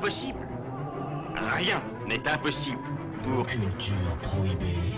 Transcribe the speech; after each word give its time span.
Impossible 0.00 0.40
Rien 1.58 1.82
n'est 2.08 2.26
impossible 2.26 2.78
pour... 3.22 3.44
Culture 3.44 4.16
prohibée. 4.22 4.94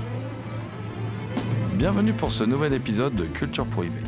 Bienvenue 1.75 2.13
pour 2.13 2.31
ce 2.31 2.45
nouvel 2.45 2.73
épisode 2.73 3.13
de 3.17 3.25
Culture 3.25 3.67
Prohibée. 3.67 4.05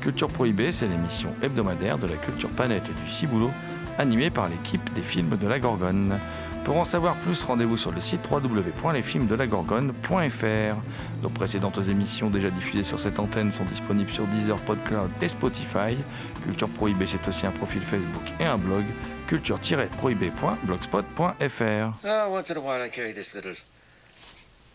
Culture 0.00 0.28
Prohibée, 0.28 0.70
c'est 0.70 0.86
l'émission 0.86 1.34
hebdomadaire 1.42 1.98
de 1.98 2.06
la 2.06 2.14
culture 2.14 2.50
planète 2.50 2.84
du 2.84 3.10
Ciboulot, 3.10 3.50
animée 3.98 4.30
par 4.30 4.48
l'équipe 4.48 4.94
des 4.94 5.02
films 5.02 5.36
de 5.36 5.48
la 5.48 5.58
Gorgone. 5.58 6.20
Pour 6.64 6.76
en 6.76 6.84
savoir 6.84 7.16
plus, 7.16 7.42
rendez-vous 7.42 7.76
sur 7.76 7.90
le 7.90 8.00
site 8.00 8.20
www.lesfilmsdelagorgone.fr. 8.30 10.76
Nos 11.24 11.30
précédentes 11.30 11.80
émissions 11.88 12.30
déjà 12.30 12.50
diffusées 12.50 12.84
sur 12.84 13.00
cette 13.00 13.18
antenne 13.18 13.50
sont 13.50 13.64
disponibles 13.64 14.12
sur 14.12 14.24
Deezer, 14.26 14.58
PodCloud 14.58 15.10
et 15.20 15.26
Spotify. 15.26 15.96
Culture 16.44 16.68
Prohibée, 16.68 17.06
c'est 17.06 17.26
aussi 17.26 17.44
un 17.44 17.50
profil 17.50 17.82
Facebook 17.82 18.22
et 18.38 18.44
un 18.44 18.56
blog 18.56 18.84
culture-prohibée.blogspot.fr. 19.28 22.08
Oh, 22.08 22.30
once 22.30 22.50
in 22.50 22.56
a 22.56 22.60
while 22.60 22.80
I 22.80 22.88
carry 22.88 23.12
this 23.12 23.34
little, 23.34 23.56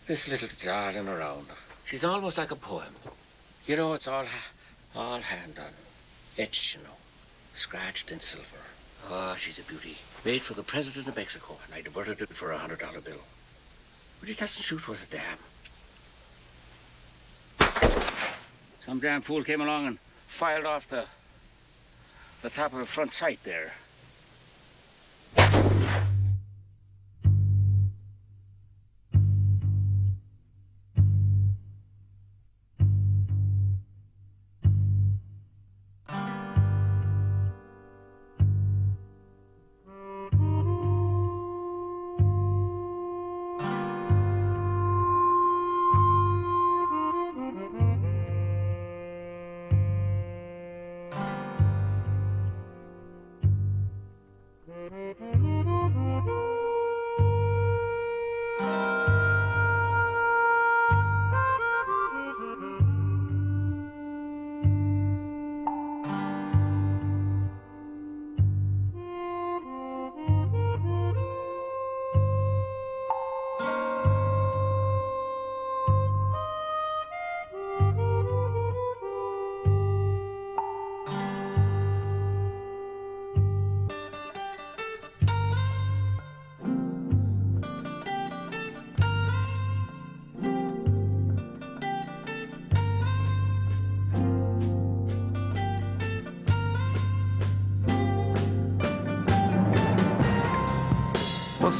this 0.06 0.28
little 0.28 0.48
darling 0.62 1.08
around. 1.08 1.46
She's 1.84 2.04
almost 2.04 2.38
like 2.38 2.52
a 2.52 2.56
poem. 2.56 2.94
You 3.66 3.74
know, 3.76 3.94
it's 3.94 4.06
all, 4.06 4.26
all 4.94 5.18
hand 5.18 5.56
done, 5.56 5.72
etched, 6.38 6.76
you 6.76 6.82
know, 6.82 6.94
scratched 7.52 8.12
in 8.12 8.20
silver. 8.20 8.46
Oh, 9.10 9.34
she's 9.36 9.58
a 9.58 9.62
beauty. 9.62 9.96
Made 10.24 10.42
for 10.42 10.54
the 10.54 10.62
president 10.62 11.08
of 11.08 11.16
Mexico, 11.16 11.56
and 11.66 11.74
I 11.74 11.82
diverted 11.82 12.22
it 12.22 12.28
for 12.28 12.52
a 12.52 12.58
hundred 12.58 12.78
dollar 12.78 13.00
bill. 13.00 13.22
But 14.20 14.28
it 14.28 14.38
doesn't 14.38 14.62
shoot 14.62 14.86
worth 14.86 15.02
a 15.02 15.06
damn. 15.10 15.38
Some 18.86 19.00
damn 19.00 19.22
fool 19.22 19.42
came 19.42 19.60
along 19.60 19.86
and 19.86 19.98
filed 20.28 20.64
off 20.64 20.88
the, 20.88 21.06
the 22.42 22.50
top 22.50 22.72
of 22.72 22.78
the 22.78 22.86
front 22.86 23.12
sight 23.12 23.40
there. 23.42 23.72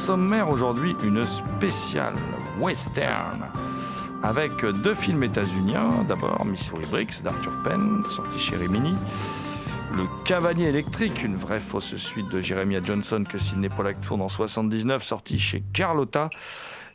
Sommaire 0.04 0.50
aujourd'hui, 0.50 0.94
une 1.02 1.24
spéciale 1.24 2.12
western 2.60 3.48
avec 4.22 4.62
deux 4.62 4.94
films 4.94 5.22
états-uniens. 5.22 5.88
D'abord 6.06 6.44
Missouri 6.44 6.84
Bricks 6.90 7.22
d'Arthur 7.22 7.52
Penn, 7.64 8.02
sorti 8.10 8.38
chez 8.38 8.54
Rimini. 8.54 8.94
Le 9.96 10.04
Cavalier 10.26 10.66
électrique, 10.66 11.24
une 11.24 11.36
vraie 11.36 11.58
fausse 11.58 11.96
suite 11.96 12.28
de 12.28 12.42
Jeremiah 12.42 12.82
Johnson 12.84 13.24
que 13.26 13.38
Sidney 13.38 13.70
Pollack 13.70 14.02
tourne 14.02 14.20
en 14.20 14.28
79, 14.28 15.02
sorti 15.02 15.38
chez 15.38 15.62
Carlotta. 15.72 16.28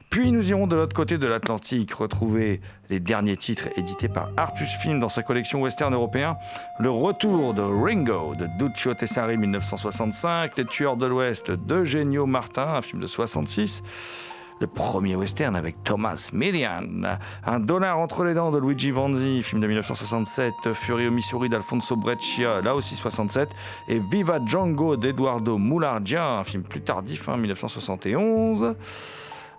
Puis 0.10 0.32
nous 0.32 0.50
irons 0.50 0.66
de 0.66 0.76
l'autre 0.76 0.96
côté 0.96 1.20
de 1.20 1.28
l'Atlantique 1.28 1.94
retrouver 1.94 2.62
les 2.90 3.00
derniers 3.00 3.38
titres 3.38 3.70
édités 3.78 4.10
par 4.10 4.32
Artus 4.38 4.70
Film 4.82 5.00
dans 5.00 5.08
sa 5.08 5.22
collection 5.22 5.62
western 5.62 5.94
européen. 5.94 6.36
Le 6.80 6.90
retour 6.90 7.54
de 7.54 7.62
Ringo 7.62 8.34
de 8.34 8.48
Duccio 8.58 8.96
Tessari 8.96 9.38
1965, 9.38 10.58
Les 10.58 10.66
Tueurs 10.66 10.98
de 10.98 11.06
l'Ouest 11.06 11.52
d'Eugenio 11.52 12.26
Martin, 12.26 12.74
un 12.74 12.82
film 12.82 13.04
de 13.04 13.08
66. 13.08 13.84
Le 14.60 14.66
premier 14.66 15.16
western 15.16 15.56
avec 15.56 15.84
Thomas 15.84 16.32
Millian, 16.34 16.84
Un 17.46 17.60
dollar 17.60 18.00
entre 18.00 18.24
les 18.24 18.34
dents 18.34 18.52
de 18.52 18.58
Luigi 18.58 18.90
Vanzi, 18.90 19.44
film 19.44 19.62
de 19.62 19.68
1967, 19.68 20.74
Fury 20.74 21.08
au 21.08 21.12
Missouri 21.12 21.50
d'Alfonso 21.50 21.96
Breccia, 21.96 22.62
là 22.62 22.76
aussi 22.76 22.96
67, 22.96 23.48
et 23.88 24.00
Viva 24.00 24.40
Django 24.44 24.98
d'Eduardo 24.98 25.60
Moulardia, 25.60 26.26
un 26.26 26.44
film 26.44 26.64
plus 26.64 26.82
tardif, 26.82 27.30
hein, 27.30 27.38
1971. 27.38 28.76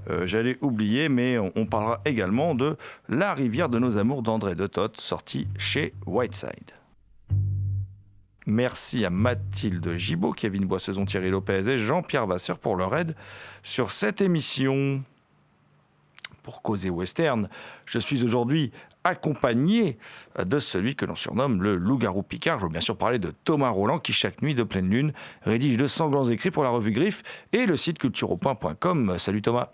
euh, 0.08 0.26
j'allais 0.26 0.56
oublier, 0.60 1.08
mais 1.08 1.38
on, 1.38 1.66
parlera 1.66 2.00
également 2.04 2.54
de 2.54 2.76
La 3.08 3.34
rivière 3.34 3.68
de 3.68 3.78
nos 3.78 3.98
amours 3.98 4.22
d'André 4.22 4.54
de 4.54 4.66
Toth, 4.66 5.00
sorti 5.00 5.48
chez 5.58 5.94
Whiteside. 6.06 6.72
Merci 8.46 9.04
à 9.04 9.10
Mathilde 9.10 9.96
Gibaud, 9.96 10.32
Kevin 10.32 10.66
Boissezon, 10.66 11.04
Thierry 11.04 11.30
Lopez 11.30 11.68
et 11.68 11.78
Jean-Pierre 11.78 12.28
Vasseur 12.28 12.60
pour 12.60 12.76
leur 12.76 12.96
aide 12.96 13.16
sur 13.64 13.90
cette 13.90 14.20
émission. 14.20 15.02
Pour 16.44 16.62
causer 16.62 16.90
western, 16.90 17.48
je 17.86 17.98
suis 17.98 18.22
aujourd'hui 18.22 18.70
accompagné 19.02 19.98
de 20.38 20.60
celui 20.60 20.94
que 20.94 21.04
l'on 21.04 21.16
surnomme 21.16 21.60
le 21.60 21.74
loup-garou 21.74 22.22
Picard. 22.22 22.60
Je 22.60 22.66
veux 22.66 22.70
bien 22.70 22.80
sûr 22.80 22.96
parler 22.96 23.18
de 23.18 23.32
Thomas 23.42 23.70
Roland 23.70 23.98
qui, 23.98 24.12
chaque 24.12 24.42
nuit 24.42 24.54
de 24.54 24.62
pleine 24.62 24.88
lune, 24.88 25.12
rédige 25.42 25.76
de 25.76 25.88
sanglants 25.88 26.28
écrits 26.28 26.52
pour 26.52 26.62
la 26.62 26.68
revue 26.68 26.92
Griffe 26.92 27.24
et 27.52 27.66
le 27.66 27.76
site 27.76 27.98
cultureau.com. 27.98 29.18
Salut 29.18 29.42
Thomas. 29.42 29.70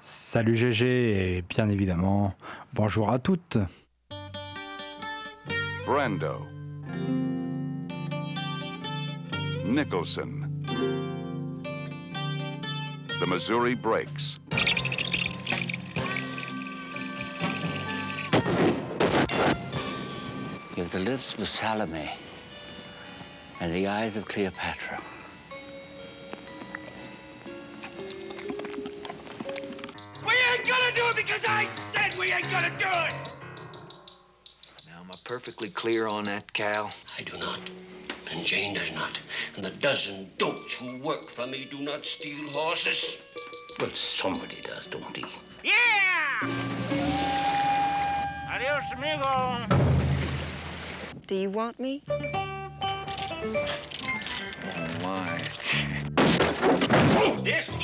Salut 0.00 0.54
GG 0.54 0.82
et 0.84 1.42
bien 1.42 1.68
évidemment, 1.68 2.32
bonjour 2.72 3.10
à 3.10 3.18
toutes. 3.18 3.58
Brando. 5.84 6.46
Nicholson. 9.64 10.48
The 13.18 13.26
Missouri 13.26 13.74
Breaks. 13.74 14.38
If 20.76 20.90
the 20.90 21.00
lips 21.00 21.36
were 21.36 21.44
Salome, 21.44 22.08
and 23.60 23.74
the 23.74 23.88
eyes 23.88 24.16
of 24.16 24.26
Cleopatra. 24.26 25.00
Do 30.98 31.08
it 31.10 31.16
because 31.16 31.44
I 31.46 31.68
said 31.94 32.18
we 32.18 32.32
ain't 32.32 32.50
gonna 32.50 32.76
do 32.76 32.86
it! 32.86 33.14
Now, 34.88 35.00
am 35.00 35.12
I 35.12 35.16
perfectly 35.22 35.70
clear 35.70 36.08
on 36.08 36.24
that, 36.24 36.52
Cal? 36.52 36.92
I 37.16 37.22
do 37.22 37.38
not. 37.38 37.60
And 38.32 38.44
Jane 38.44 38.74
does 38.74 38.90
not. 38.92 39.20
And 39.54 39.64
the 39.64 39.70
dozen 39.70 40.32
dopes 40.38 40.74
who 40.74 40.98
work 40.98 41.30
for 41.30 41.46
me 41.46 41.64
do 41.70 41.78
not 41.78 42.04
steal 42.04 42.48
horses. 42.48 43.22
Well, 43.78 43.90
somebody 43.90 44.60
does, 44.62 44.88
don't 44.88 45.16
he? 45.16 45.24
Yeah! 45.62 46.40
Adios, 48.52 48.90
amigo! 48.96 49.66
Do 51.28 51.36
you 51.36 51.50
want 51.50 51.78
me? 51.78 52.02
Oh, 52.08 52.48
my. 55.04 55.38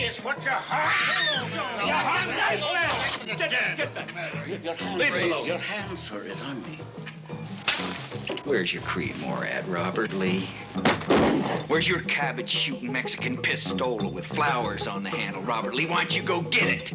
This 0.05 0.19
is 0.19 0.25
what 0.25 0.45
you 0.45 0.51
hung! 0.51 1.51
You 1.51 1.95
hung 1.95 2.29
that 2.29 2.61
well! 2.61 3.37
Get, 3.39 3.39
get 3.75 3.95
that! 3.95 4.63
Your 4.63 4.75
hand, 4.75 5.47
your 5.47 5.57
hand, 5.57 5.99
sir, 5.99 6.21
is 6.25 6.43
on 6.43 6.63
me. 6.65 6.79
Where's 8.45 8.75
your 8.75 8.83
Creedmoor 8.83 9.51
at, 9.51 9.67
Robert 9.67 10.13
Lee? 10.13 10.41
Where's 11.69 11.89
your 11.89 12.01
cabbage 12.01 12.51
shooting 12.51 12.93
Mexican 12.93 13.39
pistola 13.39 14.13
with 14.13 14.27
flowers 14.27 14.87
on 14.87 15.05
the 15.05 15.09
handle, 15.09 15.41
Robert 15.41 15.75
Lee? 15.75 15.87
Why 15.87 15.97
don't 15.97 16.15
you 16.15 16.23
go 16.23 16.43
get 16.43 16.69
it? 16.69 16.91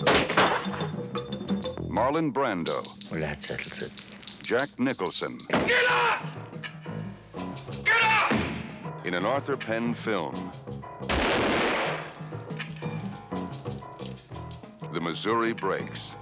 Marlon 1.90 2.32
Brando, 2.32 2.86
Well, 3.10 3.22
that 3.22 3.42
settles 3.42 3.82
it. 3.82 3.92
Jack 4.44 4.70
Nicholson 4.80 5.42
Get 5.50 5.92
off! 5.92 6.38
Get 7.84 8.04
off! 8.04 8.34
in 9.04 9.16
an 9.16 9.26
Arthur 9.26 9.58
Penn 9.58 9.96
film. 9.96 10.52
The 14.92 15.00
Missouri 15.00 15.54
Breaks. 15.54 16.16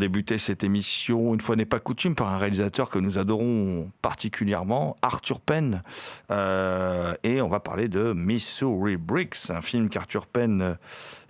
Débuter 0.00 0.38
cette 0.38 0.64
émission, 0.64 1.34
une 1.34 1.42
fois 1.42 1.56
n'est 1.56 1.66
pas 1.66 1.78
coutume, 1.78 2.14
par 2.14 2.28
un 2.28 2.38
réalisateur 2.38 2.88
que 2.88 2.98
nous 2.98 3.18
adorons 3.18 3.90
particulièrement, 4.00 4.96
Arthur 5.02 5.42
Penn. 5.42 5.82
Euh, 6.30 7.12
et 7.22 7.42
on 7.42 7.48
va 7.48 7.60
parler 7.60 7.88
de 7.88 8.14
Missouri 8.14 8.96
Bricks, 8.96 9.50
un 9.50 9.60
film 9.60 9.90
qu'Arthur 9.90 10.26
Penn, 10.26 10.62
euh, 10.62 10.74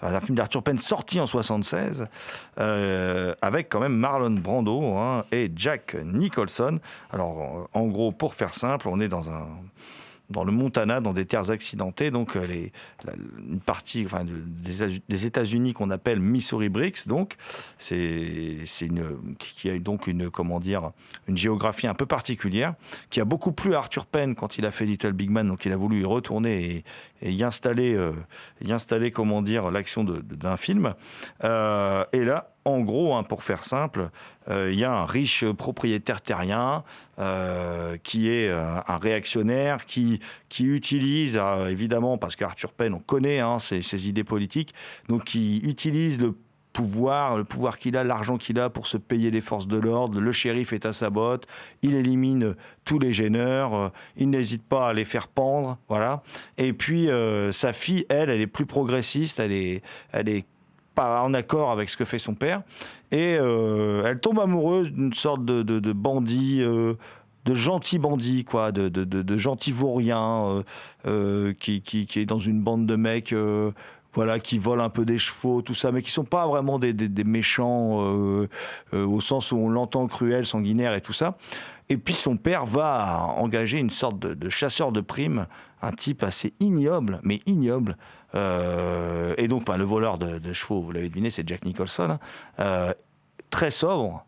un 0.02 0.20
film 0.20 0.36
d'Arthur 0.36 0.62
Penn 0.62 0.78
sorti 0.78 1.18
en 1.18 1.26
76, 1.26 2.06
euh, 2.60 3.34
avec 3.42 3.70
quand 3.70 3.80
même 3.80 3.96
Marlon 3.96 4.30
Brando 4.30 4.96
hein, 4.96 5.24
et 5.32 5.50
Jack 5.56 5.96
Nicholson. 6.04 6.78
Alors, 7.12 7.68
en 7.74 7.86
gros, 7.88 8.12
pour 8.12 8.34
faire 8.34 8.54
simple, 8.54 8.86
on 8.88 9.00
est 9.00 9.08
dans 9.08 9.30
un 9.30 9.48
dans 10.30 10.44
le 10.44 10.52
Montana, 10.52 11.00
dans 11.00 11.12
des 11.12 11.26
terres 11.26 11.50
accidentées, 11.50 12.10
donc 12.10 12.36
euh, 12.36 12.46
les, 12.46 12.72
la- 13.04 13.12
une 13.48 13.60
partie 13.60 14.06
des, 15.08 15.26
États-Unis 15.26 15.72
qu'on 15.72 15.90
appelle 15.90 16.20
Missouri 16.20 16.68
Bricks. 16.68 17.06
Donc, 17.06 17.34
c'est 17.78 18.56
une 18.80 19.18
qui 19.38 19.70
a 19.70 19.78
donc 19.78 20.06
une 20.06 20.30
comment 20.30 20.60
dire 20.60 20.90
une 21.28 21.36
géographie 21.36 21.86
un 21.86 21.94
peu 21.94 22.06
particulière, 22.06 22.74
qui 23.10 23.20
a 23.20 23.24
beaucoup 23.24 23.52
plu 23.52 23.74
à 23.74 23.78
Arthur 23.78 24.06
Penn 24.06 24.34
quand 24.34 24.58
il 24.58 24.66
a 24.66 24.70
fait 24.70 24.86
Little 24.86 25.12
Big 25.12 25.30
Man. 25.30 25.48
Donc, 25.48 25.64
il 25.64 25.72
a 25.72 25.76
voulu 25.76 26.00
y 26.00 26.04
retourner 26.04 26.84
et, 27.22 27.30
y 27.32 27.42
installer, 27.42 27.94
euh, 27.94 28.12
y 28.64 28.72
installer 28.72 29.10
comment 29.10 29.42
dire 29.42 29.70
l'action 29.70 30.04
d'un 30.04 30.56
film. 30.56 30.94
Euh, 31.44 32.04
et 32.12 32.24
là, 32.24 32.54
en 32.64 32.80
gros, 32.80 33.14
hein, 33.14 33.22
pour 33.22 33.42
faire 33.42 33.64
simple, 33.64 34.10
euh, 34.48 34.70
il 34.72 34.78
y 34.78 34.84
a 34.84 34.92
un 34.92 35.06
riche 35.06 35.44
propriétaire 35.52 36.20
terrien 36.20 36.84
euh, 37.18 37.96
qui 38.02 38.28
est 38.28 38.48
euh, 38.48 38.76
un 38.86 38.98
réactionnaire 38.98 39.86
qui, 39.86 40.20
qui 40.48 40.64
utilise, 40.64 41.38
euh, 41.40 41.68
évidemment, 41.68 42.18
parce 42.18 42.36
qu'Arthur 42.36 42.72
Penn, 42.72 42.92
on 42.92 42.98
connaît 42.98 43.40
hein, 43.40 43.58
ses, 43.58 44.08
idées 44.08 44.24
politiques, 44.24 44.74
donc 45.08 45.24
qui 45.24 45.58
utilise 45.58 46.20
le 46.20 46.36
pouvoir, 46.72 47.36
le 47.36 47.44
pouvoir 47.44 47.78
qu'il 47.78 47.96
a, 47.96 48.04
l'argent 48.04 48.36
qu'il 48.36 48.60
a 48.60 48.70
pour 48.70 48.86
se 48.86 48.96
payer 48.96 49.30
les 49.30 49.40
forces 49.40 49.66
de 49.66 49.78
l'ordre. 49.78 50.20
Le 50.20 50.32
shérif 50.32 50.72
est 50.72 50.84
à 50.84 50.92
sa 50.92 51.08
botte, 51.10 51.46
il 51.82 51.94
élimine 51.94 52.54
tous 52.84 52.98
les 52.98 53.12
gêneurs, 53.12 53.90
il 54.16 54.30
n'hésite 54.30 54.62
pas 54.62 54.90
à 54.90 54.92
les 54.92 55.04
faire 55.04 55.28
pendre, 55.28 55.78
voilà. 55.88 56.22
Et 56.58 56.72
puis 56.72 57.08
sa 57.50 57.72
fille, 57.72 58.06
elle, 58.08 58.30
elle 58.30 58.40
est 58.40 58.46
plus 58.46 58.66
progressiste, 58.66 59.40
elle 59.40 59.50
est, 59.50 59.82
elle 60.12 60.28
est 60.28 60.46
pas 60.94 61.22
en 61.22 61.34
accord 61.34 61.70
avec 61.70 61.88
ce 61.88 61.96
que 61.96 62.04
fait 62.04 62.18
son 62.18 62.34
père. 62.34 62.62
Et 63.12 63.36
euh, 63.38 64.04
elle 64.06 64.20
tombe 64.20 64.40
amoureuse 64.40 64.92
d'une 64.92 65.12
sorte 65.12 65.44
de, 65.44 65.92
bandit, 65.92 66.62
euh, 66.62 66.94
de 67.44 67.54
gentil 67.54 67.98
bandit, 67.98 68.44
quoi, 68.44 68.72
de, 68.72 69.36
gentil 69.36 69.72
vaurien, 69.72 70.62
euh, 71.06 71.52
qui, 71.54 71.82
est 72.16 72.26
dans 72.26 72.38
une 72.38 72.60
bande 72.62 72.86
de 72.86 72.96
mecs. 72.96 73.34
voilà, 74.12 74.40
qui 74.40 74.58
volent 74.58 74.84
un 74.84 74.90
peu 74.90 75.04
des 75.04 75.18
chevaux, 75.18 75.62
tout 75.62 75.74
ça, 75.74 75.92
mais 75.92 76.02
qui 76.02 76.10
sont 76.10 76.24
pas 76.24 76.46
vraiment 76.46 76.78
des, 76.78 76.92
des, 76.92 77.24
méchants 77.24 77.98
au 78.92 79.20
sens 79.20 79.52
où 79.52 79.56
on 79.56 79.68
l'entend 79.68 80.06
cruel, 80.06 80.46
sanguinaire 80.46 80.94
et 80.94 81.00
tout 81.00 81.12
ça. 81.12 81.36
Et 81.88 81.96
puis 81.96 82.14
son 82.14 82.36
père 82.36 82.66
va 82.66 83.24
engager 83.36 83.78
une 83.78 83.90
sorte 83.90 84.20
de 84.20 84.48
chasseur 84.48 84.92
de 84.92 85.00
primes, 85.00 85.46
un 85.82 85.92
type 85.92 86.22
assez 86.22 86.54
ignoble, 86.60 87.20
mais 87.24 87.40
ignoble. 87.46 87.96
Euh, 88.34 89.34
et 89.38 89.48
donc, 89.48 89.68
le 89.68 89.84
voleur 89.84 90.18
de, 90.18 90.52
chevaux, 90.52 90.80
vous 90.80 90.92
l'avez 90.92 91.08
deviné, 91.08 91.30
c'est 91.30 91.46
Jack 91.46 91.64
Nicholson, 91.64 92.18
euh, 92.58 92.92
très 93.50 93.70
sobre. 93.70 94.24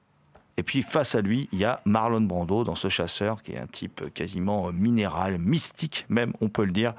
Et 0.59 0.63
puis 0.63 0.83
face 0.83 1.15
à 1.15 1.23
lui, 1.23 1.49
il 1.53 1.59
y 1.59 1.65
a 1.65 1.81
Marlon 1.87 2.21
Brando 2.21 2.63
dans 2.63 2.75
ce 2.75 2.89
chasseur, 2.89 3.43
qui 3.43 3.53
est 3.53 3.59
un 3.59 3.67
type 3.67 4.13
quasiment 4.13 4.71
minéral, 4.71 5.39
mystique 5.39 6.05
même, 6.11 6.35
on 6.43 6.49
peut 6.49 6.65
le 6.65 6.73
dire. 6.73 6.95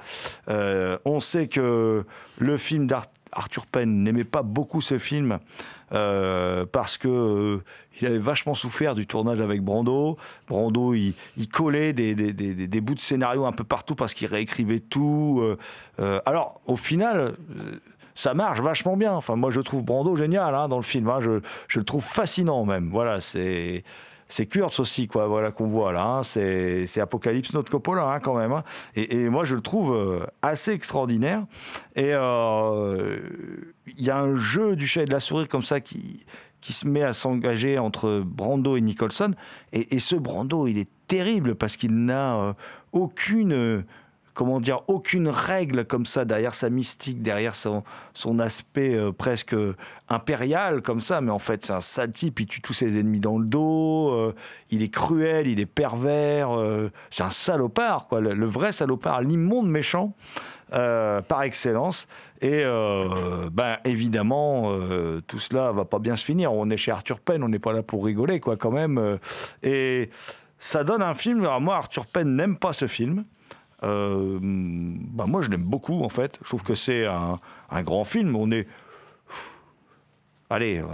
Euh, 0.48 0.98
on 1.04 1.20
sait 1.20 1.46
que 1.46 2.04
le 2.38 2.56
film 2.56 2.88
d'Arthur 2.88 3.66
Penn 3.66 4.02
n'aimait 4.02 4.24
pas 4.24 4.42
beaucoup 4.42 4.80
ce 4.80 4.98
film 4.98 5.38
euh, 5.94 6.66
parce 6.70 6.98
que 6.98 7.08
euh, 7.08 7.64
il 8.00 8.06
avait 8.06 8.18
vachement 8.18 8.54
souffert 8.54 8.94
du 8.94 9.06
tournage 9.06 9.40
avec 9.40 9.62
Brando. 9.62 10.16
Brando, 10.48 10.94
il, 10.94 11.14
collait 11.52 11.92
des, 11.92 12.80
bouts 12.80 12.94
de 12.94 13.00
scénario 13.00 13.46
un 13.46 13.52
peu 13.52 13.64
partout 13.64 13.94
parce 13.94 14.14
qu'il 14.14 14.26
réécrivait 14.26 14.80
tout. 14.80 15.40
euh, 16.00 16.20
alors, 16.26 16.60
au 16.66 16.76
final, 16.76 17.36
ça 18.14 18.34
marche 18.34 18.60
vachement 18.60 18.96
bien. 18.96 19.12
Enfin, 19.12 19.36
moi, 19.36 19.50
je 19.50 19.60
trouve 19.60 19.82
Brando 19.82 20.16
génial 20.16 20.54
hein, 20.54 20.68
dans 20.68 20.78
le 20.78 20.82
film. 20.82 21.08
hein. 21.08 21.20
Je, 21.20 21.40
je 21.68 21.78
le 21.78 21.84
trouve 21.84 22.04
fascinant 22.04 22.64
même. 22.64 22.88
Voilà, 22.90 23.20
c'est. 23.20 23.84
C'est 24.36 24.46
Kurtz 24.46 24.80
aussi, 24.80 25.06
quoi, 25.06 25.28
voilà, 25.28 25.52
qu'on 25.52 25.68
voit 25.68 25.92
là. 25.92 26.04
hein. 26.04 26.22
C'est 26.24 26.98
Apocalypse 27.00 27.54
Not 27.54 27.62
Coppola, 27.70 28.02
hein, 28.02 28.18
quand 28.18 28.36
même. 28.36 28.50
hein. 28.50 28.64
Et, 28.96 29.28
moi, 29.28 29.44
je 29.44 29.54
le 29.54 29.60
trouve 29.60 29.94
euh, 29.94 30.26
assez 30.42 30.72
extraordinaire. 30.72 31.46
Et 31.94 32.10
euh, 32.12 33.16
il 33.96 34.04
y 34.04 34.10
a 34.10 34.18
un 34.18 34.34
jeu 34.34 34.74
du 34.74 34.88
chat 34.88 35.02
et 35.02 35.04
de 35.04 35.12
la 35.12 35.20
souris 35.20 35.46
comme 35.46 35.62
ça 35.62 35.78
qui, 35.80 36.26
qui 36.60 36.72
se 36.72 36.84
met 36.88 37.04
à 37.04 37.12
s'engager 37.12 37.78
entre 37.78 38.24
Brando 38.26 38.76
et 38.76 38.80
Nicholson. 38.80 39.34
Et, 39.72 39.94
et 39.94 39.98
ce 40.00 40.16
Brando, 40.16 40.66
il 40.66 40.78
est 40.78 40.90
terrible 41.06 41.54
parce 41.54 41.76
qu'il 41.76 41.94
n'a 42.04 42.34
euh, 42.40 42.52
aucune. 42.90 43.84
Euh, 44.34 44.44
comment 44.44 44.60
dire, 44.60 44.82
aucune 44.88 45.28
règle 45.28 45.84
comme 45.84 46.06
ça 46.06 46.24
derrière 46.24 46.54
sa 46.54 46.70
mystique, 46.70 47.22
derrière 47.22 47.54
son, 47.54 47.82
son 48.12 48.38
aspect 48.38 48.94
euh, 48.94 49.12
presque 49.12 49.56
impérial 50.08 50.82
comme 50.82 51.00
ça, 51.00 51.20
mais 51.20 51.30
en 51.30 51.38
fait 51.38 51.64
c'est 51.64 51.72
un 51.72 51.80
sale 51.80 52.10
type, 52.10 52.40
il 52.40 52.46
tue 52.46 52.60
tous 52.60 52.72
ses 52.74 52.98
ennemis 52.98 53.20
dans 53.20 53.38
le 53.38 53.46
dos, 53.46 54.10
euh, 54.12 54.34
il 54.70 54.82
est 54.82 54.88
cruel, 54.92 55.46
il 55.46 55.60
est 55.60 55.66
pervers, 55.66 56.50
euh, 56.58 56.90
c'est 57.10 57.22
un 57.22 57.30
salopard, 57.30 58.06
quoi, 58.08 58.20
le, 58.20 58.46
vrai 58.46 58.72
salopard, 58.72 59.22
l'immonde 59.22 59.68
méchant. 59.68 60.14
euh, 60.72 61.20
par 61.20 61.42
excellence 61.42 62.06
et 62.40 62.62
euh, 62.64 63.48
ben 63.52 63.76
évidemment 63.84 64.70
euh, 64.72 65.20
tout 65.26 65.38
cela 65.38 65.72
va 65.72 65.84
pas 65.84 65.98
bien 65.98 66.16
se 66.16 66.24
finir 66.24 66.52
on 66.52 66.68
est 66.70 66.76
chez 66.78 66.90
Arthur 66.90 67.20
Penn 67.20 67.42
on 67.44 67.48
n'est 67.48 67.58
pas 67.58 67.72
là 67.72 67.82
pour 67.82 68.04
rigoler 68.04 68.40
quoi 68.40 68.56
quand 68.56 68.70
même 68.70 68.98
euh, 68.98 69.18
et 69.62 70.08
ça 70.58 70.82
donne 70.82 71.02
un 71.02 71.14
film 71.14 71.40
alors 71.42 71.60
moi 71.60 71.76
Arthur 71.76 72.06
Penn 72.06 72.34
n'aime 72.34 72.56
pas 72.56 72.72
ce 72.72 72.86
film 72.86 73.24
euh, 73.84 74.38
bah 74.42 75.26
moi, 75.26 75.40
je 75.42 75.50
l'aime 75.50 75.64
beaucoup, 75.64 76.02
en 76.02 76.08
fait. 76.08 76.38
Je 76.42 76.48
trouve 76.48 76.62
que 76.62 76.74
c'est 76.74 77.06
un, 77.06 77.38
grand 77.82 78.04
film. 78.04 78.34
On 78.36 78.50
est. 78.50 78.66
Allez, 80.50 80.78
euh, 80.78 80.84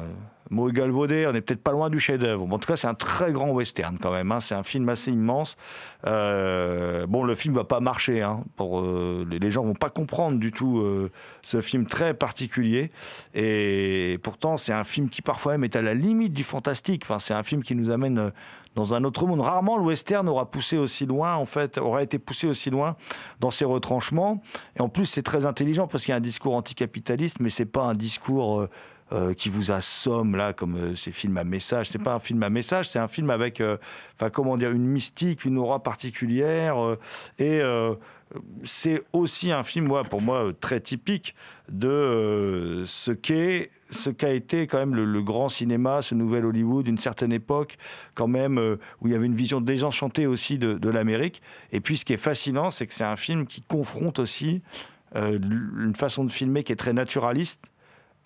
mot 0.50 0.68
on 0.68 1.06
n'est 1.32 1.40
peut-être 1.40 1.62
pas 1.62 1.70
loin 1.70 1.90
du 1.90 2.00
chef-d'œuvre. 2.00 2.52
En 2.52 2.58
tout 2.58 2.66
cas, 2.66 2.76
c'est 2.76 2.88
un 2.88 2.94
très 2.94 3.32
grand 3.32 3.50
western 3.50 3.98
quand 3.98 4.12
même. 4.12 4.30
hein. 4.32 4.40
C'est 4.40 4.54
un 4.54 4.62
film 4.62 4.88
assez 4.88 5.12
immense. 5.12 5.56
Euh, 6.06 7.06
bon, 7.06 7.22
le 7.22 7.34
film 7.34 7.54
va 7.54 7.64
pas 7.64 7.80
marcher. 7.80 8.22
hein, 8.22 8.44
euh, 8.60 9.24
les, 9.30 9.50
gens 9.50 9.64
vont 9.64 9.74
pas 9.74 9.90
comprendre 9.90 10.38
du 10.38 10.50
tout 10.50 10.80
euh, 10.80 11.10
ce 11.42 11.60
film 11.60 11.86
très 11.86 12.14
particulier. 12.14 12.88
Et 13.34 14.18
pourtant, 14.22 14.56
c'est 14.56 14.72
un 14.72 14.84
film 14.84 15.08
qui 15.08 15.22
parfois 15.22 15.52
même 15.52 15.64
est 15.64 15.76
à 15.76 15.82
la 15.82 15.94
limite 15.94 16.32
du 16.32 16.42
fantastique. 16.42 17.02
Enfin, 17.04 17.20
c'est 17.20 17.34
un 17.34 17.44
film 17.44 17.62
qui 17.62 17.76
nous 17.76 17.90
amène 17.90 18.32
dans 18.74 18.94
un 18.94 19.04
autre 19.04 19.26
monde. 19.26 19.40
Rarement 19.40 19.76
le 19.76 19.84
western 19.84 20.28
aura 20.28 20.50
poussé 20.50 20.76
aussi 20.76 21.06
loin, 21.06 21.34
en 21.34 21.44
fait, 21.44 21.78
aura 21.78 22.02
été 22.02 22.18
poussé 22.18 22.46
aussi 22.46 22.70
loin 22.70 22.96
dans 23.40 23.50
ses 23.50 23.64
retranchements. 23.64 24.42
Et 24.76 24.80
en 24.80 24.88
plus, 24.88 25.06
c'est 25.06 25.22
très 25.22 25.44
intelligent 25.46 25.86
parce 25.86 26.04
qu'il 26.04 26.12
y 26.12 26.14
a 26.14 26.16
un 26.16 26.20
discours 26.20 26.54
anticapitaliste, 26.54 27.40
mais 27.40 27.50
c'est 27.50 27.66
pas 27.66 27.84
un 27.84 27.94
discours 27.94 28.60
euh, 28.60 28.70
euh, 29.12 29.34
qui 29.34 29.48
vous 29.48 29.70
assomme 29.72 30.36
là, 30.36 30.52
comme 30.52 30.76
euh, 30.76 30.96
ces 30.96 31.10
films 31.10 31.36
à 31.36 31.44
message. 31.44 31.88
C'est 31.90 31.98
pas 31.98 32.14
un 32.14 32.20
film 32.20 32.42
à 32.42 32.50
message, 32.50 32.88
c'est 32.88 33.00
un 33.00 33.08
film 33.08 33.30
avec, 33.30 33.62
enfin 34.14 34.30
comment 34.30 34.56
dire, 34.56 34.70
une 34.70 34.86
mystique, 34.86 35.44
une 35.44 35.58
aura 35.58 35.82
particulière. 35.82 36.76
et 37.38 37.60
c'est 38.62 39.02
aussi 39.12 39.50
un 39.50 39.64
film, 39.64 39.86
moi, 39.86 40.04
pour 40.04 40.22
moi, 40.22 40.52
très 40.60 40.80
typique 40.80 41.34
de 41.68 42.84
ce 42.86 43.10
qu'est, 43.10 43.70
ce 43.90 44.10
qu'a 44.10 44.32
été 44.32 44.66
quand 44.66 44.78
même 44.78 44.94
le, 44.94 45.22
grand 45.22 45.48
cinéma, 45.48 46.02
ce 46.02 46.14
nouvel 46.14 46.44
Hollywood, 46.44 46.84
d'une 46.84 46.98
certaine 46.98 47.32
époque, 47.32 47.76
quand 48.14 48.28
même, 48.28 48.58
euh, 48.58 48.76
où 49.00 49.08
il 49.08 49.12
y 49.12 49.16
avait 49.16 49.26
une 49.26 49.34
vision 49.34 49.60
désenchantée 49.60 50.26
aussi 50.26 50.58
de, 50.58 50.74
de 50.74 50.88
l'Amérique. 50.88 51.42
Et 51.72 51.80
puis, 51.80 51.96
ce 51.96 52.04
qui 52.04 52.12
est 52.12 52.18
fascinant, 52.18 52.70
c'est 52.70 52.86
que 52.86 52.94
c'est 52.94 53.04
un 53.04 53.16
film 53.16 53.46
qui 53.46 53.62
confronte 53.62 54.18
aussi 54.18 54.62
euh, 55.16 55.38
une 55.38 55.94
façon 55.96 56.24
de 56.24 56.30
filmer 56.30 56.62
qui 56.62 56.72
est 56.72 56.76
très 56.76 56.92
naturaliste 56.92 57.62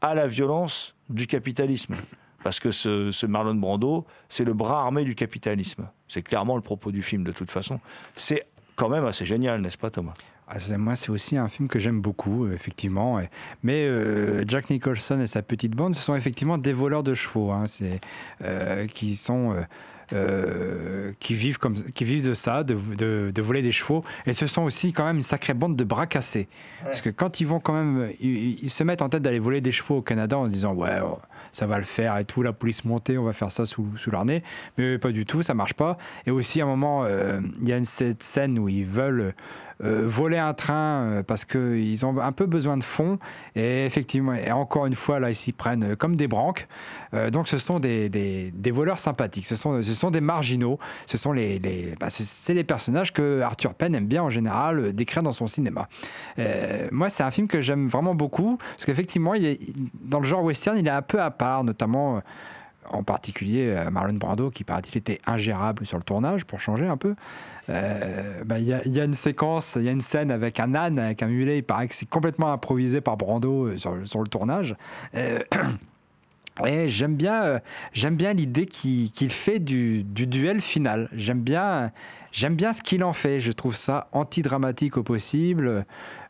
à 0.01 0.15
la 0.15 0.27
violence 0.27 0.95
du 1.09 1.27
capitalisme. 1.27 1.95
Parce 2.43 2.61
que 2.61 2.71
ce, 2.71 3.11
ce 3.11 3.25
Marlon 3.25 3.55
Brando, 3.55 4.05
c'est 4.29 4.45
le 4.45 4.53
bras 4.53 4.83
armé 4.83 5.05
du 5.05 5.15
capitalisme. 5.15 5.89
C'est 6.09 6.23
clairement 6.23 6.57
le 6.57 6.63
propos 6.63 6.93
du 6.93 7.03
film, 7.03 7.25
de 7.25 7.33
toute 7.33 7.51
façon. 7.51 7.81
C'est 8.17 8.45
quand 8.77 8.91
même 8.91 9.07
assez 9.07 9.25
génial, 9.25 9.63
n'est-ce 9.63 9.79
pas, 9.79 9.91
Thomas? 9.91 10.15
Ah, 10.47 10.57
moi, 10.77 10.95
c'est 10.95 11.11
aussi 11.11 11.37
un 11.39 11.49
film 11.49 11.69
que 11.69 11.79
j'aime 11.79 12.01
beaucoup, 12.01 12.47
effectivement. 12.51 13.19
Mais 13.63 13.87
euh, 13.87 14.45
Jack 14.47 14.69
Nicholson 14.71 15.19
et 15.21 15.27
sa 15.27 15.41
petite 15.43 15.73
bande, 15.75 15.95
ce 15.95 16.03
sont 16.03 16.15
effectivement 16.15 16.59
des 16.59 16.73
voleurs 16.75 17.03
de 17.03 17.15
chevaux, 17.15 17.51
hein, 17.51 17.65
euh, 18.43 18.87
qui 18.87 19.17
sont. 19.17 19.55
euh, 20.13 21.13
qui 21.19 21.35
vivent 21.35 21.57
comme 21.57 21.75
qui 21.75 22.05
vivent 22.05 22.27
de 22.29 22.35
ça, 22.35 22.63
de, 22.63 22.75
de- 22.75 23.31
de 23.35 23.43
voler 23.43 23.63
des 23.63 23.73
chevaux, 23.73 24.05
et 24.27 24.35
ce 24.35 24.47
sont 24.47 24.63
aussi 24.63 24.93
quand 24.93 25.05
même 25.07 25.17
une 25.17 25.23
sacrée 25.23 25.55
bande 25.55 25.77
de 25.77 25.85
bras 25.85 26.07
cassés. 26.07 26.47
Parce 26.83 27.01
que 27.01 27.09
quand 27.09 27.41
ils 27.41 27.47
vont 27.47 27.59
quand 27.59 27.73
même, 27.73 28.11
ils, 28.21 28.63
ils 28.63 28.69
se 28.71 28.85
mettent 28.85 29.01
en 29.01 29.09
tête 29.09 29.23
d'aller 29.23 29.39
voler 29.39 29.63
des 29.63 29.73
chevaux 29.73 29.97
au 29.97 30.03
Canada 30.03 30.37
en 30.39 30.45
se 30.45 30.51
disant 30.51 30.75
ouais 30.75 30.99
oh, 31.03 31.19
ça 31.53 31.67
va 31.67 31.79
le 31.79 31.85
faire 31.85 32.19
et 32.19 32.27
tout, 32.27 32.43
la 32.43 32.53
police 32.53 32.85
montée, 32.85 33.17
on 33.17 33.25
va 33.25 33.33
faire 33.33 33.51
ça 33.51 33.65
sous, 33.65 33.87
sous 33.97 34.11
leur 34.11 34.27
nez, 34.27 34.43
mais 34.77 34.99
pas 34.99 35.11
du 35.11 35.25
tout, 35.25 35.43
ça 35.43 35.55
marche 35.55 35.75
pas. 35.75 35.97
Et 36.27 36.31
aussi 36.31 36.61
à 36.61 36.65
un 36.65 36.69
moment, 36.69 37.07
il 37.07 37.67
y 37.69 37.73
a 37.73 37.79
une, 37.79 37.87
cette 37.87 38.23
scène 38.23 38.59
où 38.59 38.69
ils 38.69 38.85
veulent 38.87 39.35
voler 39.81 40.39
un 40.39 40.55
train 40.55 41.03
euh, 41.03 41.23
parce 41.23 41.45
qu'ils 41.45 42.05
ont 42.07 42.19
un 42.21 42.33
peu 42.33 42.47
besoin 42.47 42.77
de 42.77 42.85
fonds. 42.85 43.19
Et 43.57 43.85
effectivement, 43.87 44.35
et 44.35 44.51
encore 44.53 44.87
une 44.87 44.95
fois, 44.95 45.19
là, 45.21 45.31
ils 45.31 45.35
s'y 45.35 45.53
prennent 45.53 45.85
euh, 45.93 45.97
comme 45.97 46.17
des 46.17 46.29
branques. 46.29 46.69
Euh, 47.13 47.31
donc, 47.31 47.49
ce 47.49 47.59
sont 47.59 47.81
des, 47.81 48.09
des- 48.09 48.71
voleurs 48.71 48.99
sympathiques. 48.99 49.47
Ce 49.47 49.57
sont, 49.57 49.83
ce 49.83 49.95
sont 49.95 50.11
des 50.11 50.21
marginaux. 50.21 50.79
Ce 51.07 51.17
sont 51.19 51.33
les, 51.33 51.59
les, 51.59 51.95
bah, 51.99 52.09
c'est- 52.11 52.55
les 52.55 52.65
personnages 52.65 53.13
que 53.13 53.41
Arthur 53.41 53.75
Penn 53.75 53.95
aime 53.95 54.07
bien 54.07 54.23
en 54.23 54.31
général 54.31 54.79
euh, 54.79 54.93
décrire 54.93 55.23
dans 55.23 55.33
son 55.33 55.47
cinéma. 55.47 55.89
Euh, 56.39 56.89
moi, 56.93 57.09
c'est 57.11 57.23
un 57.23 57.31
film 57.31 57.49
que 57.49 57.61
j'aime 57.61 57.89
vraiment 57.89 58.15
beaucoup 58.15 58.57
parce 58.57 58.85
qu'effectivement, 58.85 59.35
dans 60.03 60.21
le 60.21 60.27
genre 60.27 60.43
western, 60.45 60.79
il 60.79 60.87
est 60.87 60.91
un 60.91 61.03
peu 61.03 61.21
à 61.21 61.31
part, 61.31 61.65
notamment. 61.65 62.23
En 62.91 63.03
particulier 63.03 63.69
euh, 63.69 63.91
Marlon 63.91 64.15
Brando, 64.15 64.51
qui 64.51 64.65
paraît-il 64.65 64.97
était 64.97 65.19
ingérable 65.27 65.87
sur 65.87 65.99
le 65.99 66.05
tournage, 66.05 66.45
pour 66.45 66.61
changer 66.61 66.87
un 66.87 66.97
peu. 66.97 67.15
Euh, 67.69 68.43
bah, 68.45 68.59
Il 68.59 68.67
y, 68.67 68.73
a- 68.73 69.05
une 69.05 69.15
séquence, 69.15 69.75
il 69.77 69.83
y 69.85 69.89
a 69.89 69.93
une 69.93 70.01
scène 70.01 70.31
avec 70.31 70.61
un 70.61 70.75
âne, 70.75 70.99
avec 70.99 71.23
un 71.23 71.27
mulet, 71.27 71.59
il 71.59 71.63
paraît 71.63 71.89
que 71.89 71.95
c'est 71.95 72.09
complètement 72.09 72.53
improvisé 72.53 73.01
par 73.01 73.17
Brando 73.17 73.67
euh, 73.69 73.77
sur, 73.77 74.21
le 74.21 74.29
tournage. 74.29 74.75
et 76.67 76.89
j'aime 76.89 77.17
bien, 77.17 77.43
euh, 77.45 77.59
bien 78.17 78.33
l'idée 78.33 78.67
qu'il 78.67 79.11
fait 79.31 79.59
du, 79.59 80.05
du 80.05 80.27
duel 80.29 80.61
final. 80.61 81.09
J'aime 81.13 81.41
bien, 81.41 81.91
bien 82.55 82.73
ce 82.73 82.81
qu'il 82.81 83.03
en 83.03 83.13
fait. 83.13 83.41
Je 83.41 83.51
trouve 83.51 83.75
ça 83.75 84.09
anti-dramatique 84.13 84.97
au 84.97 85.03
possible. 85.03 85.85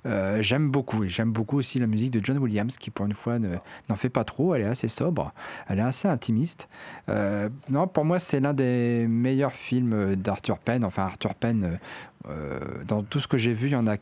Euh, 0.06 0.40
j'aime 0.40 0.70
beaucoup. 0.70 1.04
J'aime 1.06 1.30
beaucoup 1.30 1.58
aussi 1.58 1.78
la 1.78 1.86
musique 1.86 2.10
de 2.10 2.24
John 2.24 2.38
Williams, 2.38 2.78
qui 2.78 2.90
pour 2.90 3.04
une 3.04 3.12
fois 3.12 3.38
ne- 3.38 3.56
n'en 3.90 3.96
fait 3.96 4.08
pas 4.08 4.24
trop. 4.24 4.54
Elle 4.54 4.62
est 4.62 4.66
assez 4.66 4.88
sobre, 4.88 5.34
elle 5.68 5.78
est 5.78 5.82
assez 5.82 6.08
intimiste. 6.08 6.68
Euh, 7.10 7.50
non, 7.68 7.86
pour 7.86 8.06
moi, 8.06 8.18
c'est 8.18 8.40
l'un 8.40 8.54
des 8.54 9.06
meilleurs 9.06 9.52
films 9.52 10.16
d'Arthur 10.16 10.58
Penn. 10.58 10.84
Enfin, 10.84 11.02
Arthur 11.02 11.34
Penn, 11.34 11.78
dans 12.88 13.02
tout 13.02 13.20
ce 13.20 13.28
que 13.28 13.36
j'ai 13.36 13.52
vu, 13.52 13.66
il 13.68 13.72
y 13.72 13.76
en 13.76 13.86
a 13.86 13.96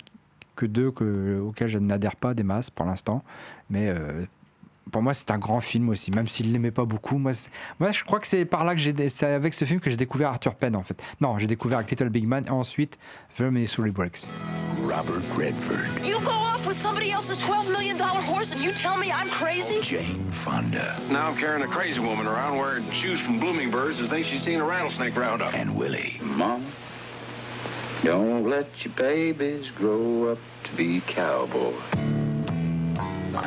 que 0.55 0.67
deux 0.67 0.93
que, 0.93 1.41
auxquels 1.41 1.67
je 1.69 1.79
n'adhère 1.79 2.15
pas 2.15 2.35
des 2.35 2.45
masses 2.45 2.71
pour 2.71 2.87
l'instant. 2.87 3.25
Mais 3.71 3.93
pour 4.93 5.03
moi, 5.03 5.15
c'est 5.15 5.31
un 5.33 5.39
grand 5.39 5.61
film 5.61 5.89
aussi, 5.89 6.11
même 6.13 6.29
s'il 6.29 6.49
ne 6.49 6.53
l'aimait 6.53 6.71
pas 6.71 6.85
beaucoup. 6.85 7.19
Moi, 7.19 7.33
moi, 7.81 7.91
je 7.91 8.05
crois 8.05 8.21
que 8.21 8.27
c'est 8.27 8.45
par 8.45 8.65
là 8.65 8.75
que 8.75 8.81
j'ai, 8.81 8.93
dé- 8.93 9.09
c'est 9.09 9.27
avec 9.27 9.55
ce 9.55 9.65
film 9.65 9.81
que 9.81 9.91
j'ai 9.91 9.97
découvert 9.97 10.29
Arthur 10.29 10.55
Penn, 10.55 10.77
en 10.77 10.83
fait. 10.83 11.03
Non, 11.21 11.39
j'ai 11.39 11.47
découvert 11.49 11.79
avec 11.79 11.91
Little 11.91 12.11
Big 12.11 12.27
Man 12.29 12.45
et 12.47 12.51
ensuite 12.51 12.99
The 13.37 13.43
Missouri 13.43 13.91
Breaks. 13.91 14.29
Robert 14.85 15.23
Redford, 15.37 16.05
You 16.05 16.19
go 16.21 16.31
off 16.31 16.67
with 16.67 16.77
somebody 16.77 17.11
else's 17.11 17.39
$12 17.39 17.71
million 17.73 17.97
horse 17.99 18.53
and 18.53 18.61
you 18.63 18.73
tell 18.73 18.97
me 18.99 19.11
I'm 19.11 19.29
crazy? 19.29 19.81
Jane 19.83 20.31
Fonda, 20.31 20.95
Now 21.11 21.29
I'm 21.29 21.37
carrying 21.37 21.63
a 21.65 21.69
crazy 21.69 22.01
woman 22.01 22.27
around 22.27 22.59
wearing 22.59 22.85
shoes 22.91 23.19
from 23.21 23.39
Blooming 23.39 23.71
Birds 23.71 23.99
who 23.99 24.07
thinks 24.09 24.29
she's 24.29 24.43
seen 24.43 24.61
a 24.61 24.65
rattlesnake 24.65 25.17
round 25.17 25.41
up. 25.41 25.55
and 25.55 25.75
Willie. 25.77 26.21
Mom, 26.23 26.65
don't 28.05 28.49
let 28.49 28.85
your 28.85 28.93
babies 28.95 29.71
grow 29.71 30.33
up 30.33 30.39
to 30.65 30.73
be 30.73 31.01
cowboys. 31.07 31.75
My 33.33 33.47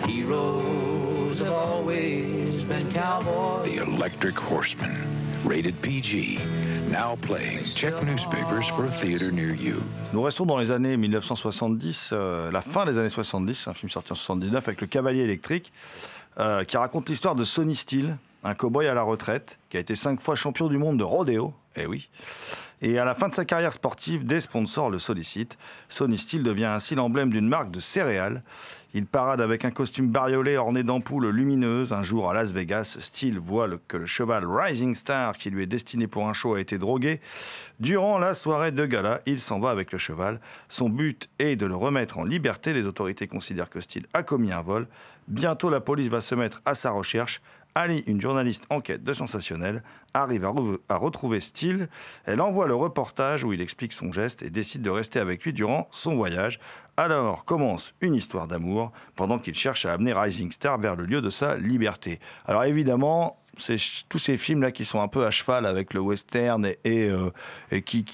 heroes 1.35 1.39
have 1.39 1.53
always 1.53 2.63
been 2.63 2.91
cowboys. 2.91 3.65
The 3.65 3.77
Electric 3.77 4.35
Horseman. 4.35 4.95
Rated 5.43 5.79
PG. 5.81 6.39
Now 6.91 7.15
playing. 7.21 7.63
Check 7.75 8.01
newspapers 8.03 8.67
for 8.69 8.85
a 8.85 8.89
theater 8.89 9.31
near 9.31 9.53
you. 9.53 9.81
Nous 10.13 10.21
restons 10.21 10.45
dans 10.45 10.57
les 10.57 10.71
années 10.71 10.97
1970, 10.97 12.11
euh, 12.13 12.51
la 12.51 12.61
fin 12.61 12.85
des 12.85 12.97
années 12.97 13.09
70, 13.09 13.67
un 13.67 13.73
film 13.73 13.89
sorti 13.89 14.11
en 14.11 14.15
79 14.15 14.67
avec 14.67 14.81
Le 14.81 14.87
Cavalier 14.87 15.21
électrique, 15.21 15.71
euh, 16.39 16.63
qui 16.63 16.77
raconte 16.77 17.09
l'histoire 17.09 17.35
de 17.35 17.43
Sonny 17.43 17.75
Steele, 17.75 18.17
un 18.45 18.53
cow-boy 18.53 18.87
à 18.87 18.93
la 18.93 19.01
retraite, 19.01 19.57
qui 19.69 19.77
a 19.77 19.79
été 19.79 19.95
cinq 19.95 20.21
fois 20.21 20.35
champion 20.35 20.67
du 20.67 20.77
monde 20.77 20.99
de 20.99 21.03
rodéo, 21.03 21.53
eh 21.75 21.87
oui. 21.87 22.09
Et 22.81 22.99
à 22.99 23.05
la 23.05 23.15
fin 23.15 23.27
de 23.27 23.33
sa 23.33 23.43
carrière 23.43 23.73
sportive, 23.73 24.25
des 24.25 24.39
sponsors 24.39 24.91
le 24.91 24.99
sollicitent. 24.99 25.57
Sonny 25.89 26.17
Steele 26.17 26.43
devient 26.43 26.65
ainsi 26.65 26.93
l'emblème 26.93 27.31
d'une 27.31 27.47
marque 27.47 27.71
de 27.71 27.79
céréales. 27.79 28.43
Il 28.93 29.07
parade 29.07 29.41
avec 29.41 29.65
un 29.65 29.71
costume 29.71 30.09
bariolé 30.09 30.57
orné 30.57 30.83
d'ampoules 30.83 31.29
lumineuses. 31.29 31.91
Un 31.91 32.03
jour 32.03 32.29
à 32.29 32.33
Las 32.33 32.51
Vegas, 32.51 32.97
Steele 32.99 33.39
voit 33.39 33.67
que 33.87 33.97
le 33.97 34.05
cheval 34.05 34.45
Rising 34.45 34.93
Star, 34.93 35.37
qui 35.37 35.49
lui 35.49 35.63
est 35.63 35.67
destiné 35.67 36.05
pour 36.05 36.27
un 36.27 36.33
show, 36.33 36.53
a 36.53 36.59
été 36.59 36.77
drogué. 36.77 37.21
Durant 37.79 38.19
la 38.19 38.33
soirée 38.33 38.71
de 38.71 38.85
gala, 38.85 39.21
il 39.25 39.41
s'en 39.41 39.59
va 39.59 39.71
avec 39.71 39.91
le 39.91 39.97
cheval. 39.97 40.39
Son 40.69 40.89
but 40.89 41.29
est 41.39 41.55
de 41.55 41.65
le 41.65 41.75
remettre 41.75 42.19
en 42.19 42.23
liberté. 42.23 42.73
Les 42.73 42.85
autorités 42.85 43.27
considèrent 43.27 43.69
que 43.69 43.81
Steele 43.81 44.05
a 44.13 44.21
commis 44.21 44.51
un 44.51 44.61
vol. 44.61 44.87
Bientôt, 45.27 45.71
la 45.71 45.79
police 45.79 46.09
va 46.09 46.21
se 46.21 46.35
mettre 46.35 46.61
à 46.65 46.75
sa 46.75 46.91
recherche. 46.91 47.41
Ali, 47.77 48.03
une 48.07 48.21
journaliste 48.21 48.63
en 48.69 48.79
quête 48.79 49.03
de 49.03 49.11
sensationnel, 49.11 49.83
arrive 50.13 50.45
à, 50.45 50.49
re- 50.49 50.79
à 50.87 50.95
retrouver 50.95 51.41
Steele. 51.41 51.89
Elle 52.23 52.39
envoie 52.39 52.67
le 52.67 52.75
reportage 52.75 53.43
où 53.43 53.51
il 53.51 53.59
explique 53.59 53.91
son 53.91 54.13
geste 54.13 54.43
et 54.43 54.49
décide 54.49 54.81
de 54.81 54.89
rester 54.89 55.19
avec 55.19 55.43
lui 55.43 55.51
durant 55.51 55.89
son 55.91 56.15
voyage. 56.15 56.59
Alors 56.95 57.43
commence 57.43 57.93
une 57.99 58.15
histoire 58.15 58.47
d'amour 58.47 58.93
pendant 59.15 59.39
qu'il 59.39 59.55
cherche 59.55 59.85
à 59.85 59.91
amener 59.91 60.13
Rising 60.13 60.53
Star 60.53 60.79
vers 60.79 60.95
le 60.95 61.05
lieu 61.05 61.19
de 61.19 61.29
sa 61.29 61.57
liberté. 61.57 62.19
Alors 62.45 62.63
évidemment, 62.63 63.37
c'est 63.57 63.77
ch- 63.77 64.05
tous 64.09 64.19
ces 64.19 64.37
films-là 64.37 64.71
qui 64.71 64.85
sont 64.85 65.01
un 65.01 65.07
peu 65.07 65.25
à 65.25 65.31
cheval 65.31 65.65
avec 65.65 65.93
le 65.93 65.99
western 65.99 66.65
et, 66.65 66.75
euh, 67.09 67.29
qui, 67.85 68.05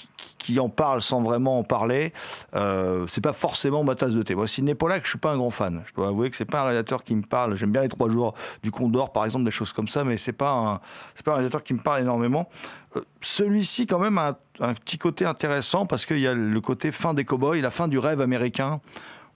en 0.60 0.70
parlent 0.70 1.02
sans 1.02 1.22
vraiment 1.22 1.60
en 1.60 1.64
parler, 1.64 2.12
euh, 2.56 3.06
c'est 3.08 3.22
pas 3.22 3.32
forcément 3.34 3.84
ma 3.84 3.96
tasse 3.96 4.12
de 4.12 4.22
thé. 4.24 4.36
Moi, 4.36 4.48
Sidney 4.48 4.76
Pollack, 4.76 5.04
je 5.06 5.10
suis 5.12 5.18
pas 5.20 5.32
un 5.32 5.38
grand 5.38 5.50
fan. 5.50 5.82
Je 5.86 5.94
dois 5.94 6.08
avouer 6.10 6.30
que 6.30 6.36
c'est 6.36 6.46
pas 6.46 6.62
un 6.62 6.64
réalisateur 6.64 7.04
qui 7.04 7.16
me 7.16 7.22
parle. 7.22 7.56
J'aime 7.56 7.72
bien 7.72 7.82
les 7.84 7.88
trois 7.88 8.10
jours 8.10 8.34
du 8.64 8.72
Condor, 8.72 9.12
par 9.12 9.24
exemple, 9.26 9.46
des 9.46 9.52
choses 9.52 9.72
comme 9.72 9.88
ça, 9.88 10.04
mais 10.04 10.18
c'est 10.18 10.34
pas 10.34 10.82
c'est 11.16 11.24
pas 11.26 11.32
un 11.32 11.36
réalisateur 11.36 11.64
qui 11.64 11.74
me 11.74 11.80
parle 11.80 12.02
énormément. 12.02 12.50
Euh, 12.98 13.02
Celui-ci, 13.22 13.88
quand 13.88 14.00
même, 14.00 14.18
a 14.18 14.38
un, 14.60 14.70
un 14.70 14.74
petit 14.74 14.98
côté 14.98 15.26
intéressant 15.26 15.86
parce 15.86 16.06
qu'il 16.06 16.20
y 16.20 16.28
a 16.28 16.34
le 16.34 16.62
côté 16.62 16.92
fin 16.92 17.14
des 17.14 17.24
cowboys, 17.24 17.62
la 17.62 17.70
fin 17.72 17.88
du 17.88 17.98
rêve 18.00 18.20
américain. 18.22 18.82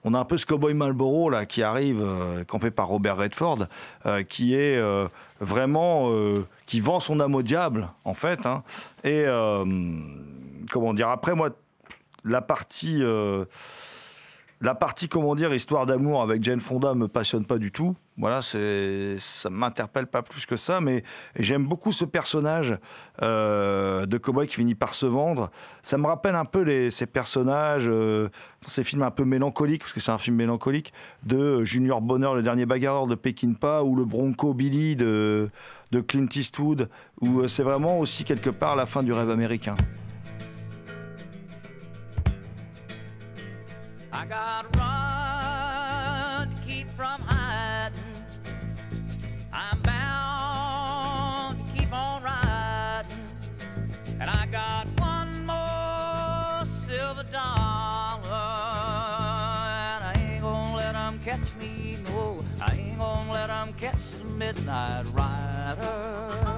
On 0.08 0.14
a 0.14 0.20
un 0.20 0.24
peu 0.26 0.38
ce 0.38 0.46
cowboy 0.46 0.76
Marlboro 0.76 1.32
là 1.32 1.46
qui 1.48 1.64
arrive, 1.64 2.00
euh, 2.00 2.44
campé 2.46 2.70
par 2.70 2.88
Robert 2.88 3.18
Redford, 3.18 3.66
euh, 4.06 4.22
qui 4.24 4.54
est 4.56 4.78
euh, 4.78 5.08
vraiment 5.42 6.12
euh, 6.12 6.46
qui 6.68 6.80
vend 6.80 7.00
son 7.00 7.20
âme 7.20 7.34
au 7.34 7.42
diable 7.42 7.90
en 8.06 8.14
fait. 8.14 8.46
hein. 8.46 8.64
Et 9.04 9.24
euh, 9.26 9.66
comment 10.72 10.94
dire 10.94 11.10
Après 11.10 11.34
moi, 11.34 11.50
la 12.24 12.42
partie 12.42 13.02
euh, 13.02 13.46
la 14.62 14.74
partie, 14.74 15.10
comment 15.10 15.36
dire, 15.36 15.54
histoire 15.54 15.86
d'amour 15.86 16.22
avec 16.22 16.42
Jane 16.44 16.60
Fonda 16.60 16.94
me 16.94 17.08
passionne 17.08 17.46
pas 17.46 17.58
du 17.58 17.72
tout. 17.72 17.96
Voilà, 18.18 18.42
c'est, 18.42 19.18
ça 19.20 19.50
m'interpelle 19.50 20.08
pas 20.08 20.22
plus 20.22 20.46
que 20.46 20.56
ça, 20.56 20.80
mais 20.80 21.04
j'aime 21.38 21.66
beaucoup 21.66 21.92
ce 21.92 22.06
personnage 22.06 22.78
euh, 23.22 24.06
de 24.06 24.18
cowboy 24.18 24.48
qui 24.48 24.56
finit 24.56 24.76
par 24.76 24.94
se 24.94 25.06
vendre. 25.06 25.52
Ça 25.82 25.98
me 25.98 26.08
rappelle 26.08 26.36
un 26.36 26.46
peu 26.46 26.62
les, 26.62 26.92
ces 26.92 27.06
personnages 27.06 27.88
euh, 27.88 28.30
ces 28.66 28.86
films 28.86 29.04
un 29.04 29.12
peu 29.12 29.26
mélancoliques, 29.26 29.82
parce 29.82 29.94
que 29.94 30.00
c'est 30.00 30.12
un 30.12 30.18
film 30.18 30.38
mélancolique, 30.38 30.94
de 31.24 31.64
Junior 31.66 32.02
Bonheur, 32.02 32.34
le 32.36 32.42
dernier 32.42 32.66
bagarreur 32.66 33.08
de 33.08 33.16
Peckinpah, 33.16 33.84
ou 33.84 33.96
le 33.96 34.06
Bronco 34.06 34.54
Billy 34.54 34.96
de, 34.96 35.50
de 35.92 36.00
Clint 36.00 36.30
Eastwood, 36.34 36.90
où 37.20 37.42
euh, 37.42 37.48
c'est 37.50 37.64
vraiment 37.64 38.00
aussi 38.00 38.24
quelque 38.24 38.50
part 38.50 38.78
la 38.78 38.86
fin 38.86 39.04
du 39.04 39.12
rêve 39.12 39.30
américain. 39.30 39.76
I 44.18 44.26
got 44.26 44.64
run 44.78 46.50
to 46.50 46.56
keep 46.66 46.88
from 46.88 47.20
hiding. 47.20 48.00
I'm 49.52 49.82
bound 49.82 51.60
to 51.60 51.66
keep 51.78 51.92
on 51.92 52.24
riding. 52.24 53.12
And 54.22 54.30
I 54.30 54.46
got 54.46 54.88
one 55.00 55.46
more 55.46 56.66
silver 56.88 57.24
dollar. 57.24 58.32
And 59.92 60.02
I 60.02 60.14
ain't 60.18 60.42
gonna 60.42 60.78
let 60.78 60.94
them 60.94 61.20
catch 61.20 61.54
me, 61.60 61.98
no. 62.06 62.42
I 62.62 62.74
ain't 62.74 62.98
gonna 62.98 63.30
let 63.34 63.48
them 63.48 63.74
catch 63.74 64.00
the 64.18 64.30
midnight 64.30 65.08
rider. 65.14 66.55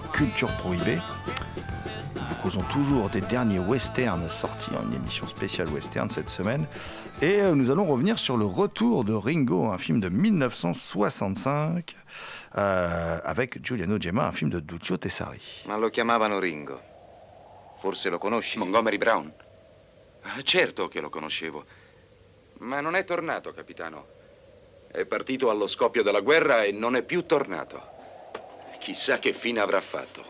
Toujours 0.00 0.12
Culture 0.12 0.56
Prohibée. 0.56 0.98
Nous 2.14 2.22
vous 2.22 2.34
causons 2.42 2.62
toujours 2.64 3.08
des 3.08 3.20
derniers 3.22 3.58
westerns 3.58 4.28
sortis 4.28 4.70
en 4.76 4.86
une 4.88 4.94
émission 4.94 5.26
spéciale 5.26 5.68
western 5.68 6.10
cette 6.10 6.28
semaine. 6.28 6.66
Et 7.22 7.40
euh, 7.40 7.54
nous 7.54 7.70
allons 7.70 7.86
revenir 7.86 8.18
sur 8.18 8.36
le 8.36 8.44
retour 8.44 9.04
de 9.04 9.14
Ringo, 9.14 9.66
un 9.66 9.78
film 9.78 10.00
de 10.00 10.08
1965, 10.08 11.94
euh, 12.56 13.18
avec 13.24 13.64
Giuliano 13.64 13.98
Gemma, 13.98 14.26
un 14.26 14.32
film 14.32 14.50
de 14.50 14.60
Duccio 14.60 14.98
Tessari. 14.98 15.40
Ma 15.66 15.76
lo 15.76 15.88
chiamavano 15.88 16.38
Ringo. 16.38 16.78
Forse 17.80 18.10
lo 18.10 18.18
conosci? 18.18 18.58
Montgomery 18.58 18.98
Brown. 18.98 19.32
Certo 20.42 20.88
che 20.88 21.00
lo 21.00 21.08
conoscevo. 21.08 21.64
Ma 22.58 22.80
non 22.80 22.96
è 22.96 23.04
tornato, 23.04 23.52
capitano. 23.52 24.06
È 24.90 25.04
partito 25.06 25.48
allo 25.48 25.66
scoppio 25.66 26.02
della 26.02 26.20
guerra 26.20 26.64
e 26.64 26.72
non 26.72 26.96
è 26.96 27.02
più 27.02 27.24
tornato. 27.24 27.94
Chissà 28.86 29.18
che 29.18 29.32
fine 29.32 29.58
avrà 29.58 29.80
fatto. 29.80 30.24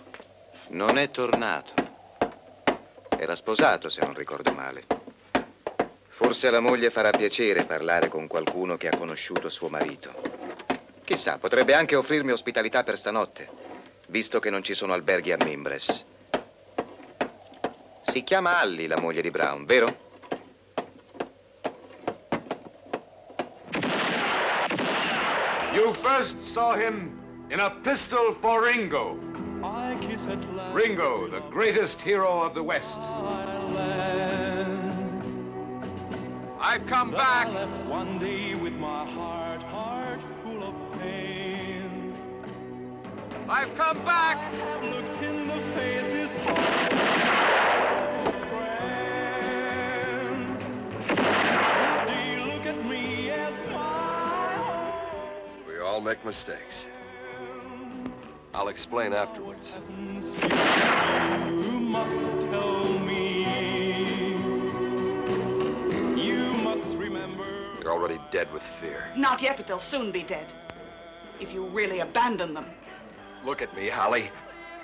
Non 0.68 0.96
è 0.96 1.10
tornato. 1.10 1.74
Era 3.18 3.36
sposato, 3.36 3.90
se 3.90 4.00
non 4.00 4.14
ricordo 4.14 4.50
male. 4.50 4.86
Forse 6.08 6.46
alla 6.46 6.60
moglie 6.60 6.88
farà 6.88 7.10
piacere 7.10 7.66
parlare 7.66 8.08
con 8.08 8.26
qualcuno 8.26 8.78
che 8.78 8.88
ha 8.88 8.96
conosciuto 8.96 9.50
suo 9.50 9.68
marito. 9.68 10.10
Chissà, 11.04 11.36
potrebbe 11.36 11.74
anche 11.74 11.96
offrirmi 11.96 12.32
ospitalità 12.32 12.82
per 12.82 12.96
stanotte, 12.96 13.46
visto 14.06 14.40
che 14.40 14.48
non 14.48 14.62
ci 14.62 14.72
sono 14.72 14.94
alberghi 14.94 15.32
a 15.32 15.44
Mimbres. 15.44 16.06
Si 18.04 18.24
chiama 18.24 18.58
Allie, 18.58 18.86
la 18.86 18.98
moglie 18.98 19.20
di 19.20 19.30
Brown, 19.30 19.66
vero? 19.66 20.04
You 25.74 25.92
first 25.92 26.38
saw 26.38 26.74
him 26.74 27.25
in 27.50 27.60
a 27.60 27.70
pistol 27.70 28.34
for 28.34 28.64
Ringo. 28.64 29.14
Ringo, 30.72 31.28
the 31.28 31.40
greatest 31.50 32.00
hero 32.00 32.40
of 32.40 32.54
the 32.54 32.62
West. 32.62 33.00
I've 36.58 36.86
come 36.86 37.12
back. 37.12 37.48
One 37.88 38.18
day 38.18 38.54
with 38.54 38.72
my 38.72 39.08
heart, 39.10 39.62
heart 39.62 40.20
full 40.42 40.62
of 40.64 40.74
pain. 41.00 42.14
I've 43.48 43.74
come 43.76 44.04
back. 44.04 44.52
I've 44.52 44.82
looked 44.82 45.22
in 45.22 45.46
the 45.46 45.60
faces 45.74 46.30
of 46.36 46.44
friends. 48.50 49.80
They 52.08 52.36
look 52.44 52.66
at 52.66 52.84
me 52.84 53.30
as 53.30 53.54
my 53.70 54.90
We 55.68 55.78
all 55.80 56.00
make 56.00 56.24
mistakes. 56.24 56.86
I'll 58.56 58.68
explain 58.68 59.12
afterwards. 59.12 59.74
You 59.92 60.48
must 61.78 62.18
tell 62.50 62.98
me. 63.00 63.44
You 66.16 66.54
must 66.54 66.96
remember. 66.96 67.44
You're 67.82 67.92
already 67.92 68.18
dead 68.30 68.50
with 68.54 68.62
fear. 68.80 69.10
Not 69.14 69.42
yet, 69.42 69.58
but 69.58 69.66
they'll 69.66 69.78
soon 69.78 70.10
be 70.10 70.22
dead. 70.22 70.54
If 71.38 71.52
you 71.52 71.66
really 71.66 72.00
abandon 72.00 72.54
them. 72.54 72.64
Look 73.44 73.60
at 73.60 73.76
me, 73.76 73.90
Holly, 73.90 74.30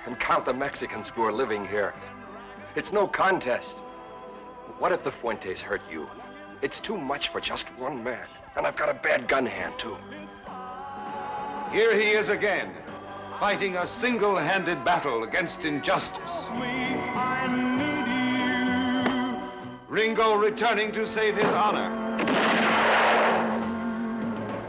and 0.04 0.20
count 0.20 0.44
the 0.44 0.52
Mexicans 0.52 1.08
who 1.08 1.22
are 1.22 1.32
living 1.32 1.66
here. 1.66 1.94
It's 2.76 2.92
no 2.92 3.08
contest. 3.08 3.78
What 4.80 4.92
if 4.92 5.02
the 5.02 5.12
Fuentes 5.12 5.62
hurt 5.62 5.80
you? 5.90 6.06
It's 6.60 6.78
too 6.78 6.98
much 6.98 7.28
for 7.28 7.40
just 7.40 7.68
one 7.78 8.04
man. 8.04 8.26
And 8.54 8.66
I've 8.66 8.76
got 8.76 8.90
a 8.90 8.94
bad 8.94 9.28
gun 9.28 9.46
hand, 9.46 9.78
too. 9.78 9.96
Here 11.72 11.98
he 11.98 12.10
is 12.10 12.28
again, 12.28 12.74
fighting 13.42 13.74
a 13.78 13.84
single-handed 13.84 14.84
battle 14.84 15.24
against 15.24 15.64
injustice. 15.64 16.48
Ringo 19.88 20.36
returning 20.36 20.92
to 20.92 21.04
save 21.04 21.36
his 21.36 21.50
honor. 21.50 21.90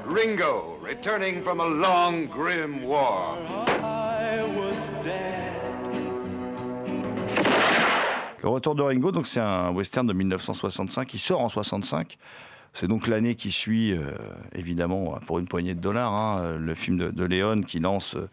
Ringo 0.07 0.79
returning 0.81 1.43
from 1.43 1.59
a 1.59 1.65
long, 1.67 2.25
grim 2.25 2.81
war. 2.81 3.37
Le 8.41 8.49
retour 8.49 8.73
de 8.73 8.81
Ringo, 8.81 9.11
donc 9.11 9.27
c'est 9.27 9.39
un 9.39 9.69
western 9.69 10.07
de 10.07 10.13
1965 10.13 11.07
qui 11.07 11.19
sort 11.19 11.41
en 11.41 11.49
65. 11.49 12.17
C'est 12.73 12.87
donc 12.87 13.07
l'année 13.07 13.35
qui 13.35 13.51
suit, 13.51 13.93
euh, 13.93 14.11
évidemment, 14.55 15.19
pour 15.27 15.37
une 15.37 15.47
poignée 15.47 15.75
de 15.75 15.79
dollars, 15.79 16.11
hein, 16.11 16.57
le 16.57 16.73
film 16.73 16.97
de, 16.97 17.11
de 17.11 17.23
Léon 17.23 17.61
qui 17.61 17.79
lance, 17.79 18.15
euh, 18.15 18.27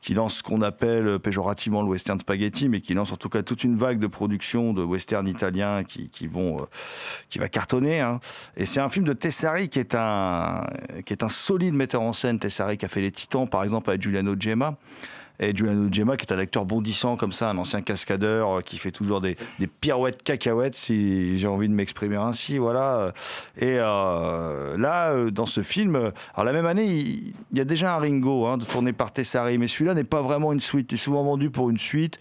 qui 0.00 0.14
lance 0.14 0.36
ce 0.36 0.42
qu'on 0.44 0.62
appelle 0.62 1.18
péjorativement 1.18 1.82
le 1.82 1.88
western 1.88 2.18
spaghetti, 2.20 2.68
mais 2.68 2.80
qui 2.80 2.94
lance 2.94 3.10
en 3.10 3.16
tout 3.16 3.28
cas 3.28 3.42
toute 3.42 3.64
une 3.64 3.76
vague 3.76 3.98
de 3.98 4.06
production 4.06 4.72
de 4.72 4.84
western 4.84 5.26
italiens 5.26 5.82
qui, 5.82 6.08
qui 6.10 6.28
vont, 6.28 6.58
euh, 6.58 6.66
qui 7.28 7.40
va 7.40 7.48
cartonner. 7.48 8.00
hein. 8.00 8.20
Et 8.56 8.66
c'est 8.66 8.80
un 8.80 8.88
film 8.88 9.04
de 9.04 9.14
Tessari 9.14 9.68
qui 9.68 9.80
est 9.80 9.96
un, 9.96 10.64
qui 11.04 11.12
est 11.12 11.24
un 11.24 11.28
solide 11.28 11.74
metteur 11.74 12.02
en 12.02 12.12
scène. 12.12 12.38
Tessari 12.38 12.78
qui 12.78 12.84
a 12.84 12.88
fait 12.88 13.00
Les 13.00 13.10
Titans, 13.10 13.48
par 13.48 13.64
exemple, 13.64 13.90
avec 13.90 14.00
Giuliano 14.00 14.36
Gemma. 14.38 14.76
Et 15.42 15.52
Giuliano 15.56 15.88
Gemma, 15.90 16.16
qui 16.16 16.24
est 16.24 16.32
un 16.32 16.38
acteur 16.38 16.64
bondissant 16.64 17.16
comme 17.16 17.32
ça, 17.32 17.50
un 17.50 17.58
ancien 17.58 17.82
cascadeur 17.82 18.58
euh, 18.58 18.60
qui 18.60 18.78
fait 18.78 18.92
toujours 18.92 19.20
des, 19.20 19.36
pirouettes 19.80 20.22
cacahuètes, 20.22 20.76
si 20.76 21.36
j'ai 21.36 21.48
envie 21.48 21.68
de 21.68 21.74
m'exprimer 21.74 22.14
ainsi, 22.14 22.58
voilà. 22.58 23.12
Et 23.58 23.76
euh, 23.80 24.76
là, 24.78 25.10
euh, 25.10 25.32
dans 25.32 25.46
ce 25.46 25.62
film, 25.62 26.12
alors 26.34 26.44
la 26.44 26.52
même 26.52 26.66
année, 26.66 26.86
il, 26.86 27.34
il 27.50 27.58
y 27.58 27.60
a 27.60 27.64
déjà 27.64 27.96
un 27.96 27.98
Ringo, 27.98 28.46
hein, 28.46 28.56
de 28.56 28.64
tourné 28.64 28.92
par 28.92 29.12
Tessari, 29.12 29.58
mais 29.58 29.66
celui-là 29.66 29.94
n'est 29.94 30.04
pas 30.04 30.22
vraiment 30.22 30.52
une 30.52 30.60
suite. 30.60 30.92
Il 30.92 30.94
est 30.94 30.98
souvent 30.98 31.24
vendu 31.24 31.50
pour 31.50 31.70
une 31.70 31.78
suite. 31.78 32.20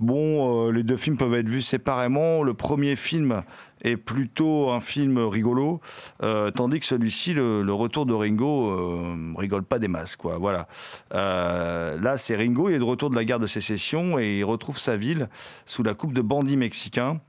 Bon, 0.00 0.68
euh, 0.68 0.72
les 0.72 0.82
deux 0.82 0.96
films 0.96 1.18
peuvent 1.18 1.34
être 1.34 1.48
vus 1.48 1.60
séparément. 1.60 2.42
Le 2.42 2.54
premier 2.54 2.96
film 2.96 3.42
est 3.82 3.98
plutôt 3.98 4.70
un 4.70 4.80
film 4.80 5.18
rigolo, 5.18 5.80
euh, 6.22 6.50
tandis 6.50 6.80
que 6.80 6.86
celui-ci, 6.86 7.34
le, 7.34 7.70
retour 7.70 8.06
de 8.06 8.14
Ringo, 8.14 8.70
euh, 8.70 9.34
rigole 9.36 9.62
pas 9.62 9.78
des 9.78 9.88
masses. 9.88 10.16
Voilà. 10.22 10.68
Là, 11.12 12.16
c'est 12.16 12.34
Ringo, 12.34 12.70
il 12.70 12.76
est 12.76 12.78
de 12.78 12.84
retour 12.84 13.10
de 13.10 13.14
la 13.14 13.24
guerre 13.26 13.40
de 13.40 13.46
sécession 13.46 14.18
et 14.18 14.38
il 14.38 14.44
retrouve 14.44 14.78
sa 14.78 14.96
ville 14.96 15.28
sous 15.66 15.82
la 15.82 15.92
coupe 15.92 16.14
de 16.14 16.22
bandits 16.22 16.56
mexicains. 16.56 17.20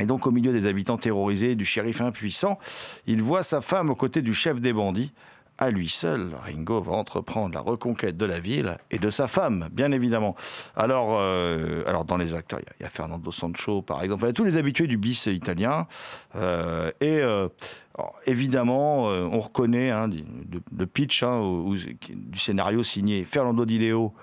Et 0.00 0.06
donc, 0.06 0.28
au 0.28 0.30
milieu 0.30 0.52
des 0.52 0.66
habitants 0.66 0.98
terrorisés 0.98 1.52
et 1.52 1.56
du 1.56 1.64
shérif 1.64 2.00
impuissant, 2.00 2.60
il 3.08 3.22
voit 3.22 3.42
sa 3.42 3.60
femme 3.60 3.90
aux 3.90 3.96
côtés 3.96 4.22
du 4.22 4.34
chef 4.34 4.60
des 4.60 4.72
bandits. 4.72 5.12
À 5.60 5.70
lui 5.70 5.88
seul, 5.88 6.36
Ringo 6.44 6.80
va 6.80 6.92
entreprendre 6.92 7.52
la 7.52 7.60
reconquête 7.60 8.16
de 8.16 8.24
la 8.24 8.38
ville 8.38 8.76
et 8.92 9.00
de 9.00 9.10
sa 9.10 9.26
femme, 9.26 9.68
bien 9.72 9.90
évidemment. 9.90 10.36
Alors, 10.76 11.16
euh, 11.18 11.82
alors 11.88 12.04
dans 12.04 12.16
les 12.16 12.32
acteurs, 12.32 12.60
il 12.60 12.66
y 12.80 12.84
a- 12.84 12.86
il 12.86 12.90
Fernando 12.90 13.32
Sancho, 13.32 13.82
par 13.82 14.00
exemple, 14.04 14.22
Enfin, 14.22 14.32
tous 14.32 14.44
les 14.44 14.56
habitués 14.56 14.86
du 14.86 14.98
bis 14.98 15.26
italien. 15.26 15.88
Euh, 16.36 16.92
et 17.00 17.18
euh, 17.18 17.48
évidemment, 18.24 19.06
on 19.06 19.40
reconnaît 19.40 19.90
hein, 19.90 20.06
le, 20.06 20.60
le 20.76 20.86
pitch 20.86 21.24
hein, 21.24 21.42
du 22.08 22.38
scénario 22.38 22.84
signé 22.84 23.24
Fernando 23.24 23.64
Di 23.64 23.80
Leo 23.80 24.14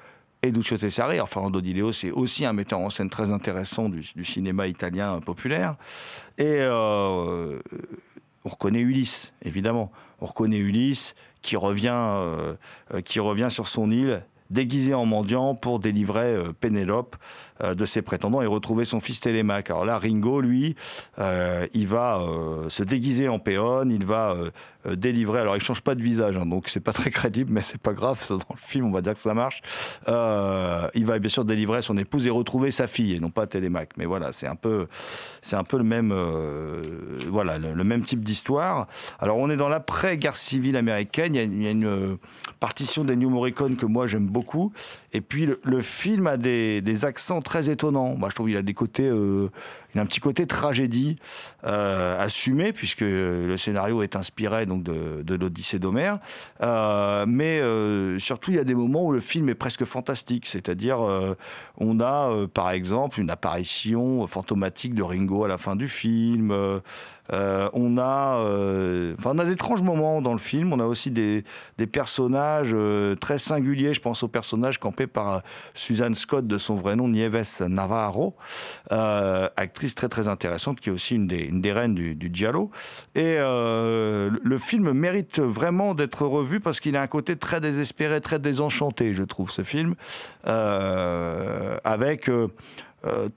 et 0.41 0.52
Duccio 0.52 0.78
Tessari. 0.78 1.15
Alors, 1.15 1.28
Fernando 1.28 1.60
Di 1.60 1.74
Leo, 1.74 1.91
c'est 1.91 2.12
aussi 2.12 2.45
un 2.45 2.54
metteur 2.54 2.80
en 2.80 2.89
scène 2.89 3.10
très 3.10 3.32
intéressant 3.32 3.89
du, 3.89 4.24
cinéma 4.24 4.67
italien 4.67 5.19
populaire. 5.19 5.76
Et 6.38 6.65
on 6.65 7.60
reconnaît 8.50 8.80
Ulysse, 8.82 9.34
évidemment. 9.41 9.91
On 10.21 10.25
reconnaît 10.25 10.58
Ulysse 10.58 11.15
qui 11.41 11.56
revient, 11.56 11.93
euh, 11.93 12.56
euh, 12.93 13.01
qui 13.01 13.19
revient 13.19 13.47
sur 13.49 13.67
son 13.67 13.91
île 13.91 14.23
déguisé 14.49 14.93
en 14.93 15.05
mendiant 15.05 15.55
pour 15.55 15.79
délivrer 15.79 16.34
euh, 16.34 16.53
Pénélope 16.53 17.15
euh, 17.63 17.73
de 17.73 17.86
ses 17.86 18.01
prétendants 18.01 18.41
et 18.41 18.45
retrouver 18.45 18.86
son 18.86 18.99
fils 18.99 19.19
Télémaque. 19.19 19.69
Alors 19.69 19.86
là, 19.86 19.97
Ringo, 19.97 20.41
lui, 20.41 20.75
euh, 21.19 21.67
il 21.73 21.88
va 21.88 22.21
se 22.69 22.84
déguiser 22.84 23.27
en 23.27 23.39
péonne, 23.39 23.91
il 23.91 24.05
va 24.05 24.36
délivrer. 24.86 25.39
Alors, 25.39 25.55
il 25.55 25.62
change 25.62 25.81
pas 25.81 25.95
de 25.95 26.01
visage, 26.01 26.38
hein, 26.38 26.45
donc 26.45 26.69
c'est 26.69 26.79
pas 26.79 26.93
très 26.93 27.10
crédible, 27.10 27.51
mais 27.51 27.62
c'est 27.62 27.81
pas 27.81 27.93
grave. 27.93 28.21
ça, 28.21 28.36
Dans 28.36 28.43
le 28.53 28.60
film, 28.60 28.86
on 28.86 28.91
va 28.91 29.01
dire 29.01 29.13
que 29.13 29.19
ça 29.19 29.34
marche. 29.34 29.62
Il 30.08 31.05
va 31.05 31.19
bien 31.19 31.29
sûr 31.29 31.45
délivrer 31.45 31.81
son 31.81 31.97
épouse 31.97 32.27
et 32.27 32.29
retrouver 32.29 32.71
sa 32.71 32.88
fille, 32.88 33.13
et 33.13 33.19
non 33.19 33.29
pas 33.29 33.47
Télémaque. 33.47 33.91
Mais 33.97 34.05
voilà, 34.05 34.31
c'est 34.31 34.47
un 34.47 34.55
peu, 34.55 34.88
c'est 35.41 35.55
un 35.55 35.63
peu 35.63 35.77
le 35.77 35.84
même, 35.84 36.13
voilà, 37.29 37.58
le, 37.58 37.84
même 37.84 38.03
type 38.03 38.23
d'histoire. 38.23 38.88
Alors, 39.19 39.38
on 39.38 39.49
est 39.49 39.58
dans 39.58 39.69
l'après-guerre 39.69 40.36
civile 40.36 40.77
américaine. 40.77 41.36
Il 41.36 41.63
y 41.63 41.67
a, 41.67 41.71
une 41.71 42.17
partition 42.60 43.03
d'Ennio 43.03 43.29
Morricone 43.29 43.75
que 43.75 43.86
moi 43.86 44.08
j'aime 44.08 44.27
beaucoup. 44.36 44.74
Et 45.13 45.21
puis, 45.21 45.48
le, 45.63 45.82
film 45.82 46.28
a 46.28 46.36
des, 46.36 46.82
des 46.82 47.06
accents 47.06 47.41
très 47.41 47.69
étonnants. 47.69 48.15
Moi, 48.17 48.28
je 48.30 48.36
trouve 48.36 48.48
qu'il 48.48 48.58
a 48.58 48.62
des 48.62 48.74
côtés, 48.74 49.08
euh, 49.08 49.50
il 49.95 49.99
a 49.99 50.01
un 50.01 50.05
petit 50.05 50.19
côté 50.19 50.45
tragédie 50.45 51.15
euh, 51.63 52.21
assumé, 52.21 52.73
puisque 52.73 53.01
le 53.01 53.55
scénario 53.55 54.03
est 54.03 54.17
inspiré 54.17 54.65
donc 54.65 54.84
de, 54.84 55.36
l'Odyssée 55.36 55.79
d'Homère. 55.79 56.19
Euh, 56.62 57.25
mais 57.27 57.62
euh, 57.62 58.19
surtout, 58.19 58.51
il 58.51 58.58
y 58.58 58.60
a 58.60 58.65
des 58.65 58.75
moments 58.75 59.05
où 59.05 59.13
le 59.13 59.21
film 59.21 59.47
est 59.47 59.55
presque 59.55 59.86
fantastique. 59.86 60.47
C'est-à-dire, 60.47 60.99
on 61.77 61.99
a 62.01 62.47
par 62.53 62.71
exemple 62.71 63.21
une 63.21 63.29
apparition 63.29 64.27
fantomatique 64.27 64.95
de 64.95 65.03
Ringo 65.03 65.45
à 65.45 65.47
la 65.47 65.58
fin 65.58 65.77
du 65.77 65.88
film. 65.88 66.51
On 67.31 67.97
a, 67.97 69.13
enfin, 69.17 69.31
on 69.34 69.39
a 69.39 69.45
d'étranges 69.45 69.81
moments 69.81 70.21
dans 70.21 70.34
le 70.34 70.39
film. 70.39 70.73
On 70.73 70.79
a 70.81 70.86
aussi 70.86 71.10
des, 71.10 71.45
des 71.77 71.88
personnages 71.88 72.75
très 73.21 73.38
singuliers. 73.38 73.93
Je 73.93 74.01
pense 74.01 74.23
au 74.23 74.27
personnage 74.27 74.77
campé 74.77 75.08
par 75.08 75.41
Suzanne 75.73 76.15
Scott 76.15 76.47
de 76.47 76.58
son 76.58 76.75
vrai 76.75 76.97
nom, 76.97 77.08
Nieves 77.08 77.45
Navarro, 77.62 78.36
euh, 78.91 79.49
très 79.93 80.10
très 80.10 80.28
intéressante 80.28 80.80
qui 80.80 80.89
est 80.89 80.91
aussi 80.91 81.15
une 81.15 81.28
des, 81.28 81.71
reines 81.74 81.93
du, 81.93 82.15
du 82.15 82.32
giallo. 82.34 82.71
Et 83.13 83.36
euh, 83.38 84.32
le- 84.41 84.58
film 84.58 84.91
mérite 84.93 85.39
vraiment 85.39 85.93
d'être 85.93 86.26
revu 86.26 86.60
parce 86.60 86.80
qu'il 86.80 86.95
a 86.95 87.02
un 87.02 87.08
côté 87.08 87.36
très 87.36 87.60
désespéré, 87.62 88.21
très 88.21 88.39
désenchanté, 88.39 89.13
je 89.13 89.24
trouve, 89.24 89.52
ce 89.52 89.63
film, 89.63 89.95
Euh, 90.48 91.78
avec 91.84 92.30
euh, 92.30 92.48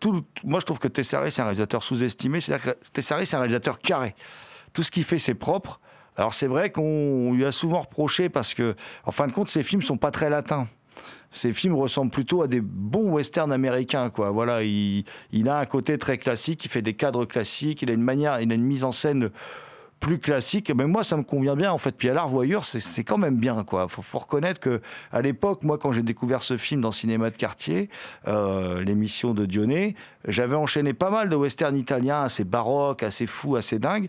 tout, 0.00 0.24
moi, 0.44 0.60
je 0.60 0.64
trouve 0.64 0.78
que 0.78 0.88
Tessari, 0.88 1.30
c'est 1.30 1.42
un 1.42 1.46
réalisateur 1.46 1.82
sous-estimé. 1.82 2.40
C'est-à-dire 2.40 2.74
que 2.74 2.78
Tessari, 2.92 3.26
c'est 3.26 3.36
un 3.36 3.40
réalisateur 3.40 3.80
carré. 3.80 4.14
Tout 4.72 4.82
ce 4.82 4.90
qu'il 4.90 5.04
fait, 5.04 5.18
c'est 5.18 5.34
propre. 5.34 5.80
Alors, 6.16 6.34
c'est 6.34 6.46
vrai 6.46 6.70
qu'on 6.70 7.32
lui 7.34 7.44
a 7.44 7.52
souvent 7.52 7.80
reproché 7.80 8.28
parce 8.28 8.54
que, 8.54 8.74
en 9.04 9.10
fin 9.10 9.26
de 9.26 9.32
compte, 9.32 9.48
ses 9.50 9.62
films 9.62 9.82
sont 9.82 9.96
pas 9.98 10.10
très 10.10 10.30
latins. 10.30 10.66
Ces 11.30 11.52
films 11.52 11.74
ressemblent 11.74 12.10
plutôt 12.10 12.42
à 12.42 12.48
des 12.48 12.60
bons 12.60 13.12
westerns 13.12 13.52
américains, 13.52 14.10
quoi. 14.10 14.30
Voilà, 14.30 14.62
il, 14.62 15.04
a 15.46 15.58
un 15.58 15.66
côté 15.66 15.98
très 15.98 16.18
classique, 16.18 16.64
il 16.64 16.68
fait 16.68 16.82
des 16.82 16.94
cadres 16.94 17.24
classiques, 17.26 17.82
il 17.82 17.90
a 17.90 17.92
une 17.92 18.02
manière, 18.02 18.40
il 18.40 18.50
a 18.50 18.54
une 18.54 18.64
mise 18.64 18.84
en 18.84 18.92
scène 18.92 19.30
plus 20.00 20.18
classique. 20.18 20.72
Mais 20.74 20.86
moi, 20.86 21.04
ça 21.04 21.16
me 21.16 21.22
convient 21.22 21.54
bien, 21.54 21.70
en 21.70 21.78
fait. 21.78 21.92
Puis 21.92 22.08
à 22.08 22.14
la 22.14 22.22
revoyure, 22.22 22.64
c'est 22.64 23.04
quand 23.04 23.18
même 23.18 23.36
bien, 23.36 23.62
quoi. 23.64 23.88
Faut, 23.88 24.18
reconnaître 24.18 24.60
que 24.60 24.80
à 25.12 25.20
l'époque, 25.20 25.64
moi, 25.64 25.76
quand 25.76 25.92
j'ai 25.92 26.02
découvert 26.02 26.42
ce 26.42 26.56
film 26.56 26.80
dans 26.80 26.92
Cinéma 26.92 27.30
de 27.30 27.36
quartier, 27.36 27.90
euh, 28.26 28.82
l'émission 28.82 29.34
de 29.34 29.44
Dionnet, 29.44 29.94
j'avais 30.26 30.56
enchaîné 30.56 30.94
pas 30.94 31.10
mal 31.10 31.28
de 31.28 31.36
westerns 31.36 31.76
italiens 31.76 32.22
assez 32.22 32.44
baroques, 32.44 33.02
assez 33.02 33.26
fous, 33.26 33.56
assez 33.56 33.78
dingues. 33.78 34.08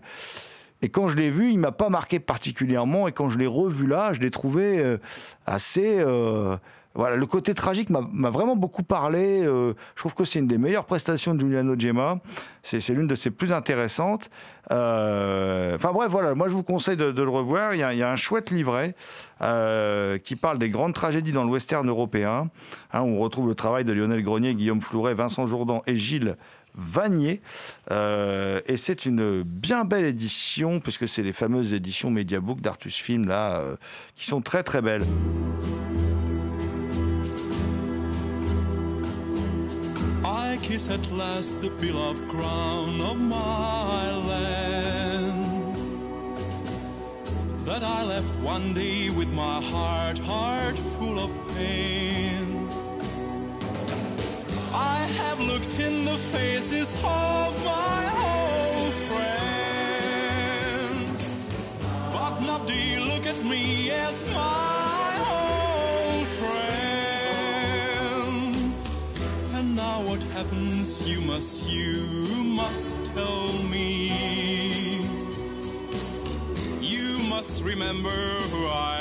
Et 0.82 0.88
quand 0.88 1.08
je 1.10 1.16
l'ai 1.16 1.28
vu, 1.28 1.50
il 1.50 1.58
m'a 1.58 1.72
pas 1.72 1.90
marqué 1.90 2.18
particulièrement. 2.18 3.06
Et 3.06 3.12
quand 3.12 3.28
je 3.28 3.38
l'ai 3.38 3.46
revu 3.46 3.86
là, 3.86 4.14
je 4.14 4.20
l'ai 4.20 4.30
trouvé 4.30 4.78
euh, 4.78 4.96
assez. 5.44 5.98
euh, 5.98 6.56
voilà, 6.94 7.14
le 7.14 7.26
côté 7.26 7.54
tragique 7.54 7.88
m'a 7.88 8.30
vraiment 8.30 8.56
beaucoup 8.56 8.82
parlé. 8.82 9.42
euh, 9.44 9.74
je 9.94 10.00
trouve 10.00 10.14
que 10.14 10.24
c'est 10.24 10.40
une 10.40 10.48
des 10.48 10.58
meilleures 10.58 10.86
prestations 10.86 11.34
de 11.34 11.40
Giuliano 11.40 11.78
Gemma. 11.78 12.18
C'est 12.64 12.86
l'une 12.90 13.06
de 13.06 13.14
ses 13.14 13.30
plus 13.30 13.52
intéressantes. 13.52 14.28
Euh, 14.72 15.76
Enfin 15.76 15.92
bref, 15.92 16.10
voilà, 16.10 16.34
moi 16.34 16.48
je 16.48 16.54
vous 16.54 16.64
conseille 16.64 16.96
de, 16.96 17.04
le 17.04 17.28
revoir. 17.28 17.74
Il 17.74 17.78
y, 17.78 18.02
a, 18.02 18.10
un 18.10 18.16
chouette 18.16 18.50
livret 18.50 18.96
euh, 19.40 20.18
qui 20.18 20.34
parle 20.34 20.58
des 20.58 20.68
grandes 20.68 20.92
tragédies 20.92 21.32
dans 21.32 21.44
le 21.44 21.50
western 21.50 21.88
européen. 21.88 22.50
Hein, 22.92 23.00
on 23.02 23.18
retrouve 23.18 23.48
le 23.48 23.54
travail 23.54 23.84
de 23.84 23.92
Lionel 23.92 24.22
Grenier, 24.22 24.54
Guillaume 24.54 24.82
Flouret, 24.82 25.14
Vincent 25.14 25.46
Jourdan 25.46 25.82
et 25.86 25.94
Gilles 25.94 26.36
Vanier. 26.74 27.40
Et 27.90 28.76
c'est 28.76 29.06
une 29.06 29.42
bien 29.42 29.84
belle 29.84 30.04
édition, 30.04 30.80
puisque 30.80 31.08
c'est 31.08 31.22
les 31.22 31.32
fameuses 31.32 31.72
éditions 31.72 32.10
Mediabook 32.10 32.60
d'Artus 32.60 32.96
Film, 32.96 33.28
là, 33.28 33.62
qui 34.16 34.26
sont 34.26 34.40
très 34.40 34.64
très 34.64 34.82
belles. 34.82 35.04
Kiss 40.62 40.88
at 40.88 41.10
last 41.12 41.60
the 41.62 41.70
beloved 41.70 42.28
crown 42.28 43.00
of 43.00 43.18
my 43.18 44.16
land 44.28 45.76
that 47.64 47.82
I 47.82 48.04
left 48.04 48.34
one 48.36 48.74
day 48.74 49.10
with 49.10 49.28
my 49.28 49.60
heart, 49.62 50.18
heart 50.18 50.78
full 50.98 51.18
of 51.18 51.30
pain. 51.54 52.68
I 54.72 55.06
have 55.20 55.40
looked 55.40 55.78
in 55.80 56.04
the 56.04 56.18
faces 56.34 56.94
of 56.94 57.64
my 57.64 58.02
old 58.32 58.94
friends, 59.10 60.10
but 62.12 62.40
not 62.40 62.66
do 62.66 62.74
you 62.74 63.00
look 63.04 63.26
at 63.26 63.42
me 63.44 63.90
as 63.90 64.24
my 64.34 64.69
happens, 70.42 71.06
you 71.06 71.20
must, 71.20 71.62
you 71.64 72.02
must 72.44 73.04
tell 73.14 73.52
me. 73.64 74.08
You 76.80 77.18
must 77.28 77.62
remember 77.62 78.08
who 78.08 78.66
I 78.66 78.99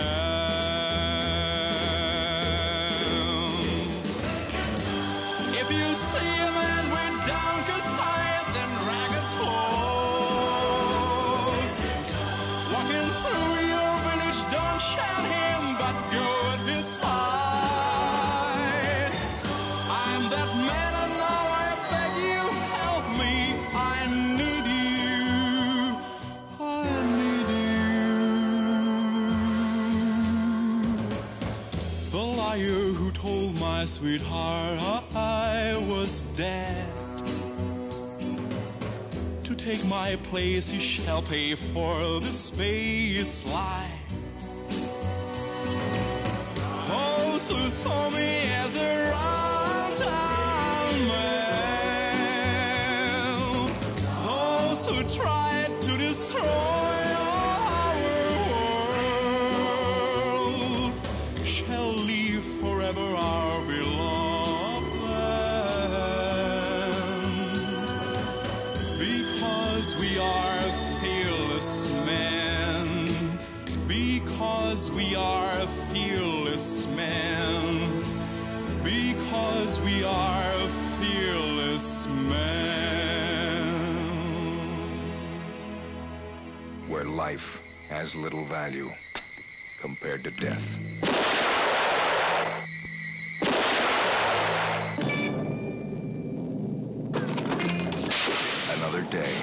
my 40.09 40.15
place, 40.31 40.71
you 40.71 40.79
shall 40.79 41.21
pay 41.21 41.53
for 41.53 42.19
the 42.19 42.33
space 42.33 43.45
line. 43.45 43.88
Compared 90.19 90.37
to 90.37 90.45
death. 90.45 90.77
Another 98.75 99.01
day. 99.03 99.35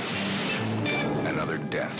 Another 1.26 1.58
death. 1.58 1.96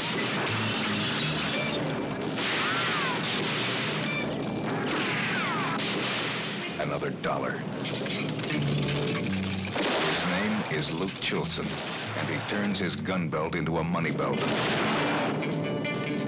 Another 6.81 7.11
dollar. 7.11 7.53
His 10.03 10.27
name 10.27 10.65
is 10.73 10.93
Luke 10.93 11.11
Chilson, 11.21 11.67
and 12.19 12.29
he 12.29 12.39
turns 12.49 12.79
his 12.79 12.97
gun 12.97 13.29
belt 13.29 13.55
into 13.55 13.79
a 13.79 13.85
money 13.85 14.13
belt. 14.13 14.39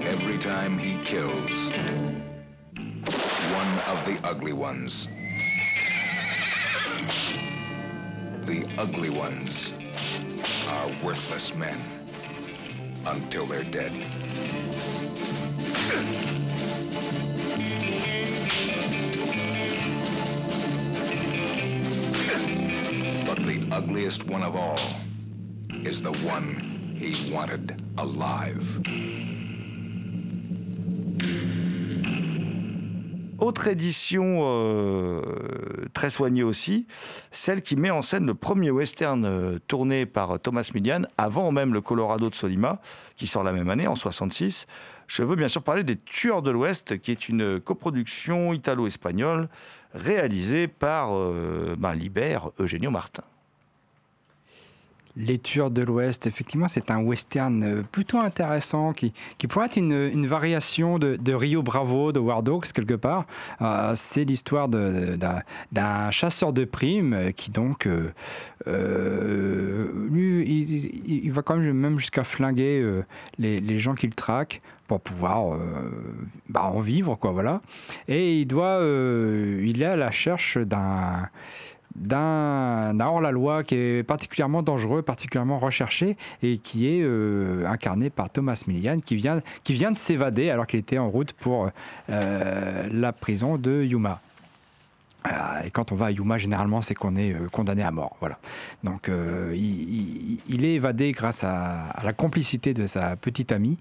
Every 0.01 0.37
time 0.37 0.77
he 0.77 0.97
kills 1.03 1.69
ugly 4.29 4.53
ones. 4.53 5.07
The 8.45 8.63
ugly 8.77 9.09
ones 9.09 9.71
are 10.67 10.87
worthless 11.03 11.55
men 11.55 11.79
until 13.07 13.47
they're 13.47 13.63
dead. 13.63 13.91
But 23.25 23.43
the 23.47 23.67
ugliest 23.71 24.27
one 24.27 24.43
of 24.43 24.55
all 24.55 24.79
is 25.71 26.03
the 26.03 26.13
one 26.19 26.95
he 26.99 27.31
wanted 27.31 27.81
alive. 27.97 29.38
Autre 33.41 33.67
édition 33.67 34.39
euh, 34.41 35.21
très 35.93 36.09
soignée 36.09 36.43
aussi, 36.43 36.87
celle 37.31 37.61
qui 37.61 37.77
met 37.77 37.89
en 37.89 38.01
scène 38.01 38.25
le 38.25 38.33
premier 38.33 38.69
western 38.69 39.23
euh, 39.23 39.59
tourné 39.67 40.05
par 40.05 40.39
Thomas 40.41 40.69
Millian, 40.73 41.03
avant 41.17 41.51
même 41.51 41.73
le 41.73 41.79
Colorado 41.79 42.29
de 42.29 42.35
Solima, 42.35 42.81
qui 43.15 43.27
sort 43.27 43.43
la 43.43 43.53
même 43.53 43.69
année, 43.69 43.87
en 43.87 43.95
66. 43.95 44.67
Je 45.07 45.23
veux 45.23 45.37
bien 45.37 45.47
sûr 45.47 45.63
parler 45.63 45.83
des 45.83 45.95
Tueurs 45.95 46.41
de 46.41 46.51
l'Ouest, 46.51 46.99
qui 46.99 47.11
est 47.11 47.29
une 47.29 47.59
coproduction 47.61 48.53
italo-espagnole 48.53 49.47
réalisée 49.93 50.67
par 50.67 51.15
euh, 51.15 51.75
ben, 51.79 51.97
Eugenio 52.59 52.91
Martin. 52.91 53.23
Les 55.19 55.37
de 55.37 55.81
l'Ouest, 55.81 56.27
effectivement, 56.27 56.69
c'est 56.69 56.89
un 56.91 57.01
western 57.01 57.61
euh, 57.63 57.83
plutôt 57.91 58.19
intéressant 58.19 58.93
qui, 58.93 59.11
qui 59.37 59.47
pourrait 59.47 59.65
être 59.65 59.75
une, 59.75 59.91
une 59.91 60.25
variation 60.25 60.97
de, 60.97 61.33
Rio 61.33 61.61
Bravo 61.61 62.13
de 62.13 62.19
War 62.19 62.41
Dogs, 62.41 62.71
quelque 62.71 62.93
part. 62.93 63.25
Euh, 63.61 63.91
c'est 63.95 64.23
l'histoire 64.23 64.69
d'un 64.69 66.11
chasseur 66.11 66.53
de 66.53 66.63
primes 66.63 67.13
euh, 67.13 67.31
qui, 67.31 67.51
donc, 67.51 67.85
il, 68.65 68.71
va 71.33 71.41
quand 71.41 71.57
même 71.57 71.99
jusqu'à 71.99 72.23
flinguer 72.23 73.01
les, 73.37 73.59
les 73.59 73.77
gens 73.77 73.95
qu'il 73.95 74.15
traque 74.15 74.61
pour 74.87 75.01
pouvoir 75.01 75.59
bah, 76.47 76.63
en 76.63 76.79
vivre, 76.79 77.15
quoi, 77.15 77.31
voilà. 77.31 77.61
Et 78.07 78.39
il 78.39 78.45
doit, 78.45 78.79
il 78.81 79.81
est 79.81 79.85
à 79.85 79.95
la 79.97 80.07
recherche 80.07 80.57
d'un 80.57 81.27
d'un 81.95 82.99
hors-la-loi 82.99 83.63
qui 83.63 83.75
est 83.75 84.03
particulièrement 84.03 84.61
dangereux, 84.63 85.01
particulièrement 85.01 85.59
recherché 85.59 86.17
et 86.43 86.57
qui 86.57 86.87
est 86.87 87.01
euh, 87.01 87.65
incarné 87.67 88.09
par 88.09 88.29
Thomas 88.29 88.63
Millian 88.67 88.99
qui 88.99 89.15
vient, 89.15 89.41
qui 89.63 89.73
vient 89.73 89.91
de 89.91 89.97
s'évader 89.97 90.49
alors 90.49 90.67
qu'il 90.67 90.79
était 90.79 90.97
en 90.97 91.09
route 91.09 91.33
pour 91.33 91.69
euh, 92.09 92.87
la 92.91 93.11
prison 93.13 93.57
de 93.57 93.83
Yuma. 93.83 94.21
Euh, 95.27 95.31
Et 95.65 95.71
quand 95.71 95.91
on 95.91 95.95
va 95.95 96.07
à 96.07 96.11
Yuma, 96.11 96.37
généralement, 96.37 96.81
c'est 96.81 96.95
qu'on 96.95 97.15
est 97.15 97.33
euh, 97.33 97.49
condamné 97.51 97.83
à 97.83 97.91
mort. 97.91 98.15
Voilà. 98.19 98.39
Donc, 98.83 99.09
il, 99.53 100.65
est 100.65 100.73
évadé 100.73 101.11
grâce 101.11 101.43
à 101.43 101.93
la 102.03 102.13
complicité 102.13 102.73
de 102.73 102.87
sa 102.87 103.15
petite 103.15 103.51
amie, 103.51 103.77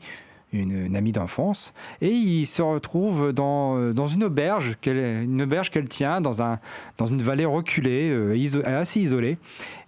une, 0.52 0.96
amie 0.96 1.12
d'enfance, 1.12 1.72
et 2.00 2.10
il 2.10 2.46
se 2.46 2.62
retrouve 2.62 3.32
dans, 3.32 3.92
dans 3.92 4.06
une 4.06 4.24
auberge, 4.24 4.76
qu'elle, 4.80 5.88
tient 5.88 6.20
dans, 6.20 6.42
un, 6.42 6.58
dans 6.96 7.06
une 7.06 7.22
vallée 7.22 7.44
reculée, 7.44 8.10
euh, 8.10 8.62
assez 8.64 9.00
isolée. 9.00 9.38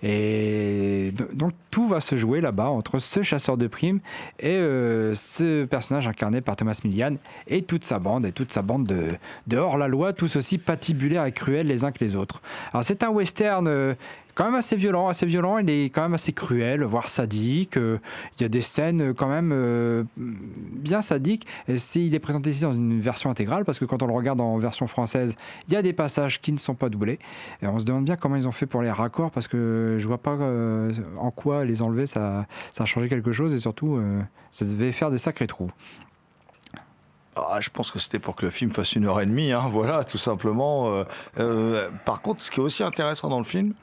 Et 0.02 1.12
do- 1.14 1.28
donc 1.34 1.52
tout 1.70 1.86
va 1.86 2.00
se 2.00 2.16
jouer 2.16 2.40
là-bas 2.40 2.68
entre 2.68 2.98
ce 2.98 3.22
chasseur 3.22 3.56
de 3.56 3.66
primes 3.66 4.00
et 4.38 4.48
euh, 4.56 5.14
ce 5.14 5.64
personnage 5.66 6.08
incarné 6.08 6.40
par 6.40 6.56
Thomas 6.56 6.78
Millian 6.84 7.16
et 7.46 7.62
toute 7.62 7.84
sa 7.84 7.98
bande, 7.98 8.26
et 8.26 8.32
toute 8.32 8.50
sa 8.50 8.62
bande 8.62 8.86
de, 8.86 9.08
de 9.46 9.56
hors-la-loi, 9.58 10.12
tous 10.12 10.36
aussi 10.36 10.58
patibulaires 10.58 11.26
et 11.26 11.32
cruels 11.32 11.66
les 11.66 11.84
uns 11.84 11.92
que 11.92 12.02
les 12.02 12.16
autres. 12.16 12.40
Alors 12.72 12.84
c'est 12.84 13.02
un 13.02 13.10
western 13.10 13.66
euh, 13.68 13.94
quand 14.40 14.46
même 14.46 14.54
assez 14.54 14.76
violent, 14.76 15.08
assez 15.08 15.26
violent, 15.26 15.58
il 15.58 15.68
est 15.68 15.90
quand 15.90 16.00
même 16.00 16.14
assez 16.14 16.32
cruel, 16.32 16.82
voire 16.82 17.08
sadique. 17.08 17.76
Euh, 17.76 17.98
Il 18.38 18.42
y 18.42 18.46
a 18.46 18.48
des 18.48 18.62
scènes 18.62 19.02
euh, 19.02 19.12
quand 19.12 19.28
même 19.28 19.50
euh, 19.52 20.04
bien 20.16 21.02
sadiques. 21.02 21.46
Et 21.68 21.76
c'est- 21.76 22.00
il 22.02 22.14
est 22.14 22.18
présenté 22.20 22.48
ici 22.48 22.62
dans 22.62 22.72
une 22.72 22.98
version 23.00 23.28
intégrale, 23.28 23.66
parce 23.66 23.78
que 23.78 23.84
quand 23.84 24.02
on 24.02 24.06
le 24.06 24.14
regarde 24.14 24.40
en 24.40 24.56
version 24.56 24.86
française, 24.86 25.36
il 25.68 25.74
y 25.74 25.76
a 25.76 25.82
des 25.82 25.92
passages 25.92 26.40
qui 26.40 26.52
ne 26.54 26.58
sont 26.58 26.74
pas 26.74 26.88
doublés. 26.88 27.18
Et 27.60 27.66
on 27.66 27.78
se 27.78 27.84
demande 27.84 28.06
bien 28.06 28.16
comment 28.16 28.36
ils 28.36 28.48
ont 28.48 28.52
fait 28.52 28.64
pour 28.64 28.80
les 28.80 28.90
raccords, 28.90 29.30
parce 29.30 29.46
que 29.46 29.96
je 29.98 30.06
vois 30.06 30.16
pas 30.16 30.38
en 31.18 31.30
quoi 31.30 31.66
les 31.66 31.82
enlever, 31.82 32.06
ça, 32.06 32.46
a 32.78 32.84
changé 32.86 33.10
quelque 33.10 33.32
chose, 33.32 33.52
et 33.52 33.58
surtout, 33.58 34.00
ça 34.50 34.64
devait 34.64 34.92
faire 34.92 35.10
des 35.10 35.18
sacrés 35.18 35.48
trous. 35.48 35.70
Ah, 37.36 37.58
je 37.60 37.68
pense 37.68 37.90
que 37.90 37.98
c'était 37.98 38.18
pour 38.18 38.36
que 38.36 38.46
le 38.46 38.50
film 38.50 38.72
fasse 38.72 38.94
une 38.94 39.04
heure 39.04 39.20
et 39.20 39.26
demie, 39.26 39.52
hein, 39.52 39.68
voilà, 39.70 40.02
tout 40.04 40.18
simplement. 40.18 41.04
Par 42.06 42.22
contre, 42.22 42.42
ce 42.42 42.50
qui 42.50 42.58
est 42.60 42.62
aussi 42.62 42.82
intéressant 42.82 43.28
dans 43.28 43.38
le 43.38 43.44
film, 43.44 43.74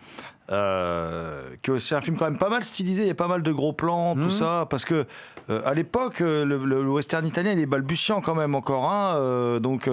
euh, 0.50 1.56
qui 1.62 1.72
est 1.72 1.74
aussi 1.74 1.94
un 1.94 2.02
film 2.02 2.18
quand 2.18 2.26
même 2.26 2.38
pas 2.38 2.50
mal 2.50 2.64
stylisé, 2.64 3.02
il 3.04 3.08
y 3.08 3.12
a 3.12 3.16
pas 3.16 3.28
mal 3.28 3.44
de 3.44 3.52
gros 3.52 3.74
plans, 3.74 4.16
tout 4.16 4.30
ça, 4.30 4.66
parce 4.70 4.86
que 4.86 5.06
euh, 5.50 5.62
à 5.66 5.74
l'époque, 5.74 6.22
euh, 6.22 6.44
le, 6.46 6.90
western 6.90 7.26
italien, 7.26 7.54
il 7.54 7.60
est 7.60 7.66
balbutiant 7.66 8.22
quand 8.22 8.36
même 8.36 8.56
encore, 8.56 8.92
hein, 8.92 9.16
euh, 9.16 9.60
donc 9.60 9.90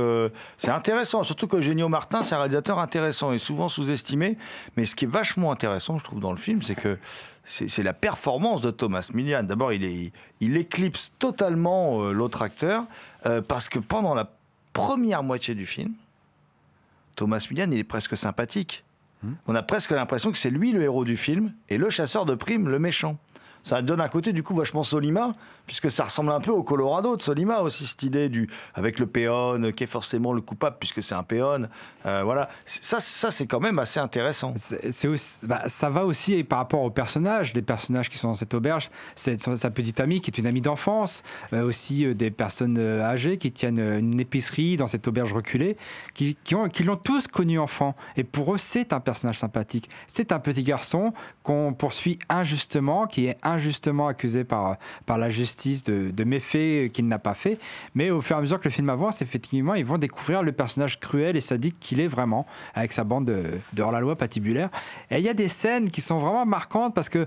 c'est 0.56 0.70
intéressant, 0.70 1.22
surtout 1.22 1.46
que 1.46 1.60
Genio 1.60 1.88
Martin, 1.88 2.22
c'est 2.22 2.34
un 2.34 2.38
réalisateur 2.38 2.78
intéressant 2.78 3.32
et 3.32 3.38
souvent 3.38 3.68
sous-estimé, 3.68 4.36
mais 4.76 4.84
ce 4.86 4.94
qui 4.96 5.04
est 5.04 5.08
vachement 5.08 5.52
intéressant, 5.52 5.98
je 5.98 6.04
trouve, 6.04 6.20
dans 6.20 6.32
le 6.32 6.38
film, 6.38 6.62
c'est 6.62 6.74
que 6.74 6.98
c'est 7.44 7.68
c'est 7.68 7.82
la 7.82 7.92
performance 7.92 8.62
de 8.62 8.70
Thomas 8.70 9.10
Millian. 9.12 9.42
D'abord, 9.42 9.72
il, 9.72 9.84
est, 9.84 10.12
il 10.40 10.56
éclipse 10.56 11.12
totalement 11.18 12.10
l'autre 12.10 12.42
acteur, 12.42 12.84
parce 13.48 13.68
que 13.68 13.78
pendant 13.78 14.14
la 14.14 14.30
première 14.72 15.22
moitié 15.22 15.54
du 15.54 15.66
film, 15.66 15.92
Thomas 17.16 17.46
Millian, 17.50 17.70
il 17.70 17.78
est 17.78 17.84
presque 17.84 18.16
sympathique. 18.16 18.84
On 19.46 19.54
a 19.54 19.62
presque 19.62 19.90
l'impression 19.90 20.32
que 20.32 20.38
c'est 20.38 20.50
lui 20.50 20.72
le 20.72 20.82
héros 20.82 21.04
du 21.04 21.16
film 21.16 21.52
et 21.68 21.78
le 21.78 21.90
chasseur 21.90 22.26
de 22.26 22.34
primes 22.34 22.68
le 22.68 22.78
méchant. 22.78 23.18
Ça 23.62 23.80
donne 23.80 24.00
un 24.00 24.08
côté 24.08 24.32
du 24.32 24.42
coup 24.42 24.54
vachement 24.54 24.82
Solima, 24.82 25.34
puisque 25.66 25.90
ça 25.90 26.04
ressemble 26.04 26.30
un 26.30 26.40
peu 26.40 26.50
au 26.50 26.62
Colorado 26.62 27.16
de 27.16 27.22
Solima 27.22 27.60
aussi, 27.60 27.86
cette 27.86 28.02
idée 28.02 28.28
du 28.28 28.48
avec 28.74 28.98
le 28.98 29.06
péon 29.06 29.72
qui 29.72 29.84
est 29.84 29.88
forcément 29.88 30.32
le 30.32 30.40
coupable 30.40 30.76
puisque 30.78 31.02
c'est 31.02 31.14
un 31.14 31.22
péon. 31.22 31.68
Euh, 32.06 32.22
voilà, 32.24 32.48
ça, 32.66 33.00
ça 33.00 33.30
c'est 33.30 33.46
quand 33.46 33.60
même 33.60 33.78
assez 33.78 34.00
intéressant. 34.00 34.54
Bah, 35.48 35.62
ça 35.66 35.90
va 35.90 36.04
aussi 36.04 36.44
par 36.44 36.58
rapport 36.58 36.82
aux 36.82 36.90
personnages, 36.90 37.54
les 37.54 37.62
personnages 37.62 38.10
qui 38.10 38.18
sont 38.18 38.28
dans 38.28 38.34
cette 38.34 38.54
auberge, 38.54 38.90
c'est 39.14 39.40
sa 39.40 39.70
petite 39.70 40.00
amie 40.00 40.20
qui 40.20 40.30
est 40.30 40.38
une 40.38 40.46
amie 40.46 40.60
d'enfance, 40.60 41.22
euh, 41.52 41.64
aussi 41.64 42.04
euh, 42.04 42.14
des 42.14 42.30
personnes 42.30 42.78
âgées 42.78 43.38
qui 43.38 43.52
tiennent 43.52 43.78
une 43.78 44.20
épicerie 44.20 44.76
dans 44.76 44.86
cette 44.86 45.08
auberge 45.08 45.32
reculée, 45.32 45.76
qui, 46.14 46.36
qui 46.44 46.84
l'ont 46.84 46.96
tous 46.96 47.26
connu 47.26 47.58
enfant. 47.58 47.94
Et 48.16 48.24
pour 48.24 48.54
eux, 48.54 48.58
c'est 48.58 48.92
un 48.92 49.00
personnage 49.00 49.38
sympathique. 49.38 49.88
C'est 50.06 50.32
un 50.32 50.38
petit 50.38 50.62
garçon 50.62 51.12
qu'on 51.42 51.72
poursuit 51.72 52.18
injustement, 52.28 53.06
qui 53.06 53.26
est 53.26 53.38
injustement 53.42 54.08
accusé 54.08 54.44
par, 54.44 54.76
par 55.06 55.18
la 55.18 55.30
justice 55.30 55.53
de, 55.56 56.24
méfaits 56.24 56.92
qu'il 56.92 57.06
n'a 57.08 57.18
pas 57.18 57.34
fait. 57.34 57.58
Mais 57.94 58.10
au 58.10 58.20
fur 58.20 58.36
et 58.36 58.38
à 58.38 58.42
mesure 58.42 58.58
que 58.58 58.64
le 58.64 58.70
film 58.70 58.90
avance, 58.90 59.22
effectivement, 59.22 59.74
ils 59.74 59.84
vont 59.84 59.98
découvrir 59.98 60.42
le 60.42 60.52
personnage 60.52 61.00
cruel 61.00 61.36
et 61.36 61.40
sadique 61.40 61.76
qu'il 61.80 62.00
est 62.00 62.08
vraiment, 62.08 62.46
avec 62.74 62.92
sa 62.92 63.04
bande 63.04 63.26
de, 63.26 63.42
de 63.72 63.82
hors-la-loi 63.82 64.16
patibulaire. 64.16 64.70
Et 65.10 65.18
il 65.18 65.24
y 65.24 65.28
a 65.28 65.34
des 65.34 65.48
scènes 65.48 65.90
qui 65.90 66.00
sont 66.00 66.18
vraiment 66.18 66.46
marquantes 66.46 66.94
parce 66.94 67.08
que 67.08 67.26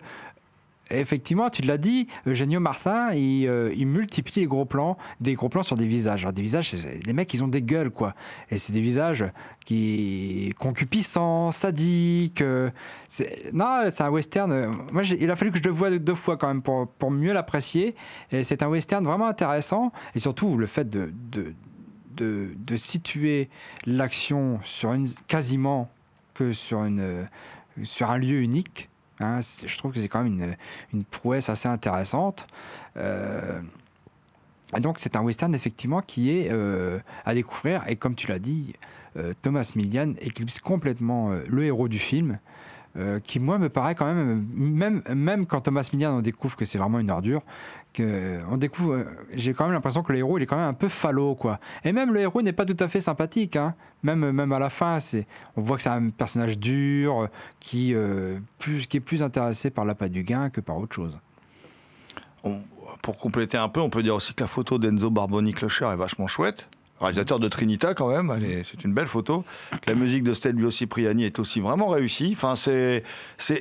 Effectivement, 0.89 1.49
tu 1.49 1.61
l'as 1.63 1.77
dit, 1.77 2.07
Eugenio 2.25 2.59
Martin, 2.59 3.11
il, 3.13 3.47
euh, 3.47 3.73
il 3.75 3.87
multiplie 3.87 4.41
les 4.41 4.47
gros 4.47 4.65
plans, 4.65 4.97
des 5.19 5.33
gros 5.33 5.49
plans 5.49 5.63
sur 5.63 5.75
des 5.75 5.85
visages. 5.85 6.21
Alors, 6.21 6.33
des 6.33 6.41
visages, 6.41 6.73
les 7.05 7.13
mecs, 7.13 7.33
ils 7.33 7.43
ont 7.43 7.47
des 7.47 7.61
gueules, 7.61 7.89
quoi. 7.91 8.15
Et 8.49 8.57
c'est 8.57 8.73
des 8.73 8.81
visages 8.81 9.25
qui 9.65 10.53
concupiscents, 10.59 11.51
sadiques. 11.51 12.41
euh, 12.41 12.69
non, 13.53 13.89
c'est 13.91 14.03
un 14.03 14.09
western. 14.09 14.51
euh, 14.51 14.71
Moi, 14.91 15.03
il 15.03 15.29
a 15.29 15.35
fallu 15.35 15.51
que 15.51 15.57
je 15.57 15.63
le 15.63 15.71
voie 15.71 15.89
deux 15.97 16.15
fois 16.15 16.37
quand 16.37 16.47
même 16.47 16.61
pour, 16.61 16.87
pour 16.87 17.11
mieux 17.11 17.33
l'apprécier. 17.33 17.95
Et 18.31 18.43
c'est 18.43 18.63
un 18.63 18.67
western 18.67 19.03
vraiment 19.03 19.27
intéressant. 19.27 19.91
Et 20.15 20.19
surtout, 20.19 20.57
le 20.57 20.67
fait 20.67 20.89
de, 20.89 21.11
de, 21.31 21.53
de, 22.15 22.49
de 22.57 22.77
situer 22.77 23.49
l'action 23.85 24.59
sur 24.63 24.93
une 24.93 25.07
quasiment 25.27 25.89
que 26.33 26.53
sur 26.53 26.83
une 26.85 27.27
sur 27.83 28.09
un 28.09 28.17
lieu 28.17 28.41
unique. 28.41 28.89
Hein, 29.19 29.39
je 29.41 29.77
trouve 29.77 29.93
que 29.93 29.99
c'est 29.99 30.07
quand 30.07 30.23
même 30.23 30.33
une, 30.33 30.55
une 30.93 31.03
prouesse 31.03 31.49
assez 31.49 31.67
intéressante. 31.67 32.47
Euh, 32.97 33.61
donc 34.79 34.99
c'est 34.99 35.15
un 35.15 35.21
western 35.21 35.53
effectivement 35.55 36.01
qui 36.01 36.31
est 36.31 36.49
euh, 36.51 36.99
à 37.25 37.33
découvrir 37.33 37.83
et 37.87 37.95
comme 37.95 38.15
tu 38.15 38.27
l'as 38.27 38.39
dit, 38.39 38.73
euh, 39.15 39.33
Thomas 39.41 39.71
Millian 39.75 40.13
éclipse 40.19 40.59
complètement 40.59 41.31
le 41.47 41.63
héros 41.63 41.87
du 41.87 41.99
film. 41.99 42.39
qui 43.23 43.39
moi 43.39 43.59
me 43.59 43.69
paraît 43.69 43.93
quand 43.93 44.11
même, 44.11 44.47
même, 44.55 45.03
même 45.13 45.45
quand 45.45 45.61
Thomas 45.61 45.87
Millian 45.93 46.17
on 46.17 46.21
découvre 46.21 46.55
que 46.55 46.65
c'est 46.65 46.79
vraiment 46.79 46.99
une 46.99 47.11
ordure, 47.11 47.43
que 47.93 48.39
on 48.49 48.57
découvre, 48.57 48.93
euh, 48.93 49.05
j'ai 49.33 49.53
quand 49.53 49.65
même 49.65 49.73
l'impression 49.73 50.03
que 50.03 50.11
le 50.13 50.19
héros 50.19 50.37
il 50.37 50.43
est 50.43 50.45
quand 50.45 50.57
même 50.57 50.67
un 50.67 50.73
peu 50.73 50.87
falot 50.87 51.35
quoi. 51.35 51.59
Et 51.83 51.91
même 51.91 52.13
le 52.13 52.19
héros 52.19 52.41
n'est 52.41 52.53
pas 52.53 52.65
tout 52.65 52.75
à 52.79 52.87
fait 52.87 53.01
sympathique, 53.01 53.55
hein. 53.55 53.75
même, 54.03 54.31
même 54.31 54.51
à 54.51 54.59
la 54.59 54.69
fin, 54.69 54.99
c'est, 54.99 55.27
on 55.55 55.61
voit 55.61 55.77
que 55.77 55.83
c'est 55.83 55.89
un 55.89 56.09
personnage 56.09 56.57
dur, 56.57 57.23
euh, 57.23 57.27
qui, 57.59 57.93
euh, 57.93 58.39
plus, 58.59 58.87
qui 58.87 58.97
est 58.97 59.01
plus 59.01 59.23
intéressé 59.23 59.69
par 59.69 59.85
l'appât 59.85 60.09
du 60.09 60.23
gain 60.23 60.49
que 60.49 60.61
par 60.61 60.77
autre 60.77 60.95
chose. 60.95 61.17
Pour 63.01 63.17
compléter 63.17 63.57
un 63.57 63.67
peu, 63.67 63.81
on 63.81 63.89
peut 63.89 64.03
dire 64.03 64.15
aussi 64.15 64.33
que 64.33 64.43
la 64.43 64.47
photo 64.47 64.77
d'Enzo 64.77 65.09
Barboni-Clocher 65.09 65.89
est 65.91 65.97
vachement 65.97 66.27
chouette. 66.27 66.69
Réalisateur 66.99 67.39
de 67.39 67.47
Trinita 67.47 67.93
quand 67.93 68.09
même, 68.09 68.39
c'est 68.63 68.83
une 68.83 68.93
belle 68.93 69.07
photo. 69.07 69.43
La 69.85 69.93
musique 69.93 70.23
de 70.23 70.33
Stelvio 70.33 70.71
Cipriani 70.71 71.25
est 71.25 71.37
aussi 71.37 71.59
vraiment 71.59 71.89
réussie. 71.89 72.31
Enfin, 72.33 72.55
c'est 72.55 73.03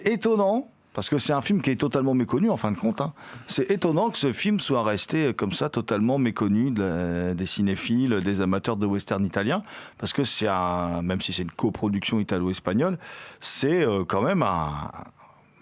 étonnant, 0.07 0.71
parce 0.97 1.11
que 1.11 1.19
c'est 1.19 1.35
un 1.35 1.43
film 1.43 1.61
qui 1.61 1.69
est 1.69 1.77
totalement 1.77 2.15
méconnu 2.15 2.49
en 2.49 2.57
fin 2.57 2.73
de 2.73 2.79
compte. 2.79 3.03
hein. 3.03 3.13
C'est 3.49 3.71
étonnant 3.71 4.09
que 4.09 4.17
ce 4.17 4.33
film 4.33 4.61
soit 4.61 4.83
resté 4.83 5.35
comme 5.35 5.53
ça, 5.53 5.69
totalement 5.69 6.17
méconnu 6.17 6.71
des 6.71 7.47
cinéphiles, 7.47 8.21
des 8.25 8.41
amateurs 8.41 8.79
de 8.79 8.87
western 8.87 9.23
italien, 9.23 9.63
parce 9.99 10.15
que 10.15 10.25
c'est 10.25 10.49
un, 10.49 11.03
même 11.03 11.21
si 11.21 11.35
c'est 11.35 11.43
une 11.43 11.51
coproduction 11.51 12.19
italo-espagnole, 12.19 12.99
c'est 13.41 13.85
euh, 13.85 14.05
quand 14.09 14.23
même 14.23 14.43
un, 14.43 14.91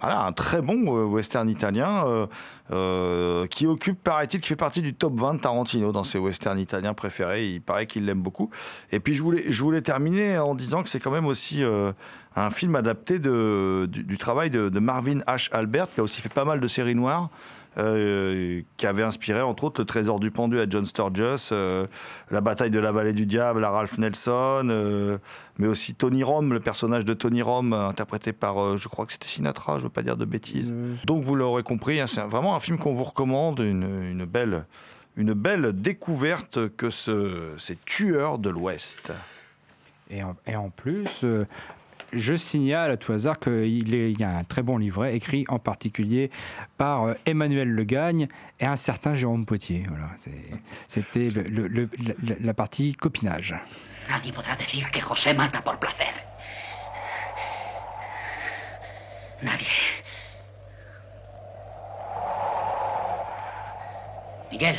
voilà, 0.05 0.27
un 0.27 0.33
très 0.33 0.61
bon 0.61 0.99
euh, 0.99 1.05
western 1.05 1.49
italien 1.49 2.05
euh, 2.07 2.27
euh, 2.73 3.47
qui 3.47 3.67
occupe, 3.67 4.03
paraît-il, 4.03 4.39
qui 4.41 4.49
fait 4.49 4.57
partie 4.57 4.83
du 4.83 4.93
top 4.93 5.19
20 5.19 5.35
de 5.35 5.39
Tarantino 5.41 5.93
dans 5.93 6.05
ses 6.05 6.19
westerns 6.19 6.59
italiens 6.59 6.93
préférés. 6.93 7.47
Il 7.47 7.63
paraît 7.63 7.87
qu'il 7.87 8.05
l'aime 8.05 8.21
beaucoup. 8.21 8.51
Et 8.93 9.01
puis 9.01 9.15
je 9.15 9.23
voulais, 9.23 9.81
terminer 9.81 10.39
en 10.39 10.55
disant 10.55 10.83
que 10.83 10.91
c'est 10.91 11.01
quand 11.01 11.11
même 11.11 11.27
aussi 11.27 11.63
un 12.37 12.51
film 12.51 12.77
adapté 12.77 13.19
du, 13.19 14.19
travail 14.19 14.51
de 14.51 14.79
Marvin 14.79 15.21
H. 15.21 15.49
Albert, 15.53 15.89
qui 15.89 16.01
a 16.01 16.03
aussi 16.03 16.21
fait 16.21 16.33
pas 16.33 16.45
mal 16.45 16.61
de 16.61 16.69
séries 16.69 16.95
noires. 16.95 17.31
Euh, 17.79 18.63
qui 18.77 18.87
avait 18.87 19.03
inspiré 19.03 19.41
entre 19.41 19.65
autres 19.65 19.81
le 19.81 19.85
trésor 19.85 20.21
du 20.21 20.31
pendu 20.31 20.61
à 20.61 20.67
John 20.69 20.85
Sturges, 20.85 21.49
euh, 21.53 21.87
la 22.31 22.41
bataille 22.41 22.71
de 22.71 22.79
la 22.79 22.93
vallée 22.93 23.13
du 23.13 23.27
diable 23.27 23.65
à 23.65 23.71
Ralph 23.71 23.99
Nelson, 23.99 24.69
euh, 24.71 25.19
mais 25.59 25.67
aussi 25.67 25.95
Tony 25.95 26.23
Rome, 26.23 26.53
le 26.53 26.61
personnage 26.61 27.05
de 27.05 27.15
Tony 27.15 27.43
Rome 27.43 27.73
interprété 27.73 28.33
par, 28.33 28.77
je 28.77 28.89
crois 28.89 29.07
que 29.07 29.13
c'était 29.13 29.29
Sinatra, 29.29 29.79
je 29.79 29.85
veux 29.85 29.91
pas 29.91 30.03
dire 30.03 30.17
de 30.17 30.25
bêtises. 30.25 30.73
Donc 31.05 31.25
vous 31.25 31.35
l'aurez 31.35 31.63
compris, 31.63 32.01
hein, 32.01 32.07
c'est 32.07 32.23
vraiment 32.23 32.55
un 32.55 32.61
film 32.61 32.79
qu'on 32.79 32.95
vous 32.95 33.05
recommande, 33.05 33.61
une, 33.61 34.03
une 34.03 34.25
belle, 34.25 34.67
une 35.17 35.33
belle 35.33 35.73
découverte 35.73 36.69
que 36.77 36.91
ce, 36.91 37.53
ces 37.59 37.77
tueurs 37.85 38.39
de 38.39 38.51
l'Ouest. 38.51 39.13
Et 40.11 40.23
en, 40.23 40.37
et 40.47 40.55
en 40.55 40.71
plus, 40.71 41.25
euh, 41.25 41.47
je 42.15 42.35
signale 42.35 42.91
à 42.91 42.97
tout 42.97 43.13
hasard 43.13 43.39
qu'il 43.39 44.19
y 44.21 44.25
a 44.25 44.37
un 44.39 44.45
très 44.45 44.63
bon 44.63 44.79
livret 44.79 45.15
écrit 45.17 45.45
en 45.49 45.59
particulier 45.59 46.31
par 46.77 47.05
euh, 47.05 47.15
Emmanuel 47.27 47.69
Le 47.69 47.85
Gagne 47.85 48.29
et 48.61 48.67
un 48.67 48.77
certain 48.77 49.15
Jérôme 49.15 49.45
Potier. 49.47 49.85
Voilà, 49.89 50.11
c'était 50.89 51.31
le- 51.31 51.89
la, 52.41 52.55
partie 52.55 52.95
copinage. 52.95 53.55
Nadie 54.09 54.33
podrá 54.33 54.57
decir 54.57 54.91
que 54.91 55.01
José. 55.01 55.35
Nadie. 59.43 59.67
Miguel. 64.53 64.77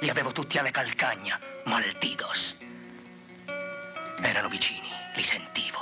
Li 0.00 0.10
avevo 0.10 0.32
tutti 0.32 0.58
alle 0.58 0.70
calcagna. 0.70 1.38
Malditos. 1.64 2.56
Erano 4.20 4.48
vicini, 4.48 4.88
li 5.14 5.22
sentivo. 5.22 5.78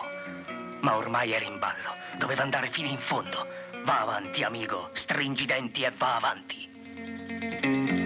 Ma 0.80 0.96
ormai 0.96 1.32
era 1.32 1.44
in 1.44 1.58
ballo. 1.58 1.96
Doveva 2.16 2.42
andare 2.42 2.70
fino 2.70 2.88
in 2.88 3.00
fondo. 3.00 3.46
Va 3.84 4.00
avanti, 4.00 4.42
amico. 4.42 4.90
Stringi 4.92 5.42
i 5.42 5.46
denti 5.46 5.82
e 5.82 5.90
va 5.90 6.16
avanti. 6.16 8.03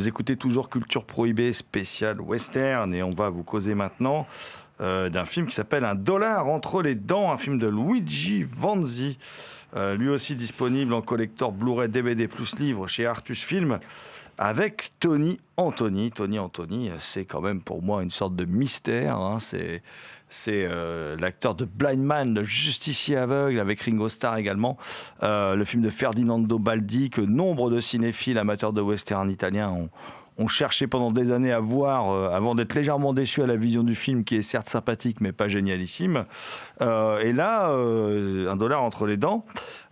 Vous 0.00 0.08
écoutez 0.08 0.38
toujours 0.38 0.70
Culture 0.70 1.04
Prohibée 1.04 1.52
spéciale 1.52 2.22
western 2.22 2.94
et 2.94 3.02
on 3.02 3.10
va 3.10 3.28
vous 3.28 3.42
causer 3.42 3.74
maintenant 3.74 4.26
euh, 4.80 5.10
d'un 5.10 5.26
film 5.26 5.46
qui 5.46 5.54
s'appelle 5.54 5.84
Un 5.84 5.94
dollar 5.94 6.48
entre 6.48 6.80
les 6.80 6.94
dents, 6.94 7.30
un 7.30 7.36
film 7.36 7.58
de 7.58 7.68
Luigi 7.68 8.42
Vanzi, 8.42 9.18
euh, 9.76 9.96
lui 9.96 10.08
aussi 10.08 10.36
disponible 10.36 10.94
en 10.94 11.02
collector 11.02 11.52
Blu-ray 11.52 11.90
DVD 11.90 12.28
plus 12.28 12.58
livre 12.58 12.88
chez 12.88 13.04
Artus 13.04 13.44
Film 13.44 13.78
avec 14.38 14.92
Tony 15.00 15.38
Anthony. 15.58 16.10
Tony 16.12 16.38
Anthony, 16.38 16.90
c'est 16.98 17.26
quand 17.26 17.42
même 17.42 17.60
pour 17.60 17.82
moi 17.82 18.02
une 18.02 18.10
sorte 18.10 18.34
de 18.34 18.46
mystère. 18.46 19.18
hein. 19.18 19.38
C'est 19.38 19.82
c'est 20.30 20.64
euh, 20.64 21.16
l'acteur 21.16 21.54
de 21.54 21.64
Blind 21.64 22.02
Man, 22.02 22.34
le 22.34 22.44
justicier 22.44 23.16
aveugle, 23.16 23.58
avec 23.60 23.80
Ringo 23.82 24.08
Starr 24.08 24.36
également. 24.36 24.78
Euh, 25.22 25.56
le 25.56 25.64
film 25.64 25.82
de 25.82 25.90
Ferdinando 25.90 26.58
Baldi, 26.58 27.10
que 27.10 27.20
nombre 27.20 27.68
de 27.70 27.80
cinéphiles 27.80 28.38
amateurs 28.38 28.72
de 28.72 28.80
western 28.80 29.28
italiens 29.30 29.70
ont, 29.70 29.90
ont 30.40 30.48
cherché 30.48 30.86
pendant 30.86 31.12
des 31.12 31.32
années 31.32 31.52
à 31.52 31.60
voir, 31.60 32.10
euh, 32.10 32.30
avant 32.30 32.54
d'être 32.54 32.74
légèrement 32.74 33.12
déçus 33.12 33.42
à 33.42 33.46
la 33.46 33.56
vision 33.56 33.82
du 33.82 33.94
film, 33.94 34.24
qui 34.24 34.36
est 34.36 34.42
certes 34.42 34.68
sympathique, 34.68 35.20
mais 35.20 35.32
pas 35.32 35.48
génialissime. 35.48 36.24
Euh, 36.80 37.18
et 37.20 37.32
là, 37.32 37.70
euh, 37.70 38.50
Un 38.50 38.56
dollar 38.56 38.82
entre 38.82 39.06
les 39.06 39.16
dents 39.16 39.44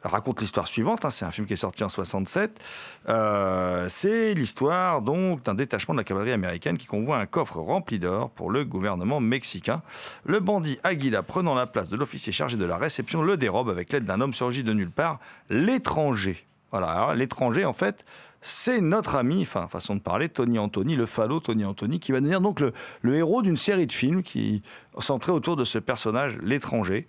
raconte 0.03 0.41
l'histoire 0.41 0.67
suivante. 0.67 1.05
hein. 1.05 1.11
c'est 1.11 1.25
un 1.25 1.31
film 1.31 1.47
qui 1.47 1.53
est 1.53 1.57
sorti 1.57 1.85
en 1.85 1.89
67. 1.89 2.61
Euh, 3.09 3.87
c'est 3.89 4.33
l'histoire 4.35 5.03
donc 5.03 5.43
d'un 5.43 5.55
détachement 5.55 5.95
de 5.95 5.99
la 5.99 6.05
cavalerie 6.05 6.33
américaine 6.33 6.79
qui 6.79 6.87
convoie 6.87 7.19
un 7.19 7.27
coffre 7.27 7.59
rempli 7.59 7.99
d'or 7.99 8.31
pour 8.31 8.51
le 8.51 8.65
gouvernement 8.65 9.21
mexicain. 9.21 9.83
Le 10.25 10.41
bandit 10.41 10.79
Aguila, 10.83 11.23
prenant 11.23 11.55
la 11.55 11.67
place 11.67 11.89
de 11.89 11.97
l'officier 11.97 12.33
chargé 12.33 12.57
de 12.57 12.65
la 12.65 12.79
réception, 12.79 13.23
le 13.23 13.37
dérobe 13.37 13.69
avec 13.69 13.93
l'aide 13.93 14.05
d'un 14.05 14.21
homme 14.21 14.35
surgi 14.35 14.63
de 14.63 14.73
nulle 14.73 14.91
part, 14.91 15.19
l'étranger. 15.51 16.47
Voilà, 16.71 17.15
l'étranger, 17.15 17.65
en 17.65 17.73
fait, 17.73 18.05
c'est 18.41 18.81
notre 18.81 19.17
ami, 19.17 19.43
enfin, 19.43 19.67
façon 19.67 19.97
de 19.97 20.01
parler, 20.01 20.29
Tony 20.29 20.59
Anthony, 20.59 20.95
le 20.95 21.07
falot 21.07 21.41
Tony 21.41 21.65
Anthony, 21.65 21.99
qui 21.99 22.13
va 22.13 22.21
devenir 22.21 22.41
donc 22.41 22.61
le, 22.61 22.73
héros 23.15 23.43
d'une 23.43 23.57
série 23.57 23.87
de 23.87 23.93
films 23.93 24.23
qui 24.23 24.63
centré 24.99 25.33
autour 25.33 25.57
de 25.57 25.65
ce 25.65 25.79
personnage, 25.79 26.39
l'étranger. 26.43 27.07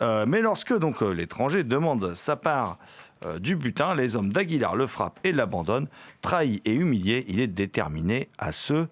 Euh, 0.00 0.24
mais 0.26 0.40
lorsque 0.40 0.76
donc 0.76 1.02
euh, 1.02 1.12
l'étranger 1.12 1.64
demande 1.64 2.14
sa 2.14 2.36
part 2.36 2.78
euh, 3.24 3.38
du 3.38 3.56
butin, 3.56 3.94
les 3.94 4.16
hommes 4.16 4.32
d'Aguilar 4.32 4.76
le 4.76 4.86
frappent 4.86 5.20
et 5.24 5.32
l'abandonnent. 5.32 5.88
Trahi 6.22 6.60
et 6.64 6.74
humilié, 6.74 7.24
il 7.28 7.40
est 7.40 7.46
déterminé 7.46 8.28
à 8.38 8.52
se 8.52 8.86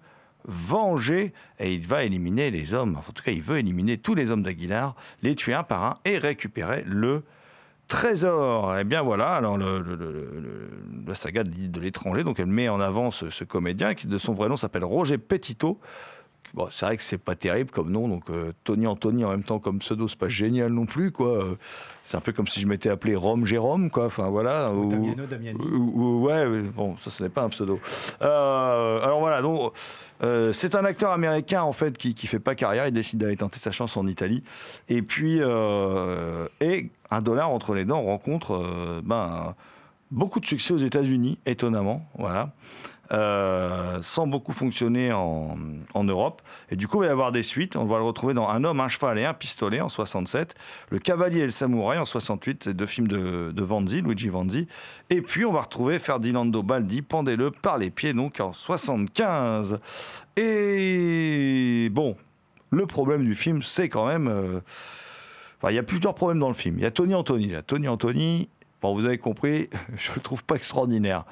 venger 0.45 1.33
et 1.59 1.73
il 1.73 1.85
va 1.85 2.03
éliminer 2.03 2.49
les 2.49 2.73
hommes, 2.73 2.95
en 2.97 3.01
tout 3.01 3.23
cas 3.23 3.31
il 3.31 3.41
veut 3.41 3.59
éliminer 3.59 3.97
tous 3.97 4.15
les 4.15 4.31
hommes 4.31 4.41
d'Aguilar, 4.41 4.95
les 5.21 5.35
tuer 5.35 5.53
un 5.53 5.63
par 5.63 5.83
un 5.83 5.97
et 6.05 6.17
récupérer 6.17 6.83
le 6.87 7.23
trésor. 7.89 8.77
Et 8.77 8.85
bien 8.85 9.01
voilà, 9.01 9.33
alors 9.33 9.57
la 9.57 11.15
saga 11.15 11.43
de, 11.43 11.67
de 11.67 11.79
l'étranger, 11.81 12.23
donc 12.23 12.39
elle 12.39 12.45
met 12.45 12.69
en 12.69 12.79
avant 12.79 13.11
ce, 13.11 13.29
ce 13.29 13.43
comédien 13.43 13.95
qui 13.95 14.07
de 14.07 14.17
son 14.17 14.31
vrai 14.31 14.47
nom 14.47 14.55
s'appelle 14.55 14.85
Roger 14.85 15.17
Petito. 15.17 15.79
Bon, 16.53 16.67
c'est 16.71 16.85
vrai 16.85 16.97
que 16.97 17.03
c'est 17.03 17.17
pas 17.19 17.35
terrible 17.35 17.69
comme 17.69 17.91
nom, 17.91 18.07
donc 18.07 18.29
euh, 18.29 18.53
Tony 18.63 18.87
Anthony 18.87 19.23
en 19.23 19.29
même 19.29 19.43
temps 19.43 19.59
comme 19.59 19.79
pseudo, 19.79 20.07
c'est 20.07 20.17
pas 20.17 20.27
génial 20.29 20.71
non 20.71 20.85
plus, 20.85 21.11
quoi. 21.11 21.27
Euh, 21.43 21.55
C'est 22.03 22.17
un 22.17 22.21
peu 22.21 22.31
comme 22.31 22.47
si 22.47 22.59
je 22.59 22.65
m'étais 22.65 22.89
appelé 22.89 23.15
Rome 23.15 23.45
Jérôme, 23.45 23.91
quoi. 23.91 24.05
Enfin 24.07 24.29
voilà. 24.29 24.71
Ou, 24.73 24.89
Damiano 24.89 25.25
Damiani. 25.27 25.59
ou- 25.59 25.91
ou- 26.01 26.25
ouais, 26.25 26.61
bon, 26.75 26.97
ça 26.97 27.11
ce 27.11 27.21
n'est 27.21 27.29
pas 27.29 27.43
un 27.43 27.49
pseudo. 27.49 27.79
Euh, 28.23 28.99
alors 29.03 29.19
voilà, 29.19 29.41
donc 29.43 29.73
euh, 30.23 30.51
c'est 30.51 30.73
un 30.75 30.85
acteur 30.85 31.11
américain 31.11 31.61
en 31.61 31.71
fait 31.71 31.97
qui 31.97 32.13
qui 32.15 32.25
fait 32.27 32.39
pas 32.39 32.55
carrière, 32.55 32.87
il 32.87 32.93
décide 32.93 33.19
d'aller 33.19 33.37
tenter 33.37 33.59
sa 33.59 33.71
chance 33.71 33.95
en 33.95 34.07
Italie, 34.07 34.43
et 34.89 35.01
puis 35.03 35.39
et 36.61 36.89
un 37.11 37.21
dollar 37.21 37.49
entre 37.51 37.73
les 37.73 37.85
dents 37.85 38.01
rencontre 38.01 39.01
ben 39.03 39.55
beaucoup 40.11 40.39
de 40.39 40.45
succès 40.47 40.73
aux 40.73 40.77
États-Unis, 40.77 41.37
étonnamment, 41.45 42.03
voilà. 42.17 42.51
Euh, 43.11 43.97
sans 44.03 44.27
beaucoup 44.27 44.51
fonctionner 44.53 45.11
en, 45.11 45.57
Europe. 46.03 46.43
Et 46.69 46.75
du 46.75 46.87
coup, 46.87 46.97
il 46.97 47.01
va 47.01 47.07
y 47.07 47.09
avoir 47.09 47.31
des 47.31 47.41
suites. 47.43 47.75
On 47.75 47.85
va 47.85 47.97
le 47.97 48.03
retrouver 48.03 48.33
dans 48.35 48.47
Un 48.47 48.63
homme, 48.63 48.79
un 48.79 48.87
cheval 48.87 49.17
et 49.17 49.25
un 49.25 49.33
pistolet 49.33 49.81
en 49.81 49.89
67, 49.89 50.55
Le 50.89 50.99
cavalier 50.99 51.39
et 51.39 51.43
le 51.45 51.49
samouraï 51.49 51.97
en 51.97 52.05
68, 52.05 52.65
c'est 52.65 52.73
deux 52.73 52.85
films 52.85 53.07
de, 53.07 53.51
de 53.51 53.63
Vanzi, 53.63 54.01
Luigi 54.01 54.29
Vanzi. 54.29 54.67
Et 55.09 55.21
puis, 55.21 55.43
on 55.43 55.51
va 55.51 55.61
retrouver 55.61 55.97
Ferdinando 55.99 56.61
Baldi, 56.63 57.01
Pendez-le 57.01 57.51
par 57.51 57.77
les 57.79 57.89
pieds, 57.89 58.13
donc 58.13 58.39
en 58.39 58.53
75. 58.53 59.79
Et 60.37 61.89
bon, 61.91 62.15
le 62.69 62.85
problème 62.85 63.23
du 63.23 63.33
film, 63.35 63.61
c'est 63.63 63.89
quand 63.89 64.07
même. 64.07 64.27
euh, 64.27 64.59
Enfin, 65.61 65.73
il 65.73 65.75
y 65.75 65.79
a 65.79 65.83
plusieurs 65.83 66.15
problèmes 66.15 66.39
dans 66.39 66.47
le 66.47 66.53
film. 66.53 66.75
Il 66.77 66.83
y 66.83 66.85
a 66.85 66.91
Tony 66.91 67.13
Anthony. 67.13 67.47
Là. 67.47 67.61
Tony 67.61 67.89
Anthony, 67.89 68.47
bon, 68.81 68.93
vous 68.93 69.05
avez 69.05 69.17
compris, 69.17 69.69
je 69.95 70.11
le 70.15 70.21
trouve 70.21 70.43
pas 70.43 70.55
extraordinaire. 70.55 71.25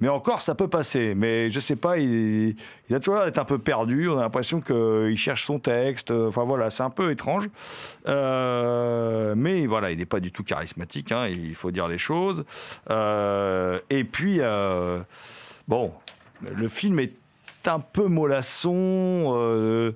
Mais 0.00 0.08
encore, 0.08 0.40
ça 0.40 0.54
peut 0.54 0.68
passer. 0.68 1.14
Mais 1.14 1.48
je 1.48 1.60
sais 1.60 1.76
pas, 1.76 1.98
il, 1.98 2.56
il 2.88 2.94
a 2.94 2.98
toujours 2.98 3.16
l'air 3.16 3.24
d'être 3.24 3.38
un 3.38 3.44
peu 3.44 3.58
perdu. 3.58 4.08
On 4.08 4.18
a 4.18 4.22
l'impression 4.22 4.60
qu'il 4.60 5.16
cherche 5.16 5.44
son 5.44 5.58
texte. 5.58 6.10
Enfin 6.10 6.44
voilà, 6.44 6.70
c'est 6.70 6.82
un 6.82 6.90
peu 6.90 7.10
étrange. 7.10 7.48
Euh, 8.08 9.34
mais 9.36 9.66
voilà, 9.66 9.90
il 9.90 9.98
n'est 9.98 10.06
pas 10.06 10.20
du 10.20 10.32
tout 10.32 10.44
charismatique. 10.44 11.12
hein, 11.12 11.26
il 11.28 11.54
faut 11.54 11.70
dire 11.70 11.88
les 11.88 11.98
choses. 11.98 12.44
Euh, 12.90 13.80
et 13.90 14.04
puis, 14.04 14.38
euh, 14.40 15.00
bon, 15.68 15.92
le 16.42 16.68
film 16.68 16.98
est 17.00 17.12
un 17.66 17.80
peu 17.80 18.06
mollasson. 18.06 19.92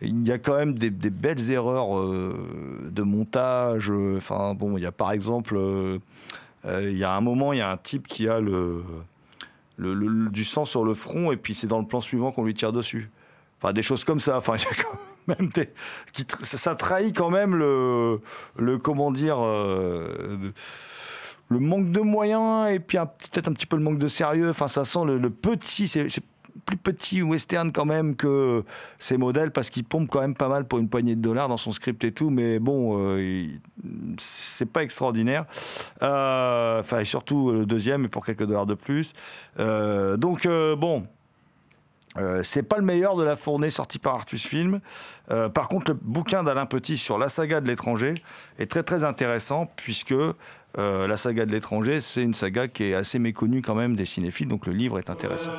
Il 0.00 0.26
y 0.26 0.32
a 0.32 0.38
quand 0.38 0.54
même 0.56 0.78
des, 0.78 0.90
belles 0.90 1.50
erreurs 1.50 1.98
euh, 1.98 2.88
de 2.90 3.02
montage. 3.02 3.90
euh, 3.90 4.16
Enfin, 4.16 4.54
bon, 4.54 4.76
il 4.76 4.82
y 4.82 4.86
a 4.86 4.92
par 4.92 5.12
exemple, 5.12 5.56
euh, 5.56 5.98
il 6.64 6.96
y 6.98 7.04
a 7.04 7.12
un 7.12 7.20
moment, 7.20 7.52
il 7.52 7.58
y 7.58 7.62
a 7.62 7.70
un 7.70 7.76
type 7.76 8.06
qui 8.06 8.28
a 8.28 8.40
le, 8.40 8.82
le- 9.76 10.28
du 10.30 10.44
sang 10.44 10.64
sur 10.64 10.84
le 10.84 10.94
front 10.94 11.32
et 11.32 11.36
puis 11.36 11.54
c'est 11.54 11.66
dans 11.66 11.80
le 11.80 11.86
plan 11.86 12.00
suivant 12.00 12.30
qu'on 12.32 12.44
lui 12.44 12.54
tire 12.54 12.72
dessus. 12.72 13.10
Enfin, 13.60 13.72
des 13.72 13.82
choses 13.82 14.04
comme 14.04 14.20
ça. 14.20 14.36
Enfin, 14.38 14.54
il 14.56 14.62
y 14.62 14.66
a 14.66 14.82
quand 14.82 14.98
même 15.38 15.48
des- 15.48 15.70
qui 16.12 16.24
ça, 16.42 16.74
trahit 16.74 17.16
quand 17.16 17.30
même 17.30 17.54
le, 17.56 18.20
le 18.56 18.78
comment 18.78 19.10
dire. 19.10 19.38
le 21.50 21.60
manque 21.60 21.90
de 21.90 22.00
moyens 22.00 22.70
et 22.70 22.78
puis 22.78 22.98
peut-être 22.98 23.48
un 23.48 23.52
petit 23.52 23.66
peu 23.66 23.76
le 23.76 23.82
manque 23.82 23.98
de 23.98 24.06
sérieux. 24.08 24.50
Enfin, 24.50 24.68
ça 24.68 24.84
sent 24.84 25.04
le, 25.06 25.30
petit, 25.30 25.88
c'est 25.88 26.06
plus 26.64 26.76
petit 26.76 27.22
western 27.22 27.72
quand 27.72 27.84
même 27.84 28.16
que 28.16 28.64
ces 28.98 29.16
modèles 29.16 29.50
parce 29.50 29.70
qu'il 29.70 29.84
pompe 29.84 30.08
quand 30.10 30.20
même 30.20 30.34
pas 30.34 30.48
mal 30.48 30.66
pour 30.66 30.78
une 30.78 30.88
poignée 30.88 31.16
de 31.16 31.20
dollars 31.20 31.48
dans 31.48 31.56
son 31.56 31.72
script 31.72 32.02
et 32.04 32.12
tout, 32.12 32.30
mais 32.30 32.58
bon, 32.58 32.98
euh, 32.98 33.46
c'est 34.18 34.70
pas 34.70 34.82
extraordinaire. 34.82 35.44
Euh, 36.02 36.80
Enfin, 36.80 37.00
et 37.00 37.04
surtout 37.04 37.52
le 37.52 37.66
deuxième, 37.66 38.04
et 38.04 38.08
pour 38.08 38.24
quelques 38.24 38.46
dollars 38.46 38.66
de 38.66 38.74
plus. 38.74 39.12
Euh, 39.58 40.16
donc, 40.16 40.46
euh, 40.46 40.76
bon. 40.76 41.06
Euh, 42.16 42.42
c'est 42.42 42.62
pas 42.62 42.76
le 42.76 42.84
meilleur 42.84 43.16
de 43.16 43.22
la 43.22 43.36
fournée 43.36 43.70
sortie 43.70 43.98
par 43.98 44.14
Artus 44.14 44.46
Film. 44.46 44.80
Euh, 45.30 45.48
par 45.48 45.68
contre, 45.68 45.90
le 45.90 45.98
bouquin 46.00 46.42
d'Alain 46.42 46.66
Petit 46.66 46.96
sur 46.96 47.18
la 47.18 47.28
saga 47.28 47.60
de 47.60 47.66
l'étranger 47.66 48.14
est 48.58 48.70
très 48.70 48.82
très 48.82 49.04
intéressant 49.04 49.70
puisque 49.76 50.12
euh, 50.12 51.06
la 51.06 51.16
saga 51.16 51.46
de 51.46 51.52
l'étranger, 51.52 52.00
c'est 52.00 52.22
une 52.22 52.34
saga 52.34 52.68
qui 52.68 52.84
est 52.84 52.94
assez 52.94 53.18
méconnue 53.18 53.62
quand 53.62 53.74
même 53.74 53.96
des 53.96 54.04
cinéphiles, 54.04 54.48
donc 54.48 54.66
le 54.66 54.72
livre 54.72 54.98
est 54.98 55.10
intéressant. 55.10 55.52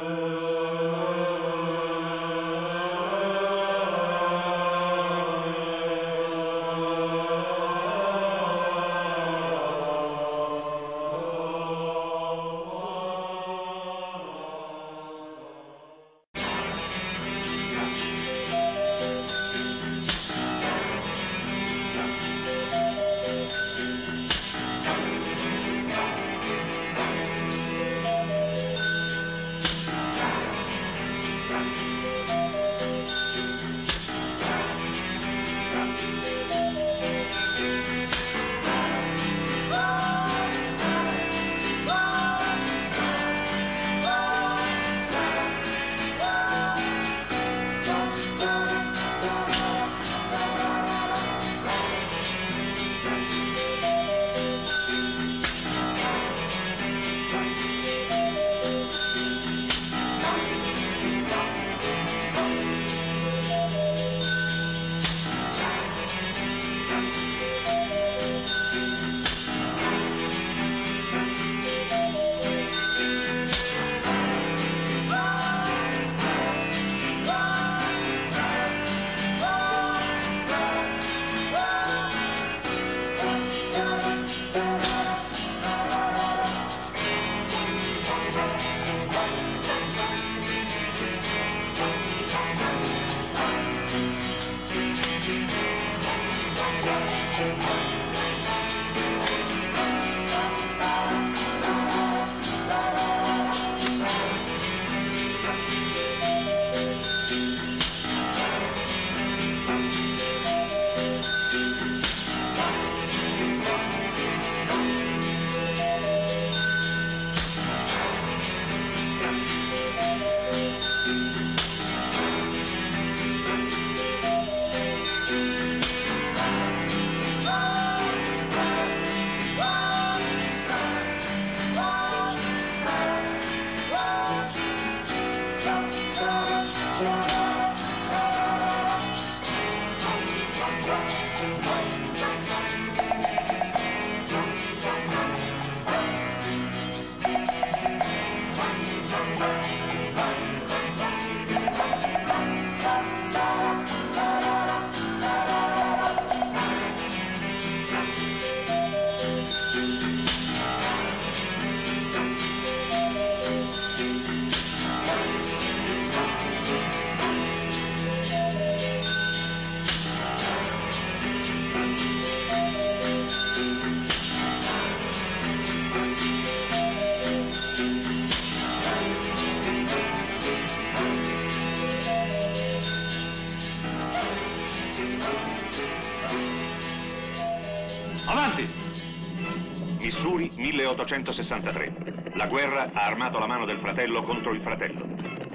1863. 191.03 192.33
La 192.33 192.47
guerra 192.47 192.89
ha 192.91 193.05
armato 193.05 193.39
la 193.39 193.47
mano 193.47 193.65
del 193.65 193.77
fratello 193.77 194.23
contro 194.23 194.51
il 194.51 194.61
fratello. 194.61 195.05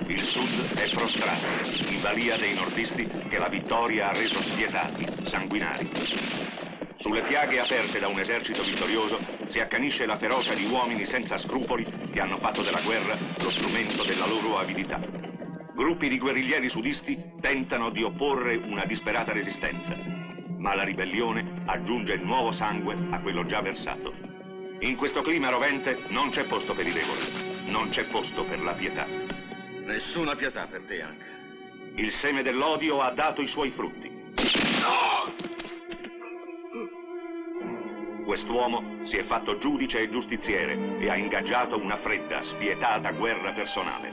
Il 0.07 0.21
sud 0.21 0.73
è 0.75 0.91
prostrato, 0.91 1.47
in 1.89 2.01
balia 2.01 2.37
dei 2.37 2.55
nordisti 2.55 3.07
che 3.29 3.39
la 3.39 3.49
vittoria 3.49 4.09
ha 4.09 4.13
reso 4.13 4.41
spietati, 4.43 5.07
sanguinari. 5.25 5.91
Sulle 6.97 7.23
piaghe 7.25 7.61
aperte 7.61 7.99
da 7.99 8.09
un 8.09 8.19
esercito 8.19 8.63
vittorioso 8.63 9.19
si 9.49 9.61
accanisce 9.61 10.07
la 10.07 10.17
ferocia 10.17 10.55
di 10.55 10.65
uomini 10.65 11.05
senza 11.07 11.37
scrupoli 11.37 11.85
che 12.11 12.21
hanno 12.21 12.39
fatto 12.39 12.63
della 12.63 12.81
guerra 12.81 13.19
lo 13.37 13.51
strumento 13.51 14.05
della 14.05 14.27
loro 14.27 14.59
avidità. 14.59 14.99
Gruppi 15.75 16.09
di 16.09 16.19
guerriglieri 16.19 16.69
sudisti 16.71 17.33
tentano 17.41 17.91
di 17.91 18.03
opporre 18.03 18.57
una 18.57 18.87
disperata 18.87 19.33
resistenza, 19.33 19.95
ma 20.57 20.75
la 20.75 20.85
ribellione 20.85 21.63
aggiunge 21.67 22.17
nuovo 22.17 22.53
sangue 22.53 22.97
a 23.11 23.21
quello 23.21 23.45
già 23.45 23.61
versato. 23.61 24.34
In 24.85 24.97
questo 24.97 25.23
clima 25.23 25.49
rovente 25.49 26.05
non 26.09 26.29
c'è 26.29 26.45
posto 26.45 26.75
per 26.75 26.87
i 26.87 26.93
deboli, 26.93 27.71
non 27.71 27.89
c'è 27.89 28.05
posto 28.09 28.45
per 28.45 28.61
la 28.61 28.75
pietà. 28.75 29.07
Nessuna 29.07 30.37
pietà 30.37 30.67
per 30.67 30.83
te, 30.83 31.01
anche. 31.01 31.25
Il 31.95 32.13
seme 32.13 32.43
dell'odio 32.43 33.01
ha 33.01 33.11
dato 33.13 33.41
i 33.41 33.49
suoi 33.49 33.71
frutti. 33.71 34.13
Quest'uomo 38.27 39.07
si 39.07 39.17
è 39.17 39.25
fatto 39.25 39.57
giudice 39.57 40.01
e 40.01 40.11
giustiziere 40.11 40.99
e 40.99 41.09
ha 41.09 41.17
ingaggiato 41.17 41.79
una 41.79 41.97
fredda, 41.97 42.43
spietata 42.43 43.11
guerra 43.13 43.53
personale. 43.53 44.13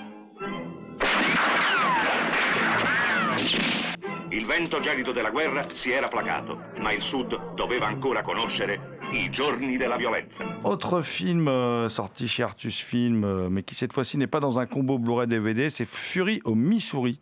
Il 4.30 4.46
vento 4.46 4.80
gelido 4.80 5.12
della 5.12 5.32
guerra 5.32 5.68
si 5.74 5.92
era 5.92 6.08
placato, 6.08 6.72
ma 6.78 6.94
il 6.94 7.02
Sud 7.02 7.56
doveva 7.56 7.88
ancora 7.88 8.22
conoscere 8.22 9.00
Autre 10.64 11.02
film 11.02 11.48
euh, 11.48 11.90
sorti 11.90 12.28
chez 12.28 12.44
Artus 12.44 12.80
Film, 12.80 13.24
euh, 13.24 13.50
mais 13.50 13.64
qui 13.64 13.76
cette 13.76 13.94
fois-ci 13.94 14.18
n'est 14.18 14.28
pas 14.28 14.40
dans 14.40 14.60
un 14.60 14.66
combo 14.66 14.98
Blu-ray 14.98 15.28
DVD, 15.28 15.70
c'est 15.70 15.86
Fury 15.86 16.42
au 16.46 16.56
Missouri, 16.56 17.20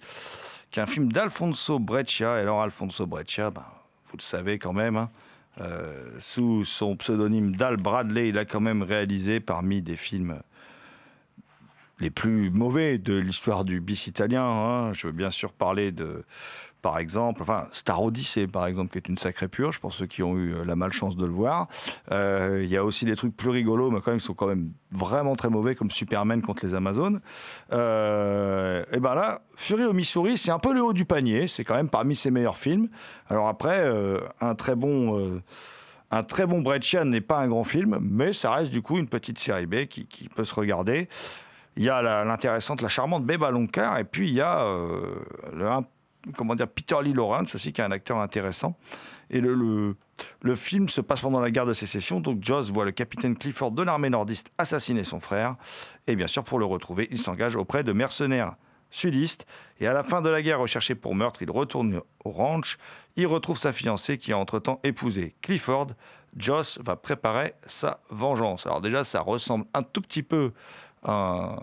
qui 0.72 0.80
est 0.80 0.84
un 0.84 0.88
film 0.88 1.12
d'Alfonso 1.12 1.80
Breccia. 1.80 2.38
Et 2.38 2.42
alors 2.42 2.62
Alfonso 2.62 3.06
Breccia, 3.06 3.50
ben, 3.50 3.66
vous 4.06 4.18
le 4.18 4.24
savez 4.24 4.60
quand 4.60 4.74
même, 4.74 4.98
hein, 4.98 5.10
euh, 5.62 6.12
sous 6.20 6.64
son 6.64 6.96
pseudonyme 6.96 7.56
d'Al 7.56 7.78
Bradley, 7.78 8.30
il 8.30 8.38
a 8.38 8.46
quand 8.46 8.62
même 8.62 8.84
réalisé 8.84 9.40
parmi 9.40 9.82
des 9.82 9.98
films 9.98 10.40
les 12.00 12.10
plus 12.10 12.50
mauvais 12.50 12.98
de 12.98 13.16
l'histoire 13.16 13.66
du 13.66 13.82
bis 13.82 14.08
italien. 14.08 14.44
hein. 14.44 14.94
Je 14.94 15.08
veux 15.08 15.14
bien 15.14 15.30
sûr 15.30 15.52
parler 15.52 15.92
de, 15.92 16.24
par 16.82 16.98
exemple, 16.98 17.42
enfin 17.42 17.68
Star 17.72 18.02
Odyssey, 18.02 18.48
par 18.48 18.66
exemple, 18.66 18.92
qui 18.92 18.98
est 18.98 19.10
une 19.10 19.18
sacrée 19.18 19.48
purge 19.48 19.80
pour 19.80 19.94
ceux 19.94 20.06
qui 20.06 20.24
ont 20.24 20.38
eu 20.38 20.54
euh, 20.54 20.64
la 20.64 20.76
malchance 20.76 21.18
de 21.18 21.26
le 21.26 21.32
voir. 21.32 21.68
Euh, 22.12 22.62
Il 22.64 22.70
y 22.70 22.78
a 22.78 22.86
aussi 22.86 23.06
des 23.06 23.16
trucs 23.16 23.36
plus 23.36 23.50
rigolos, 23.50 23.92
mais 23.92 24.00
quand 24.00 24.12
même, 24.12 24.20
qui 24.20 24.26
sont 24.26 24.34
quand 24.34 24.48
même 24.48 24.72
vraiment 24.92 25.36
très 25.36 25.50
mauvais, 25.50 25.76
comme 25.76 25.92
Superman 25.92 26.42
contre 26.42 26.66
les 26.66 26.74
Amazones. 26.74 27.20
Euh, 27.74 28.84
et 28.94 29.00
ben 29.00 29.14
là, 29.14 29.42
Fury 29.56 29.86
au 29.86 29.94
Missouri, 29.94 30.38
c'est 30.38 30.52
un 30.52 30.60
peu 30.60 30.74
le 30.74 30.82
haut 30.82 30.94
du 30.94 31.06
panier. 31.06 31.48
C'est 31.48 31.66
quand 31.66 31.76
même 31.76 31.90
parmi 31.90 32.16
ses 32.16 32.32
meilleurs 32.32 32.58
films. 32.58 32.88
Alors 33.30 33.48
après, 33.48 33.86
un 34.40 34.56
très 34.56 34.76
bon. 34.76 35.42
un 36.12 36.24
très 36.24 36.46
bon 36.46 36.64
n'est 37.06 37.22
pas 37.22 37.40
un 37.40 37.48
grand 37.48 37.64
film, 37.64 38.00
mais 38.02 38.34
ça 38.34 38.52
reste 38.52 38.72
du 38.72 38.82
coup 38.82 38.98
une 38.98 39.08
petite 39.08 39.38
série 39.38 39.66
B 39.66 39.86
qui, 39.86 40.30
peut 40.34 40.46
se 40.46 40.56
regarder. 40.56 41.10
Il 41.76 41.84
y 41.84 41.90
a 41.90 42.02
l'intéressante, 42.24 42.82
la 42.82 42.90
charmante 42.90 43.26
Beba 43.26 43.52
Loncar, 43.52 44.00
et 44.00 44.04
puis 44.06 44.30
il 44.30 44.34
y 44.34 44.42
a 44.42 44.64
le, 45.54 45.68
comment 46.36 46.56
dire, 46.56 46.68
Peter 46.68 46.96
Lee 47.02 47.14
Lawrence 47.14 47.56
aussi, 47.56 47.74
qui 47.74 47.82
est 47.82 47.84
un 47.84 47.92
acteur 47.92 48.18
intéressant. 48.18 48.78
Et 49.30 49.42
le, 49.42 49.96
film 50.56 50.90
se 50.90 51.02
passe 51.02 51.22
pendant 51.22 51.40
la 51.40 51.52
guerre 51.52 51.66
de 51.66 51.74
sécession, 51.74 52.20
donc 52.20 52.44
Joss 52.44 52.72
voit 52.72 52.86
le 52.86 52.92
capitaine 52.92 53.38
Clifford 53.38 53.72
de 53.72 53.84
l'armée 53.84 54.10
nordiste 54.10 54.52
assassiner 54.58 55.04
son 55.04 55.20
frère, 55.20 55.56
et 56.08 56.16
bien 56.16 56.28
sûr 56.28 56.44
pour 56.44 56.60
le 56.60 56.66
retrouver, 56.66 57.08
il 57.12 57.20
s'engage 57.20 57.56
auprès 57.56 57.84
de 57.84 57.94
mercenaires 57.94 58.56
sudistes, 58.90 59.46
et 59.80 59.88
à 59.88 59.94
la 59.94 60.02
fin 60.02 60.22
de 60.22 60.30
la 60.30 60.42
guerre 60.42 60.60
recherché 60.60 60.96
pour 60.96 61.14
meurtre, 61.14 61.44
il 61.44 61.52
retourne 61.52 62.02
au 62.26 62.32
ranch, 62.32 62.78
il 63.18 63.28
retrouve 63.28 63.58
sa 63.58 63.72
fiancée 63.72 64.18
qui 64.18 64.32
a 64.32 64.38
entre-temps 64.38 64.80
épousé 64.84 65.36
Clifford, 65.42 65.90
Joss 66.36 66.80
va 66.82 66.96
préparer 66.96 67.54
sa 67.66 68.02
vengeance. 68.10 68.66
Alors 68.66 68.82
déjà, 68.82 69.04
ça 69.04 69.22
ressemble 69.22 69.66
un 69.74 69.84
tout 69.84 70.02
petit 70.02 70.24
peu 70.24 70.54
à, 71.04 71.58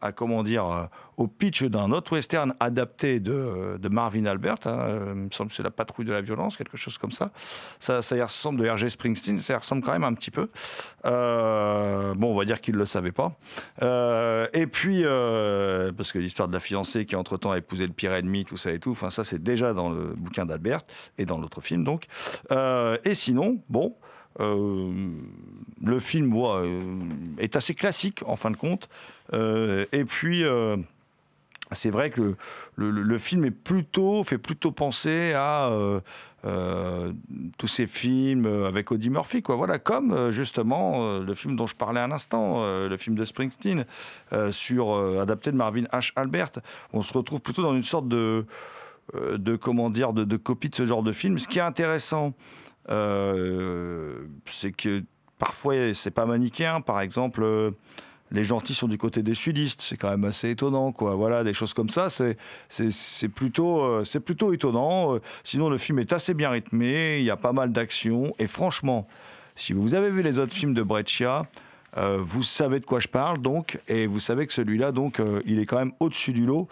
à, 0.00 0.12
comment 0.12 0.42
dire, 0.42 0.66
euh, 0.66 0.84
au 1.16 1.26
pitch 1.26 1.64
d'un 1.64 1.90
autre 1.92 2.12
western 2.12 2.54
adapté 2.60 3.20
de, 3.20 3.78
de 3.80 3.88
Marvin 3.88 4.26
Albert. 4.26 4.58
hein. 4.66 4.78
Euh, 4.80 5.12
Il 5.14 5.22
me 5.22 5.30
semble 5.30 5.50
que 5.50 5.56
c'est 5.56 5.62
La 5.62 5.70
patrouille 5.70 6.04
de 6.04 6.12
la 6.12 6.20
violence, 6.20 6.56
quelque 6.56 6.76
chose 6.76 6.98
comme 6.98 7.12
ça. 7.12 7.30
Ça, 7.80 8.00
y 8.16 8.22
ressemble 8.22 8.60
de 8.60 8.68
R.G. 8.68 8.90
Springsteen, 8.90 9.40
ça 9.40 9.54
y 9.54 9.56
ressemble 9.56 9.82
quand 9.82 9.92
même 9.92 10.04
un 10.04 10.14
petit 10.14 10.30
peu. 10.30 10.48
Euh, 11.04 12.14
bon, 12.14 12.32
on 12.32 12.38
va 12.38 12.44
dire 12.44 12.60
qu'il 12.60 12.74
ne 12.74 12.80
le 12.80 12.86
savait 12.86 13.12
pas. 13.12 13.32
Euh, 13.82 14.46
et 14.52 14.66
puis, 14.66 15.02
euh, 15.04 15.92
parce 15.92 16.12
que 16.12 16.18
l'histoire 16.18 16.48
de 16.48 16.52
la 16.52 16.60
fiancée 16.60 17.06
qui 17.06 17.16
entre-temps 17.16 17.52
a 17.52 17.58
épousé 17.58 17.86
le 17.86 17.92
pire 17.92 18.12
ennemi, 18.12 18.44
tout 18.44 18.56
ça 18.56 18.70
et 18.72 18.78
tout, 18.78 18.94
ça 19.10 19.24
c'est 19.24 19.42
déjà 19.42 19.72
dans 19.72 19.88
le 19.88 20.14
bouquin 20.16 20.46
d'Albert 20.46 20.80
et 21.18 21.24
dans 21.26 21.38
l'autre 21.38 21.60
film 21.60 21.84
donc. 21.84 22.04
Euh, 22.50 22.96
et 23.04 23.14
sinon, 23.14 23.58
bon, 23.68 23.96
euh, 24.40 24.92
le 25.82 25.98
film 25.98 26.34
ouais, 26.34 26.48
euh, 26.48 26.98
est 27.38 27.56
assez 27.56 27.74
classique 27.74 28.22
en 28.26 28.36
fin 28.36 28.50
de 28.50 28.56
compte. 28.56 28.88
Euh, 29.32 29.86
et 29.92 30.04
puis. 30.04 30.44
c'est 31.72 31.90
vrai 31.90 32.10
que 32.10 32.36
le, 32.76 33.18
film 33.18 33.44
est 33.44 33.50
plutôt, 33.50 34.22
fait 34.22 34.38
plutôt 34.38 34.70
penser 34.70 35.32
à 35.34 35.70
tous 37.58 37.66
ces 37.66 37.88
films 37.88 38.46
avec 38.46 38.92
Audie 38.92 39.10
Murphy. 39.10 39.42
Voilà, 39.44 39.80
comme 39.80 40.30
justement 40.30 41.18
le 41.18 41.34
film 41.34 41.56
dont 41.56 41.66
je 41.66 41.74
parlais 41.74 42.00
un 42.00 42.12
instant, 42.12 42.58
euh, 42.58 42.88
le 42.88 42.96
film 42.96 43.16
de 43.16 43.24
Springsteen, 43.24 43.84
sur 44.50 44.94
adapté 45.20 45.50
de 45.50 45.56
Marvin 45.56 45.84
H. 45.92 46.12
Albert. 46.14 46.52
On 46.92 47.02
se 47.02 47.12
retrouve 47.12 47.40
plutôt 47.40 47.62
dans 47.62 47.74
une 47.74 47.82
sorte 47.82 48.06
de, 48.06 48.46
de 49.14 49.56
comment 49.56 49.90
dire, 49.90 50.12
de, 50.12 50.36
copie 50.36 50.68
de 50.68 50.76
ce 50.76 50.86
genre 50.86 51.02
de 51.02 51.12
film. 51.12 51.36
Ce 51.38 51.48
qui 51.48 51.58
est 51.58 51.62
intéressant, 51.62 52.32
c'est 52.88 54.72
que 54.72 55.02
parfois 55.38 55.94
c'est 55.94 56.10
pas 56.10 56.26
manichéen. 56.26 56.80
Par 56.80 57.00
exemple. 57.00 57.42
euh, 57.42 57.70
les 58.32 58.42
gentils 58.44 58.74
sont 58.74 58.88
du 58.88 58.98
côté 58.98 59.22
des 59.22 59.34
sudistes, 59.34 59.80
c'est 59.82 59.96
quand 59.96 60.10
même 60.10 60.24
assez 60.24 60.50
étonnant, 60.50 60.90
quoi. 60.90 61.14
Voilà, 61.14 61.44
des 61.44 61.54
choses 61.54 61.74
comme 61.74 61.90
ça, 61.90 62.10
c'est 62.10 62.36
c'est 62.68 63.28
plutôt 63.28 63.82
euh, 63.82 64.04
c'est 64.04 64.20
plutôt 64.20 64.52
étonnant. 64.52 65.14
Euh, 65.14 65.20
Sinon, 65.44 65.70
le 65.70 65.78
film 65.78 66.00
est 66.00 66.12
assez 66.12 66.34
bien 66.34 66.50
rythmé, 66.50 67.18
il 67.18 67.24
y 67.24 67.30
a 67.30 67.36
pas 67.36 67.52
mal 67.52 67.72
d'action 67.72 68.34
et 68.38 68.46
franchement, 68.48 69.06
si 69.54 69.72
vous 69.72 69.94
avez 69.94 70.10
vu 70.10 70.22
les 70.22 70.38
autres 70.38 70.52
films 70.52 70.74
de 70.74 70.82
Breccia, 70.82 71.46
euh, 71.96 72.18
vous 72.20 72.42
savez 72.42 72.80
de 72.80 72.84
quoi 72.84 72.98
je 73.00 73.08
parle, 73.08 73.38
donc, 73.40 73.80
et 73.88 74.06
vous 74.06 74.20
savez 74.20 74.46
que 74.46 74.52
celui-là, 74.52 74.92
donc, 74.92 75.20
euh, 75.20 75.40
il 75.46 75.58
est 75.60 75.64
quand 75.66 75.78
même 75.78 75.92
au-dessus 76.00 76.32
du 76.32 76.44
lot. 76.44 76.68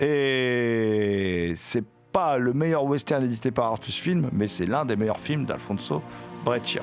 Et 0.00 1.54
c'est 1.56 1.84
pas 2.16 2.38
le 2.38 2.54
meilleur 2.54 2.84
western 2.84 3.22
édité 3.22 3.50
par 3.50 3.66
Artus 3.72 3.94
Film, 3.94 4.30
mais 4.32 4.48
c'est 4.48 4.64
l'un 4.64 4.86
des 4.86 4.96
meilleurs 4.96 5.20
films 5.20 5.44
d'Alfonso 5.44 6.00
Breccia. 6.46 6.80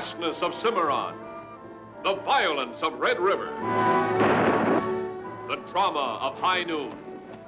Vastness 0.00 0.40
of 0.42 0.54
Cimarron, 0.54 1.14
the 2.02 2.14
violence 2.24 2.82
of 2.82 2.94
Red 2.94 3.20
River, 3.20 3.50
the 5.46 5.56
drama 5.70 6.18
of 6.22 6.38
High 6.38 6.64
Noon, 6.64 6.96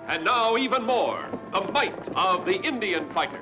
and 0.07 0.23
now 0.23 0.59
even 0.59 0.83
more, 0.83 1.25
the 1.55 1.63
might 1.73 2.09
of 2.15 2.45
the 2.45 2.61
Indian 2.61 3.09
fighter. 3.15 3.41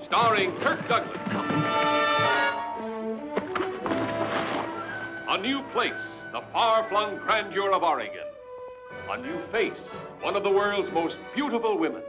Starring 0.00 0.56
Kirk 0.56 0.80
Douglas. 0.88 1.14
A 5.28 5.36
new 5.36 5.60
place, 5.74 5.92
the 6.32 6.40
far-flung 6.54 7.18
grandeur 7.18 7.70
of 7.70 7.82
Oregon. 7.82 8.28
A 9.10 9.18
new 9.18 9.38
face, 9.52 9.76
one 10.22 10.36
of 10.36 10.42
the 10.42 10.50
world's 10.50 10.90
most 10.90 11.18
beautiful 11.34 11.76
women, 11.76 12.02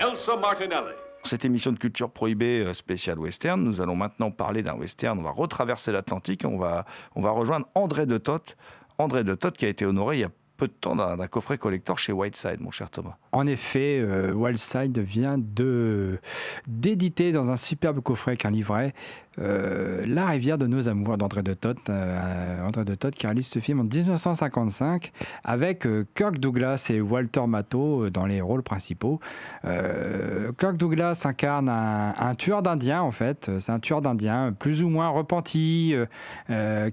Elsa 0.00 0.36
Martinelli. 0.36 0.96
Cette 1.22 1.44
émission 1.44 1.70
de 1.70 1.78
culture 1.78 2.10
prohibée 2.10 2.64
euh, 2.64 2.74
spéciale 2.74 3.18
western, 3.18 3.62
nous 3.62 3.80
allons 3.80 3.94
maintenant 3.94 4.30
parler 4.30 4.62
d'un 4.62 4.74
western. 4.74 5.18
On 5.18 5.22
va 5.22 5.30
retraverser 5.30 5.92
l'Atlantique 5.92 6.44
on 6.44 6.56
va, 6.56 6.86
on 7.14 7.22
va 7.22 7.30
rejoindre 7.30 7.66
André 7.74 8.06
de 8.06 8.18
Toth. 8.18 8.56
André 8.98 9.22
de 9.22 9.34
Toth 9.34 9.56
qui 9.56 9.66
a 9.66 9.68
été 9.68 9.84
honoré 9.84 10.16
il 10.16 10.20
y 10.20 10.24
a 10.24 10.30
peu 10.60 10.68
de 10.68 10.72
temps 10.78 10.94
d'un 10.94 11.26
coffret 11.26 11.56
collector 11.56 11.98
chez 11.98 12.12
Whiteside, 12.12 12.60
mon 12.60 12.70
cher 12.70 12.90
Thomas. 12.90 13.16
En 13.32 13.46
effet, 13.46 13.98
euh, 13.98 14.34
Wildside 14.34 14.98
vient 14.98 15.38
de 15.38 16.18
d'éditer 16.66 17.32
dans 17.32 17.50
un 17.50 17.56
superbe 17.56 18.00
coffret 18.00 18.32
avec 18.32 18.44
un 18.44 18.50
livret 18.50 18.92
euh, 19.38 20.04
La 20.06 20.26
rivière 20.26 20.58
de 20.58 20.66
nos 20.66 20.86
amours 20.86 21.16
d'André 21.16 21.42
de 21.42 21.54
Toth. 21.54 21.88
euh, 21.88 22.66
André 22.66 22.84
de 22.84 22.94
Toth 22.94 23.14
qui 23.14 23.26
réalise 23.26 23.46
ce 23.46 23.58
film 23.58 23.80
en 23.80 23.84
1955 23.84 25.12
avec 25.44 25.86
euh, 25.86 26.06
Kirk 26.14 26.36
Douglas 26.38 26.88
et 26.90 27.00
Walter 27.00 27.46
Matthau 27.46 28.10
dans 28.10 28.26
les 28.26 28.42
rôles 28.42 28.62
principaux. 28.62 29.18
Kirk 29.64 30.76
Douglas 30.76 31.22
incarne 31.24 31.70
un, 31.70 32.14
un 32.18 32.34
tueur 32.34 32.60
d'Indiens 32.60 33.00
en 33.00 33.12
fait. 33.12 33.50
C'est 33.58 33.72
un 33.72 33.80
tueur 33.80 34.02
d'Indiens 34.02 34.52
plus 34.52 34.82
ou 34.82 34.90
moins 34.90 35.08
repenti, 35.08 35.94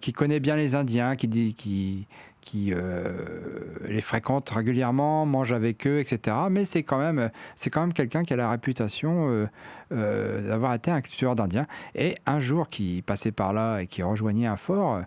qui 0.01 0.13
connaît 0.13 0.39
bien 0.39 0.55
les 0.55 0.76
Indiens, 0.76 1.18
qui 1.18 1.28
dit 1.28 1.53
qui 1.53 2.07
qui 2.47 2.71
euh, 2.73 3.11
les 3.89 3.99
fréquente 3.99 4.49
régulièrement, 4.49 5.25
mange 5.25 5.51
avec 5.51 5.85
eux, 5.85 5.99
etc. 5.99 6.37
Mais 6.49 6.63
c'est 6.63 6.81
quand 6.81 6.97
même, 6.97 7.29
c'est 7.55 7.69
quand 7.69 7.81
même 7.81 7.91
quelqu'un 7.91 8.23
qui 8.23 8.31
a 8.31 8.37
la 8.37 8.49
réputation 8.49 9.27
euh, 9.29 9.47
euh, 9.91 10.47
d'avoir 10.47 10.73
été 10.73 10.89
un 10.89 11.01
tueur 11.01 11.35
d'Indiens. 11.35 11.67
Et 11.93 12.15
un 12.25 12.39
jour, 12.39 12.69
qui 12.69 13.01
passait 13.01 13.33
par 13.33 13.51
là 13.51 13.79
et 13.79 13.87
qui 13.87 14.01
rejoignait 14.01 14.47
un 14.47 14.55
fort, 14.55 15.01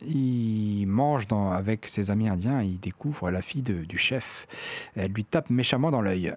il 0.00 0.86
mange 0.88 1.26
avec 1.52 1.86
ses 1.86 2.10
amis 2.10 2.28
indiens, 2.28 2.60
il 2.60 2.80
découvre 2.80 3.30
la 3.30 3.40
fille 3.40 3.62
du 3.62 3.98
chef. 3.98 4.48
Elle 4.96 5.12
lui 5.12 5.24
tape 5.24 5.50
méchamment 5.50 5.92
dans 5.92 6.00
l'œil. 6.00 6.34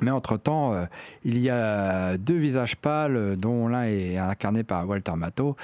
Mais 0.00 0.10
entre-temps, 0.10 0.72
euh, 0.72 0.84
il 1.24 1.38
y 1.38 1.50
a 1.50 2.16
deux 2.16 2.36
visages 2.36 2.76
pâles, 2.76 3.36
dont 3.36 3.68
l'un 3.68 3.84
est 3.84 4.16
incarné 4.16 4.62
par 4.62 4.88
Walter 4.88 5.12
Matthau. 5.16 5.56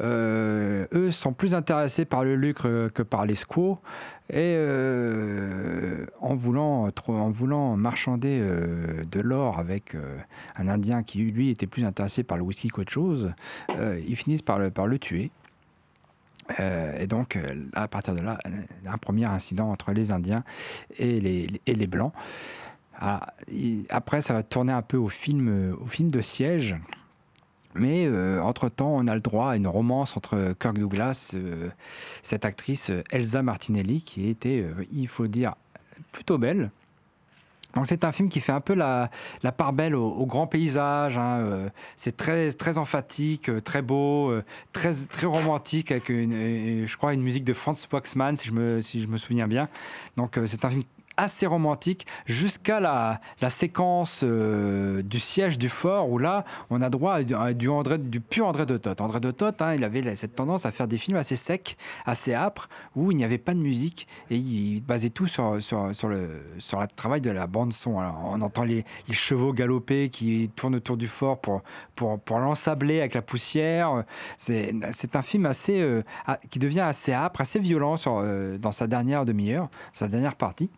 Euh, 0.00 0.86
eux 0.92 1.10
sont 1.10 1.32
plus 1.32 1.54
intéressés 1.54 2.04
par 2.04 2.24
le 2.24 2.36
lucre 2.36 2.88
que 2.88 3.02
par 3.02 3.26
les 3.26 3.34
squaws. 3.34 3.78
Et 4.28 4.54
euh, 4.56 6.04
en, 6.20 6.34
voulant, 6.34 6.90
en 7.06 7.30
voulant 7.30 7.76
marchander 7.76 8.40
euh, 8.40 9.04
de 9.10 9.20
l'or 9.20 9.58
avec 9.58 9.96
un 10.56 10.68
Indien 10.68 11.02
qui, 11.02 11.18
lui, 11.18 11.50
était 11.50 11.66
plus 11.66 11.84
intéressé 11.84 12.24
par 12.24 12.36
le 12.36 12.42
whisky 12.42 12.68
qu'autre 12.68 12.92
chose, 12.92 13.32
ils 14.06 14.16
finissent 14.16 14.42
par 14.42 14.58
le, 14.58 14.70
par 14.70 14.86
le 14.86 14.98
tuer. 14.98 15.30
Et 16.60 17.06
donc, 17.08 17.38
à 17.72 17.88
partir 17.88 18.14
de 18.14 18.20
là, 18.20 18.38
un 18.86 18.98
premier 18.98 19.24
incident 19.24 19.70
entre 19.70 19.92
les 19.92 20.12
Indiens 20.12 20.44
et 20.96 21.20
les, 21.20 21.48
et 21.66 21.74
les 21.74 21.86
Blancs. 21.86 22.12
Ah, 22.98 23.34
après, 23.90 24.20
ça 24.20 24.32
va 24.34 24.42
tourner 24.42 24.72
un 24.72 24.82
peu 24.82 24.96
au 24.96 25.08
film, 25.08 25.48
euh, 25.48 25.76
au 25.80 25.86
film 25.86 26.10
de 26.10 26.20
siège. 26.20 26.76
Mais 27.78 28.06
euh, 28.06 28.40
entre-temps, 28.40 28.94
on 28.94 29.06
a 29.06 29.14
le 29.14 29.20
droit 29.20 29.50
à 29.50 29.56
une 29.56 29.66
romance 29.66 30.16
entre 30.16 30.54
Kirk 30.58 30.78
Douglas, 30.78 31.32
euh, 31.34 31.68
cette 32.22 32.44
actrice 32.44 32.90
euh, 32.90 33.02
Elsa 33.10 33.42
Martinelli, 33.42 34.02
qui 34.02 34.28
était, 34.28 34.64
il 34.90 35.08
faut 35.08 35.26
dire, 35.26 35.54
plutôt 36.12 36.38
belle. 36.38 36.70
Donc 37.74 37.86
c'est 37.86 38.04
un 38.04 38.12
film 38.12 38.30
qui 38.30 38.40
fait 38.40 38.52
un 38.52 38.62
peu 38.62 38.72
la, 38.72 39.10
part 39.54 39.74
belle 39.74 39.94
au, 39.94 40.08
au 40.08 40.24
grand 40.24 40.46
paysage. 40.46 41.18
hein, 41.18 41.68
c'est 41.94 42.16
très, 42.16 42.50
très 42.52 42.78
emphatique, 42.78 43.50
très 43.62 43.82
beau, 43.82 44.32
très, 44.72 44.92
très 44.94 45.26
romantique, 45.26 45.90
avec 45.90 46.08
une, 46.08 46.86
je 46.86 46.96
crois 46.96 47.12
une 47.12 47.20
musique 47.20 47.44
de 47.44 47.52
Franz 47.52 47.86
Waxman, 47.92 48.34
si 48.36 48.48
je 48.48 48.52
me, 48.52 48.80
si 48.80 49.02
je 49.02 49.06
me 49.08 49.18
souviens 49.18 49.46
bien. 49.46 49.68
Donc 50.16 50.40
c'est 50.46 50.64
un 50.64 50.70
film 50.70 50.84
assez 51.16 51.46
romantique 51.46 52.06
jusqu'à 52.26 52.80
la, 52.80 53.20
séquence 53.48 54.20
euh, 54.22 55.02
du 55.02 55.20
siège 55.20 55.56
du 55.58 55.68
fort 55.68 56.10
où 56.10 56.18
là 56.18 56.44
on 56.68 56.82
a 56.82 56.90
droit 56.90 57.14
à 57.14 57.22
du, 57.22 57.68
André, 57.68 57.98
du 57.98 58.20
pur 58.20 58.46
André 58.46 58.66
de 58.66 58.76
Toth. 58.76 59.00
André 59.00 59.20
de 59.20 59.30
Toth, 59.30 59.62
hein, 59.62 59.74
il 59.74 59.84
avait 59.84 60.16
cette 60.16 60.34
tendance 60.34 60.66
à 60.66 60.70
faire 60.70 60.88
des 60.88 60.98
films 60.98 61.16
assez 61.16 61.36
secs, 61.36 61.76
assez 62.04 62.34
âpres, 62.34 62.68
où 62.94 63.12
il 63.12 63.16
n'y 63.16 63.24
avait 63.24 63.38
pas 63.38 63.54
de 63.54 63.60
musique 63.60 64.06
et 64.30 64.36
il 64.36 64.82
basait 64.82 65.10
tout 65.10 65.26
sur, 65.26 65.62
sur, 65.62 66.08
le, 66.08 66.42
travail 66.96 67.20
de 67.20 67.30
la 67.30 67.46
bande 67.46 67.72
son. 67.72 67.98
Alors, 67.98 68.20
on 68.24 68.40
entend 68.40 68.64
les, 68.64 68.84
chevaux 69.10 69.52
galoper 69.52 70.10
qui 70.10 70.50
tournent 70.54 70.76
autour 70.76 70.96
du 70.96 71.08
fort 71.08 71.40
pour, 71.40 71.62
pour, 71.94 72.20
pour 72.20 72.38
l'ensabler 72.38 73.00
avec 73.00 73.14
la 73.14 73.22
poussière. 73.22 74.04
C'est 74.36 75.16
un 75.16 75.22
film 75.22 75.46
assez, 75.46 75.80
euh, 75.80 76.02
qui 76.50 76.58
devient 76.58 76.80
assez 76.80 77.12
âpre, 77.12 77.40
assez 77.40 77.58
violent 77.58 77.96
sur, 77.96 78.18
euh, 78.18 78.58
dans 78.58 78.72
sa 78.72 78.86
dernière 78.86 79.24
demi-heure, 79.24 79.68
sa 79.92 80.08
dernière 80.08 80.36
partie. 80.36 80.70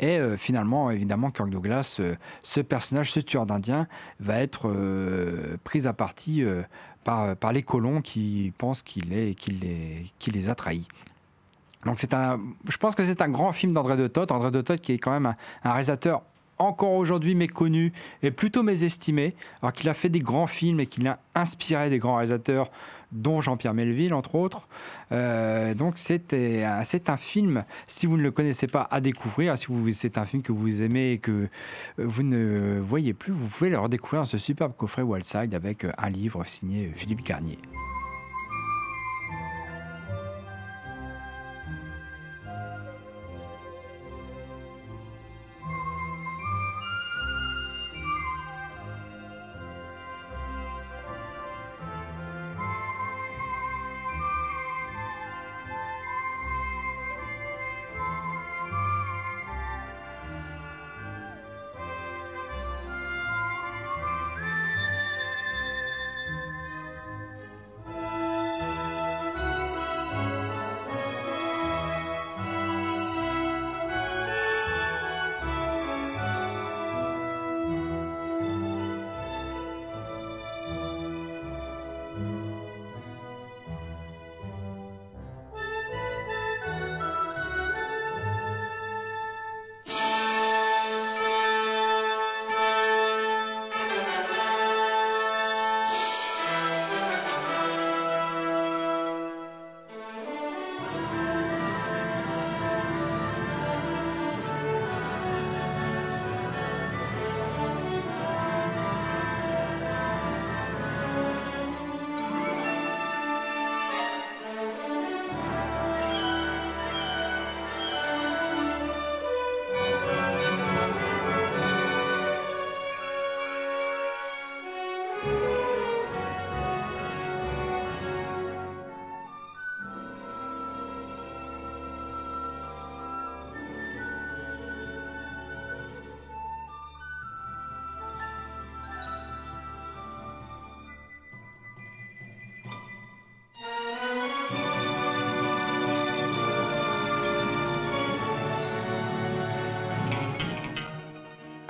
Et 0.00 0.18
euh, 0.18 0.36
finalement, 0.36 0.90
évidemment, 0.90 1.30
Kirk 1.30 1.50
Douglas, 1.50 1.96
euh, 2.00 2.14
ce 2.42 2.60
personnage, 2.60 3.12
ce 3.12 3.20
tueur 3.20 3.46
d'Indiens, 3.46 3.86
va 4.20 4.38
être 4.40 4.68
euh, 4.68 5.56
pris 5.64 5.86
à 5.86 5.92
partie 5.92 6.44
par, 7.04 7.36
les 7.52 7.62
colons 7.62 8.00
qui 8.00 8.52
pensent 8.58 8.82
qu'il 8.82 9.12
est- 9.12 9.34
les, 10.32 10.48
a 10.50 10.54
trahis. 10.54 10.86
Donc 11.84 11.98
un, 12.14 12.38
je 12.68 12.76
pense 12.76 12.94
que 12.94 13.04
c'est 13.04 13.22
un 13.22 13.28
grand 13.28 13.52
film 13.52 13.72
d'André 13.72 13.96
de 13.96 14.06
Toth. 14.08 14.32
André 14.32 14.50
de 14.50 14.60
qui 14.80 14.92
est 14.92 14.98
quand 14.98 15.12
même 15.12 15.34
un 15.64 15.70
réalisateur 15.70 16.22
encore 16.58 16.92
aujourd'hui 16.92 17.34
méconnu 17.34 17.92
et 18.22 18.30
plutôt 18.30 18.62
mésestimé, 18.62 19.34
alors 19.62 19.72
qu'il 19.72 19.88
a 19.88 19.94
fait 19.94 20.08
des 20.08 20.20
grands 20.20 20.46
films 20.46 20.80
et 20.80 20.86
qu'il 20.86 21.06
a 21.06 21.18
inspiré 21.34 21.90
des 21.90 21.98
grands 21.98 22.16
réalisateurs, 22.16 22.70
dont 23.10 23.40
Jean-Pierre 23.40 23.72
Melville, 23.72 24.12
entre 24.12 24.34
autres. 24.34 24.68
Euh, 25.12 25.72
donc 25.74 25.94
un- 26.62 26.84
c'est 26.84 27.08
un 27.08 27.16
film, 27.16 27.64
si 27.86 28.06
vous 28.06 28.16
ne 28.18 28.22
le 28.22 28.30
connaissez 28.30 28.66
pas, 28.66 28.86
à 28.90 29.00
découvrir. 29.00 29.56
Si 29.56 29.66
c'est 29.92 30.18
un 30.18 30.26
film 30.26 30.42
que 30.42 30.52
vous 30.52 30.82
aimez 30.82 31.12
et 31.12 31.18
que 31.18 31.30
euh, 31.30 31.48
vous 31.98 32.22
ne 32.22 32.78
voyez 32.80 33.14
plus, 33.14 33.32
vous 33.32 33.46
pouvez 33.48 33.70
le 33.70 33.78
redécouvrir 33.78 34.20
dans 34.22 34.26
ce 34.26 34.36
superbe 34.38 34.74
coffret 34.76 35.02
Wildside 35.02 35.54
avec 35.54 35.84
euh, 35.84 35.92
un 35.96 36.10
livre 36.10 36.44
signé 36.44 36.92
Philippe 36.94 37.24
Garnier. 37.24 37.58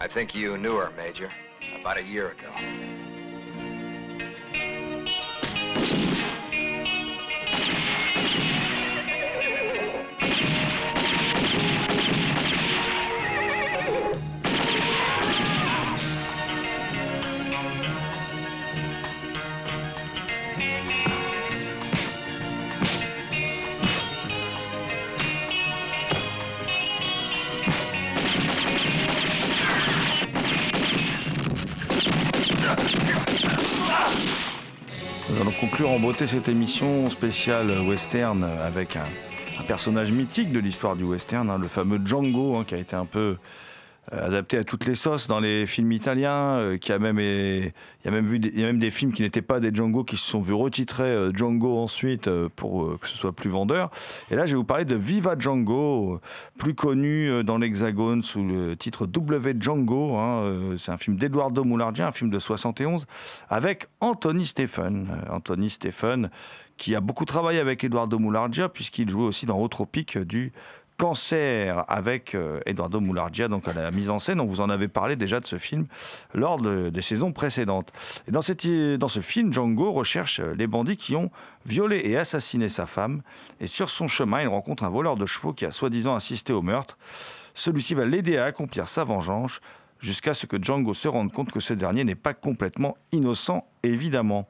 I 0.08 0.10
think 0.10 0.34
you 0.34 0.56
knew 0.56 0.76
her, 0.76 0.90
Major, 0.96 1.28
about 1.78 1.98
a 1.98 2.02
year 2.02 2.30
ago. 2.30 2.87
Conclure 35.78 35.94
en 35.94 36.00
beauté 36.00 36.26
cette 36.26 36.48
émission 36.48 37.08
spéciale 37.08 37.70
western 37.86 38.42
avec 38.42 38.96
un, 38.96 39.04
personnage 39.68 40.10
mythique 40.10 40.50
de 40.50 40.58
l'histoire 40.58 40.96
du 40.96 41.04
western, 41.04 41.48
hein, 41.48 41.56
le 41.56 41.68
fameux 41.68 42.00
Django, 42.04 42.56
hein, 42.56 42.64
qui 42.66 42.74
a 42.74 42.78
été 42.78 42.96
un 42.96 43.04
peu 43.04 43.36
adapté 44.12 44.58
à 44.58 44.64
toutes 44.64 44.86
les 44.86 44.94
sauces 44.94 45.26
dans 45.28 45.40
les 45.40 45.66
films 45.66 45.92
italiens, 45.92 46.58
euh, 46.58 46.78
qui 46.78 46.92
a 46.92 46.98
même, 46.98 47.18
il 47.20 47.72
y 48.04 48.08
a 48.08 48.10
même 48.10 48.24
vu, 48.26 48.38
des- 48.38 48.48
il 48.48 48.60
y 48.60 48.64
a 48.64 48.66
même 48.66 48.78
des 48.78 48.90
films 48.90 49.12
qui 49.12 49.22
n'étaient 49.22 49.42
pas 49.42 49.60
des 49.60 49.72
Django 49.74 50.04
qui 50.04 50.16
se 50.16 50.24
sont 50.24 50.40
vus 50.40 50.52
retitrer 50.54 51.04
euh, 51.04 51.32
Django 51.34 51.78
ensuite 51.78 52.28
euh, 52.28 52.48
pour 52.54 52.84
euh, 52.84 52.98
que 53.00 53.06
ce 53.08 53.16
soit 53.16 53.32
plus 53.32 53.50
vendeur. 53.50 53.90
Et 54.30 54.36
là, 54.36 54.46
je 54.46 54.52
vais 54.52 54.56
vous 54.56 54.64
parler 54.64 54.84
de 54.84 54.94
Viva 54.94 55.36
Django, 55.38 56.14
euh, 56.14 56.20
plus 56.58 56.74
connu 56.74 57.30
euh, 57.30 57.42
dans 57.42 57.58
l'Hexagone 57.58 58.22
sous 58.22 58.42
le 58.44 58.76
titre 58.76 59.06
W 59.06 59.54
Django. 59.60 60.16
hein, 60.16 60.42
euh, 60.44 60.76
C'est 60.78 60.90
un 60.92 60.98
film 60.98 61.16
d'Eduardo 61.16 61.64
Moulardia, 61.64 62.08
un 62.08 62.12
film 62.12 62.30
de 62.30 62.38
71, 62.38 63.06
avec 63.48 63.86
Anthony 64.00 64.46
Stephen. 64.46 65.08
Euh, 65.10 65.34
Anthony 65.34 65.70
Stephen, 65.70 66.30
qui 66.76 66.94
a 66.94 67.00
beaucoup 67.00 67.24
travaillé 67.24 67.58
avec 67.58 67.82
Eduardo 67.84 68.18
Moulardia, 68.18 68.68
puisqu'il 68.68 69.10
jouait 69.10 69.24
aussi 69.24 69.46
dans 69.46 69.56
Retropique 69.58 70.16
du 70.16 70.52
Cancer 70.98 71.84
avec 71.88 72.34
euh, 72.34 72.60
Eduardo 72.66 73.00
Moulardia, 73.00 73.46
donc 73.46 73.68
à 73.68 73.72
la 73.72 73.90
mise 73.92 74.10
en 74.10 74.18
scène. 74.18 74.40
On 74.40 74.44
vous 74.46 74.60
en 74.60 74.68
avait 74.68 74.88
parlé 74.88 75.14
déjà 75.14 75.38
de 75.38 75.46
ce 75.46 75.56
film 75.56 75.86
lors 76.34 76.58
de- 76.58 76.90
des 76.90 77.02
saisons 77.02 77.32
précédentes. 77.32 77.92
Et 78.26 78.32
dans, 78.32 78.42
cette- 78.42 78.66
dans 78.66 79.06
ce 79.08 79.20
film, 79.20 79.52
Django 79.52 79.92
recherche 79.92 80.40
euh, 80.40 80.54
les 80.56 80.66
bandits 80.66 80.96
qui 80.96 81.14
ont 81.14 81.30
violé 81.64 82.02
et 82.04 82.16
assassiné 82.18 82.68
sa 82.68 82.84
femme. 82.84 83.22
Et 83.60 83.68
sur 83.68 83.90
son 83.90 84.08
chemin, 84.08 84.42
il 84.42 84.48
rencontre 84.48 84.82
un 84.82 84.88
voleur 84.90 85.16
de 85.16 85.24
chevaux 85.24 85.52
qui 85.52 85.64
a 85.64 85.70
soi-disant 85.70 86.16
assisté 86.16 86.52
au 86.52 86.62
meurtre. 86.62 86.98
Celui-ci 87.54 87.94
va 87.94 88.04
l'aider 88.04 88.36
à 88.36 88.44
accomplir 88.46 88.88
sa 88.88 89.04
vengeance 89.04 89.60
jusqu'à 90.00 90.34
ce 90.34 90.46
que 90.46 90.60
Django 90.60 90.94
se 90.94 91.06
rende 91.06 91.32
compte 91.32 91.52
que 91.52 91.60
ce 91.60 91.74
dernier 91.74 92.02
n'est 92.02 92.14
pas 92.16 92.34
complètement 92.34 92.96
innocent, 93.12 93.64
évidemment. 93.84 94.48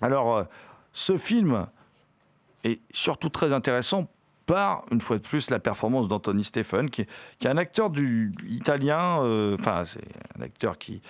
Alors, 0.00 0.34
euh, 0.34 0.44
ce 0.94 1.18
film 1.18 1.66
est 2.64 2.80
surtout 2.94 3.28
très 3.28 3.52
intéressant 3.52 4.08
par, 4.46 4.84
une 4.90 5.00
fois 5.00 5.18
de 5.18 5.22
plus, 5.22 5.50
la 5.50 5.58
performance 5.58 6.08
d'Anthony 6.08 6.44
Stephen, 6.44 6.90
qui 6.90 7.02
est, 7.02 7.46
un 7.46 7.56
acteur 7.56 7.90
du, 7.90 8.32
italien, 8.46 9.22
euh, 9.22 9.56
enfin, 9.58 9.84
c'est 9.84 10.04
un 10.38 10.42
acteur 10.42 10.78
qui, 10.78 11.02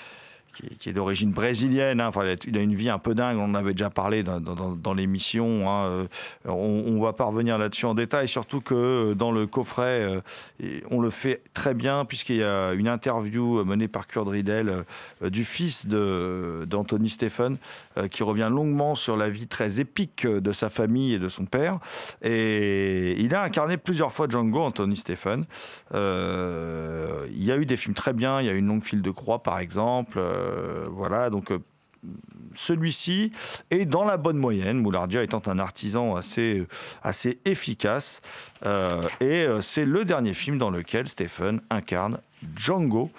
qui, 0.79 0.89
est- 0.91 0.93
d'origine 0.93 1.31
brésilienne. 1.33 2.01
hein. 2.01 2.09
Enfin, 2.09 2.25
il 2.47 2.57
a- 2.57 2.61
une 2.63 2.75
vie 2.75 2.89
un 2.91 2.99
peu 2.99 3.15
dingue, 3.15 3.39
on 3.39 3.45
en 3.45 3.55
avait 3.55 3.73
déjà 3.73 3.91
parlé 3.91 4.23
dans, 4.23 4.95
l'émission. 4.95 5.69
hein. 5.71 5.87
Euh, 5.87 6.07
On, 6.47 6.85
on 6.87 7.01
va 7.03 7.13
pas 7.13 7.25
revenir 7.25 7.59
là-dessus 7.59 7.87
en 7.87 7.95
détail, 7.95 8.29
surtout 8.29 8.61
que 8.61 8.75
euh, 8.75 9.15
dans 9.15 9.33
le 9.33 9.47
coffret, 9.47 10.23
euh, 10.63 10.81
on 10.91 11.01
le 11.01 11.11
fait 11.11 11.43
très 11.55 11.75
bien, 11.75 12.05
puisqu'il 12.05 12.37
y 12.37 12.43
a 12.45 12.73
une 12.73 12.89
interview 12.89 13.65
menée 13.65 13.89
par 13.89 14.07
Kurt 14.07 14.29
Riedel 14.29 14.85
du 15.23 15.45
fils 15.45 15.87
d'Anthony 15.87 17.09
Stephen, 17.09 17.57
qui 18.11 18.23
revient 18.23 18.49
longuement 18.51 18.95
sur 18.95 19.17
la 19.17 19.29
vie 19.29 19.47
très 19.47 19.81
épique 19.81 20.27
de 20.27 20.53
sa 20.53 20.69
famille 20.69 21.15
et 21.15 21.19
de 21.19 21.29
son 21.29 21.45
père. 21.47 21.79
Et 22.23 23.21
il 23.21 23.35
a 23.35 23.43
incarné 23.43 23.77
plusieurs 23.77 24.13
fois 24.13 24.27
Django, 24.29 24.61
Anthony 24.61 24.97
Stephen. 24.97 25.45
Il 25.93 27.45
y 27.45 27.53
a 27.53 27.57
eu 27.57 27.67
des 27.67 27.77
films 27.77 27.95
très 27.95 28.13
bien, 28.13 28.41
il 28.41 28.47
y 28.47 28.51
a 28.51 28.53
eu 28.53 28.59
une 28.59 28.67
longue 28.69 28.85
file 28.85 29.03
de 29.03 29.11
croix, 29.11 29.43
par 29.43 29.59
exemple. 29.59 30.21
Euh, 30.43 30.87
voilà, 30.91 31.31
donc. 31.31 31.51
euh, 31.53 31.59
celui-ci 32.55 33.31
est 33.71 33.85
dans 33.85 34.05
la 34.05 34.17
bonne 34.17 34.37
moyenne, 34.37 34.79
Moulardia 34.79 35.23
étant 35.23 35.43
un 35.47 35.59
artisan 35.59 36.17
assez, 36.17 36.67
assez 37.03 37.39
efficace. 37.45 38.21
Euh, 38.67 39.09
et 39.21 39.45
euh, 39.45 39.61
c'est 39.61 39.85
le 39.85 40.05
dernier 40.05 40.35
film 40.35 40.59
dans 40.59 40.71
lequel 40.71 41.07
Stephen 41.09 41.61
incarne 41.71 42.19
Django. 42.57 43.11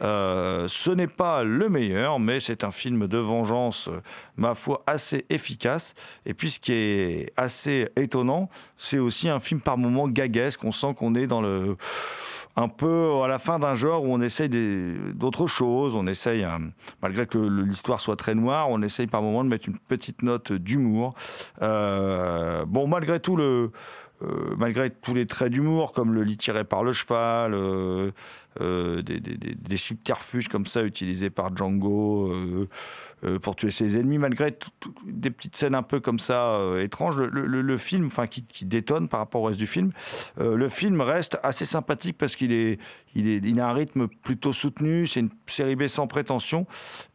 Euh, 0.00 0.66
ce 0.68 0.90
n'est 0.90 1.08
pas 1.08 1.42
le 1.42 1.68
meilleur, 1.68 2.20
mais 2.20 2.40
c'est 2.40 2.64
un 2.64 2.70
film 2.70 3.06
de 3.08 3.18
vengeance, 3.18 3.88
euh, 3.88 4.00
ma 4.36 4.54
foi, 4.54 4.80
assez 4.86 5.24
efficace. 5.28 5.94
Et 6.24 6.34
puis 6.34 6.50
ce 6.50 6.60
qui 6.60 6.72
est 6.72 7.32
assez 7.36 7.88
étonnant, 7.96 8.48
c'est 8.76 8.98
aussi 8.98 9.28
un 9.28 9.40
film 9.40 9.60
par 9.60 9.76
moments 9.76 10.08
gaguesque. 10.08 10.64
On 10.64 10.72
sent 10.72 10.94
qu'on 10.96 11.14
est 11.14 11.26
dans 11.26 11.40
le 11.40 11.76
un 12.56 12.68
peu 12.68 13.22
à 13.22 13.28
la 13.28 13.38
fin 13.38 13.60
d'un 13.60 13.76
genre 13.76 14.02
où 14.02 14.12
on 14.12 14.20
essaye 14.20 14.48
d'autres 15.14 15.46
choses, 15.46 15.94
on 15.94 16.08
essaye, 16.08 16.42
euh, 16.42 16.58
malgré 17.02 17.24
que 17.24 17.38
l'histoire 17.38 18.00
soit 18.00 18.16
très 18.16 18.34
noire, 18.34 18.68
on 18.68 18.82
essaye 18.82 19.06
par 19.06 19.22
moments 19.22 19.44
de 19.44 19.48
mettre 19.48 19.68
une 19.68 19.78
petite 19.78 20.22
note 20.22 20.52
d'humour. 20.52 21.14
Bon, 21.60 22.88
malgré 22.88 23.20
tout, 23.20 23.36
le, 23.36 23.70
malgré 24.56 24.90
tous 24.90 25.14
les 25.14 25.26
traits 25.26 25.52
d'humour, 25.52 25.92
comme 25.92 26.12
le 26.12 26.24
lit 26.24 26.36
tiré 26.36 26.64
par 26.64 26.82
le 26.82 26.92
cheval, 26.92 27.54
des, 28.60 29.20
des- 29.20 29.36
des- 29.36 29.76
subterfuges 29.76 30.48
comme 30.48 30.66
ça 30.66 30.82
utilisés 30.82 31.30
par 31.30 31.56
Django 31.56 32.32
euh, 32.32 32.68
euh, 33.24 33.38
pour 33.38 33.56
tuer 33.56 33.70
ses 33.70 33.96
ennemis, 33.96 34.18
malgré 34.18 34.56
des 35.06 35.30
petites 35.30 35.56
scènes 35.56 35.74
un 35.74 35.82
peu 35.82 36.00
comme 36.00 36.18
ça 36.18 36.48
euh, 36.56 36.82
étranges, 36.82 37.18
le, 37.18 37.76
film, 37.76 38.06
enfin 38.06 38.26
qui, 38.26 38.44
détonne 38.64 39.08
par 39.08 39.20
rapport 39.20 39.42
au 39.42 39.44
reste 39.46 39.58
du 39.58 39.66
film, 39.66 39.92
euh, 40.38 40.56
le 40.56 40.68
film 40.68 41.00
reste 41.00 41.38
assez 41.42 41.64
sympathique 41.64 42.18
parce 42.18 42.36
qu'il 42.36 42.52
est, 42.52 42.78
il 43.14 43.60
a 43.60 43.68
un 43.68 43.72
rythme 43.72 44.08
plutôt 44.08 44.52
soutenu, 44.52 45.06
c'est 45.06 45.20
une 45.20 45.30
série 45.46 45.76
B 45.76 45.86
sans 45.86 46.06
prétention 46.06 46.66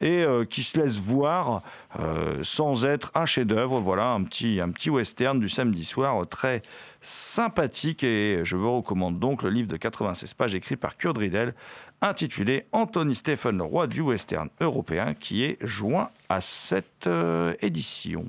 et 0.02 0.24
euh, 0.24 0.46
qui 0.46 0.64
se 0.64 0.80
laisse 0.80 1.00
voir 1.00 1.62
euh, 2.00 2.40
sans 2.44 2.86
être 2.86 3.12
un 3.16 3.26
chef-d'œuvre. 3.26 3.80
Voilà 3.80 4.12
un 4.12 4.24
petit, 4.24 4.60
un 4.60 4.70
petit 4.70 4.90
western 4.90 5.40
du 5.40 5.50
samedi 5.50 5.86
soir 5.86 6.22
euh, 6.22 6.26
très 6.26 6.62
sympathique 7.04 8.04
et 8.04 8.40
je 8.44 8.56
vous 8.56 8.78
recommande 8.78 9.20
donc 9.20 9.44
le 9.44 9.50
livre 9.50 9.68
de 9.68 9.78
96 9.78 10.34
pages 10.34 10.56
écrit 10.56 10.78
par 10.78 10.98
Kurt 10.98 11.18
Riedel 11.18 11.54
intitulé 12.02 12.66
Anthony 12.72 13.14
Stephen, 13.14 13.58
le 13.58 13.64
roi 13.64 13.88
du 13.88 14.02
western 14.02 14.50
européen 14.60 15.14
qui 15.14 15.44
est 15.44 15.58
joint 15.62 16.10
à 16.30 16.42
cette 16.42 17.08
euh, 17.08 17.54
édition. 17.62 18.26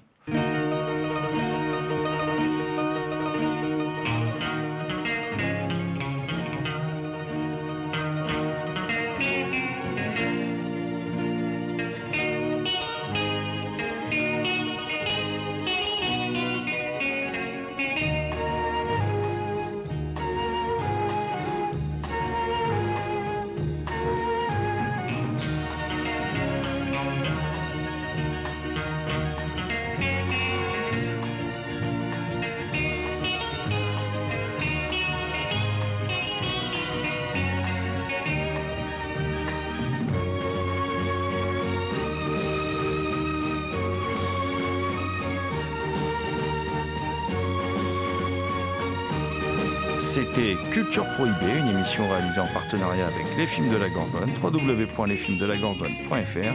C'était 50.15 50.55
Culture 50.71 51.05
Prohibée, 51.17 51.59
une 51.59 51.67
émission 51.67 52.09
réalisée 52.09 52.41
en 52.41 52.47
partenariat 52.53 53.09
avec 53.09 53.37
Les 53.37 53.49
Films 53.49 53.69
de 53.69 53.77
la 53.77 53.89
Gorgone, 53.89 54.31
www.lesfilmsdelagorgone.fr. 54.41 56.55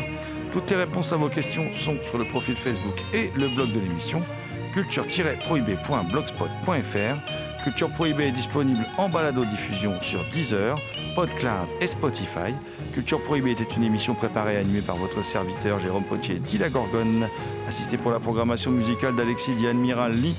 Toutes 0.50 0.72
les 0.72 0.78
réponses 0.78 1.12
à 1.12 1.18
vos 1.18 1.28
questions 1.28 1.74
sont 1.74 2.02
sur 2.02 2.18
le 2.18 2.24
profil 2.24 2.56
Facebook 2.56 3.04
et 3.14 3.32
le 3.36 3.50
blog 3.50 3.74
de 3.74 3.82
l'émission, 3.82 4.24
culture-prohibée.blogspot.fr. 4.72 7.64
Culture 7.66 7.90
Prohibée 7.90 8.28
est 8.28 8.32
disponible 8.32 8.88
en 8.98 9.10
balado-diffusion 9.10 10.00
sur 10.00 10.24
Deezer, 10.30 10.80
PodCloud 11.14 11.68
et 11.82 11.88
Spotify. 11.88 12.56
Culture 12.94 13.22
Prohibée 13.22 13.52
était 13.52 13.68
une 13.76 13.84
émission 13.84 14.16
préparée 14.16 14.54
et 14.54 14.60
animée 14.60 14.82
par 14.82 14.96
votre 14.96 15.22
serviteur 15.22 15.80
Jérôme 15.80 16.06
Potier, 16.06 16.40
dit 16.40 16.60
la 16.60 16.70
Gorgone, 16.70 17.28
assisté 17.68 17.98
pour 17.98 18.12
la 18.12 18.22
programmation 18.22 18.72
musicale 18.72 19.18
d'Alexis 19.18 19.56
Di 19.56 19.68
Admiral 19.68 20.14
Lee 20.14 20.38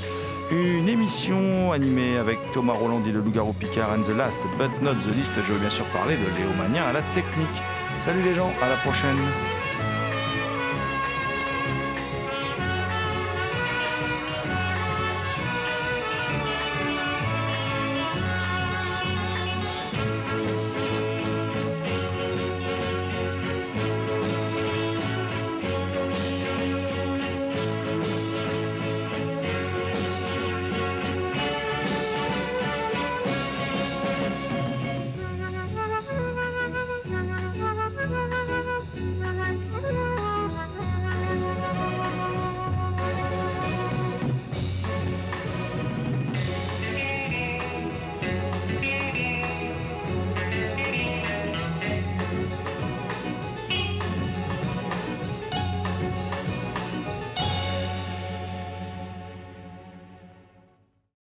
Une 0.50 0.88
émission 0.88 1.70
animée 1.70 2.16
avec 2.16 2.38
Thomas 2.50 2.72
Roland 2.72 2.98
dit 2.98 3.12
le 3.12 3.20
loup-garou 3.20 3.52
Picard 3.52 3.92
and 3.92 4.02
the 4.02 4.08
Last 4.08 4.40
but 4.58 4.70
not 4.82 4.94
the 4.94 5.14
least. 5.14 5.32
Je 5.36 5.52
veux 5.52 5.60
bien 5.60 5.70
sûr 5.70 5.86
parler 5.92 6.16
de 6.16 6.26
Léo 6.26 6.52
Magnin 6.58 6.82
à 6.82 6.92
la 6.92 7.02
technique. 7.14 7.62
Salut 7.98 8.22
les 8.22 8.34
gens, 8.34 8.52
à 8.60 8.68
la 8.68 8.76
prochaine. 8.78 9.16